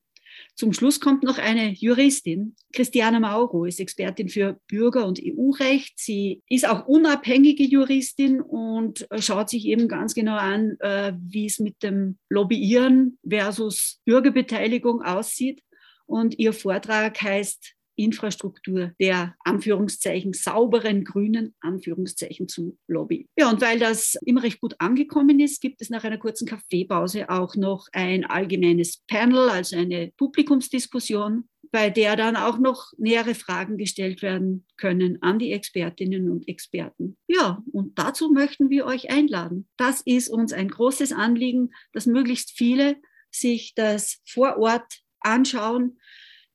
Zum 0.55 0.73
Schluss 0.73 1.01
kommt 1.01 1.25
noch 1.25 1.39
eine 1.39 1.73
Juristin. 1.73 2.55
Christiana 2.73 3.19
Mauro 3.19 3.65
ist 3.65 3.81
Expertin 3.81 4.29
für 4.29 4.61
Bürger- 4.69 5.07
und 5.07 5.21
EU-Recht. 5.21 5.95
Sie 5.97 6.43
ist 6.49 6.67
auch 6.69 6.87
unabhängige 6.87 7.65
Juristin 7.65 8.41
und 8.41 9.07
schaut 9.19 9.51
sich 9.51 9.67
eben 9.67 9.89
ganz 9.89 10.15
genau 10.15 10.37
an, 10.37 10.77
äh, 10.79 11.13
wie 11.21 11.47
es 11.47 11.59
mit 11.59 11.83
dem 11.83 12.19
Lobbyieren 12.29 13.19
versus 13.29 14.01
Bürgerbeteiligung 14.05 15.03
aussieht. 15.03 15.61
Und 16.07 16.39
ihr 16.39 16.53
Vortrag 16.53 17.21
heißt 17.21 17.75
Infrastruktur 17.97 18.93
der 19.01 19.37
Anführungszeichen 19.45 20.33
sauberen 20.33 21.05
grünen 21.05 21.55
Anführungszeichen 21.61 22.49
zu 22.49 22.77
Lobby. 22.89 23.29
Ja, 23.39 23.51
und 23.51 23.61
weil 23.61 23.79
das 23.79 24.17
immer 24.25 24.43
recht 24.43 24.61
gut 24.61 24.75
angekommen 24.79 25.41
ist, 25.41 25.61
gibt 25.61 25.81
es 25.81 25.91
nach 25.91 26.05
einer 26.05 26.19
kurzen 26.19 26.47
Kaffeepause 26.47 27.29
auch 27.31 27.55
noch 27.57 27.89
ein 27.93 28.25
allgemeines 28.25 29.03
Panel, 29.07 29.49
also 29.49 29.77
eine 29.77 30.13
Publikumsdiskussion, 30.17 31.49
bei 31.71 31.91
der 31.91 32.17
dann 32.17 32.37
auch 32.37 32.59
noch 32.59 32.93
nähere 32.99 33.35
Fragen 33.35 33.79
gestellt 33.79 34.23
werden 34.23 34.65
können 34.77 35.21
an 35.23 35.39
die 35.39 35.53
Expertinnen 35.53 36.31
und 36.31 36.47
Experten. 36.47 37.17
Ja, 37.27 37.63
und 37.73 37.99
dazu 37.99 38.31
möchten 38.31 38.71
wir 38.71 38.87
euch 38.87 39.11
einladen. 39.11 39.69
Das 39.77 40.01
ist 40.01 40.29
uns 40.29 40.53
ein 40.53 40.69
großes 40.69 41.13
Anliegen, 41.13 41.71
dass 41.93 42.07
möglichst 42.07 42.53
viele 42.53 42.97
sich 43.33 43.75
das 43.75 44.21
vor 44.25 44.59
Ort 44.59 45.04
anschauen. 45.25 45.99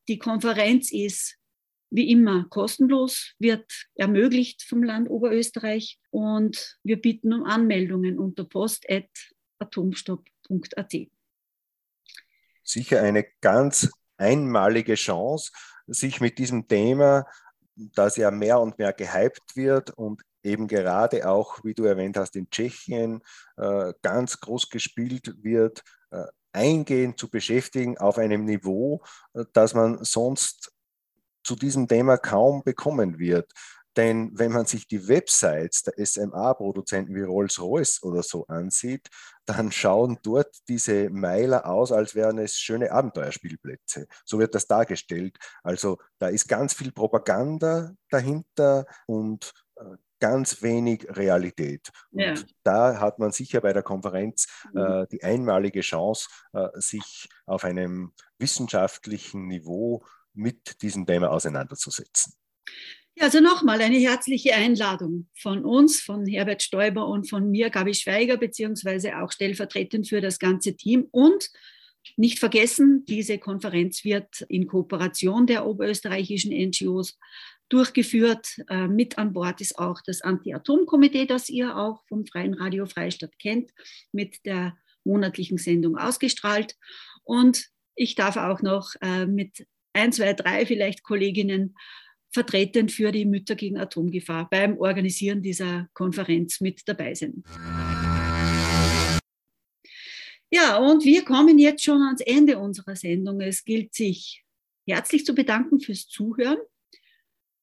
Die 0.08 0.20
Konferenz 0.20 0.92
ist 0.92 1.40
wie 1.92 2.12
immer 2.12 2.46
kostenlos, 2.50 3.34
wird 3.40 3.66
ermöglicht 3.96 4.62
vom 4.64 4.84
Land 4.84 5.10
Oberösterreich 5.10 6.00
und 6.12 6.78
wir 6.84 7.02
bitten 7.02 7.34
um 7.34 7.46
Anmeldungen 7.46 8.20
unter 8.20 8.44
post.atomstopp.at. 8.46 10.96
Sicher 12.64 13.02
eine 13.02 13.26
ganz 13.42 13.90
einmalige 14.18 14.94
Chance, 14.96 15.52
sich 15.88 16.22
mit 16.22 16.38
diesem 16.38 16.68
Thema, 16.68 17.26
das 17.76 18.18
ja 18.18 18.30
mehr 18.30 18.60
und 18.60 18.78
mehr 18.78 18.94
gehypt 18.94 19.56
wird 19.56 19.90
und 19.92 20.22
eben 20.44 20.68
gerade 20.68 21.28
auch, 21.28 21.64
wie 21.64 21.74
du 21.74 21.86
erwähnt 21.86 22.18
hast, 22.18 22.36
in 22.36 22.50
Tschechien 22.50 23.22
äh, 23.58 23.94
ganz 24.02 24.40
groß 24.40 24.70
gespielt 24.70 25.34
wird, 25.42 25.84
äh, 26.12 26.26
eingehend 26.54 27.20
zu 27.20 27.30
beschäftigen 27.30 27.98
auf 27.98 28.18
einem 28.18 28.46
Niveau, 28.46 29.02
äh, 29.34 29.46
das 29.54 29.74
man 29.74 30.04
sonst 30.04 30.72
zu 31.44 31.56
diesem 31.56 31.88
Thema 31.88 32.18
kaum 32.18 32.64
bekommen 32.64 33.18
wird. 33.20 33.52
Denn 33.98 34.32
wenn 34.38 34.52
man 34.52 34.66
sich 34.66 34.88
die 34.88 35.08
Websites 35.08 35.84
der 35.84 36.06
SMA-Produzenten 36.06 37.16
wie 37.16 37.24
Rolls-Royce 37.24 38.04
oder 38.04 38.24
so 38.24 38.46
ansieht, 38.48 39.10
dann 39.46 39.72
schauen 39.74 40.20
dort 40.24 40.56
diese 40.68 41.10
Meiler 41.10 41.66
aus, 41.66 41.92
als 41.92 42.16
wären 42.16 42.38
es 42.38 42.58
schöne 42.58 42.92
Abenteuerspielplätze. 42.92 44.08
So 44.26 44.40
wird 44.40 44.56
das 44.56 44.68
dargestellt. 44.68 45.38
Also 45.64 45.98
da 46.20 46.30
ist 46.30 46.48
ganz 46.48 46.74
viel 46.74 46.92
Propaganda 46.92 47.92
dahinter 48.10 48.86
und 49.08 49.54
äh, 49.76 49.98
ganz 50.20 50.62
wenig 50.62 51.06
Realität. 51.10 51.90
Ja. 52.12 52.32
Und 52.32 52.48
da 52.64 53.00
hat 53.00 53.20
man 53.20 53.32
sicher 53.32 53.62
bei 53.62 53.74
der 53.74 53.84
Konferenz 53.84 54.48
mhm. 54.74 54.80
äh, 54.80 55.08
die 55.12 55.24
einmalige 55.24 55.82
Chance, 55.82 56.30
äh, 56.54 56.68
sich 56.76 57.30
auf 57.46 57.64
einem 57.64 58.14
wissenschaftlichen 58.38 59.48
Niveau 59.48 60.04
mit 60.34 60.82
diesem 60.82 61.06
Thema 61.06 61.32
auseinanderzusetzen. 61.32 62.34
Ja, 63.16 63.26
also 63.26 63.42
nochmal 63.42 63.82
eine 63.82 63.98
herzliche 63.98 64.54
Einladung 64.54 65.28
von 65.36 65.66
uns, 65.66 66.02
von 66.02 66.26
Herbert 66.26 66.64
Stoiber 66.64 67.08
und 67.08 67.30
von 67.30 67.52
mir, 67.52 67.70
Gabi 67.70 67.94
Schweiger, 67.94 68.38
beziehungsweise 68.38 69.18
auch 69.18 69.32
stellvertretend 69.32 70.08
für 70.08 70.22
das 70.22 70.40
ganze 70.40 70.76
Team. 70.76 71.08
Und 71.12 71.50
nicht 72.16 72.40
vergessen, 72.40 73.06
diese 73.06 73.38
Konferenz 73.38 74.06
wird 74.06 74.42
in 74.48 74.68
Kooperation 74.68 75.48
der 75.48 75.66
oberösterreichischen 75.66 76.52
NGOs 76.52 77.18
durchgeführt. 77.70 78.60
Äh, 78.68 78.88
mit 78.88 79.18
an 79.18 79.34
Bord 79.34 79.62
ist 79.62 79.78
auch 79.78 80.02
das 80.06 80.22
Anti-Atom-Komitee, 80.22 81.26
das 81.26 81.50
ihr 81.50 81.78
auch 81.78 82.04
vom 82.08 82.26
Freien 82.26 82.56
Radio 82.56 82.86
Freistadt 82.86 83.38
kennt, 83.40 83.72
mit 84.12 84.46
der 84.46 84.78
monatlichen 85.04 85.58
Sendung 85.58 85.98
ausgestrahlt. 85.98 86.76
Und 87.24 87.70
ich 87.96 88.16
darf 88.16 88.38
auch 88.38 88.62
noch 88.62 88.94
äh, 89.02 89.26
mit 89.26 89.68
ein, 89.94 90.12
zwei, 90.12 90.34
drei 90.34 90.66
vielleicht 90.66 91.04
Kolleginnen 91.04 91.76
vertretend 92.32 92.92
für 92.92 93.12
die 93.12 93.26
Mütter 93.26 93.56
gegen 93.56 93.78
Atomgefahr 93.78 94.50
beim 94.50 94.78
Organisieren 94.78 95.42
dieser 95.42 95.90
Konferenz 95.94 96.62
mit 96.62 96.82
dabei 96.88 97.16
sein. 97.16 97.44
Ja, 100.52 100.78
und 100.78 101.06
wir 101.06 101.24
kommen 101.26 101.60
jetzt 101.60 101.84
schon 101.84 102.02
ans 102.02 102.22
Ende 102.22 102.58
unserer 102.58 102.96
Sendung. 102.96 103.40
Es 103.42 103.64
gilt 103.64 103.94
sich 103.94 104.44
herzlich 104.88 105.26
zu 105.26 105.36
bedanken 105.36 105.80
fürs 105.80 106.08
Zuhören 106.08 106.58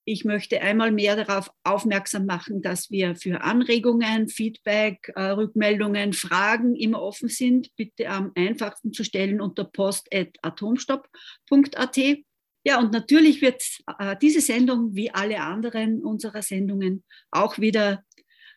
Ich 0.08 0.24
möchte 0.24 0.62
einmal 0.62 0.92
mehr 0.92 1.16
darauf 1.16 1.50
aufmerksam 1.64 2.26
machen, 2.26 2.62
dass 2.62 2.92
wir 2.92 3.16
für 3.16 3.42
Anregungen, 3.42 4.28
Feedback, 4.28 5.12
äh, 5.16 5.30
Rückmeldungen, 5.30 6.12
Fragen 6.12 6.76
immer 6.76 7.02
offen 7.02 7.28
sind. 7.28 7.74
Bitte 7.74 8.08
am 8.08 8.30
einfachsten 8.36 8.92
zu 8.92 9.02
stellen 9.02 9.40
unter 9.40 9.64
post.atomstopp.at. 9.64 11.96
Ja, 12.62 12.78
und 12.78 12.92
natürlich 12.92 13.42
wird 13.42 13.64
äh, 13.98 14.14
diese 14.22 14.40
Sendung 14.40 14.94
wie 14.94 15.10
alle 15.10 15.40
anderen 15.40 16.04
unserer 16.04 16.42
Sendungen 16.42 17.02
auch 17.32 17.58
wieder 17.58 18.04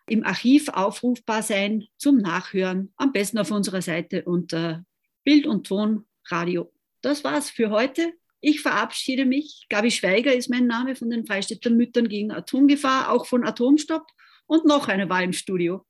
im 0.05 0.23
Archiv 0.23 0.69
aufrufbar 0.69 1.41
sein 1.41 1.87
zum 1.97 2.17
Nachhören. 2.17 2.93
Am 2.95 3.11
besten 3.11 3.39
auf 3.39 3.49
unserer 3.49 3.81
Seite 3.81 4.23
unter 4.25 4.85
Bild 5.23 5.47
und 5.47 5.65
Ton 5.65 6.05
Radio. 6.27 6.71
Das 7.01 7.23
war's 7.23 7.49
für 7.49 7.71
heute. 7.71 8.18
Ich 8.41 8.61
verabschiede 8.61 9.25
mich. 9.25 9.65
Gabi 9.69 9.91
Schweiger 9.91 10.33
ist 10.33 10.49
mein 10.49 10.65
Name 10.65 10.95
von 10.95 11.09
den 11.09 11.25
Freistädter 11.25 11.69
Müttern 11.69 12.07
gegen 12.07 12.31
Atomgefahr, 12.31 13.11
auch 13.11 13.25
von 13.25 13.43
Atomstopp. 13.43 14.07
Und 14.45 14.65
noch 14.65 14.87
eine 14.87 15.09
war 15.09 15.21
im 15.21 15.33
Studio. 15.33 15.85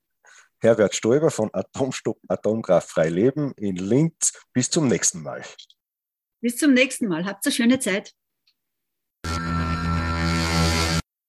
Herbert 0.62 0.94
Stoiber 0.94 1.32
von 1.32 1.50
Atomstopp 1.54 2.20
Atomkraft 2.28 2.90
frei 2.90 3.10
leben 3.10 3.54
in 3.56 3.78
Linz. 3.78 4.34
Bis 4.52 4.70
zum 4.70 4.88
nächsten 4.88 5.22
Mal. 5.22 5.44
Bis 6.42 6.58
zum 6.58 6.74
nächsten 6.74 7.08
Mal. 7.08 7.26
Habt 7.26 7.46
eine 7.46 7.54
schöne 7.54 7.80
Zeit. 7.80 8.14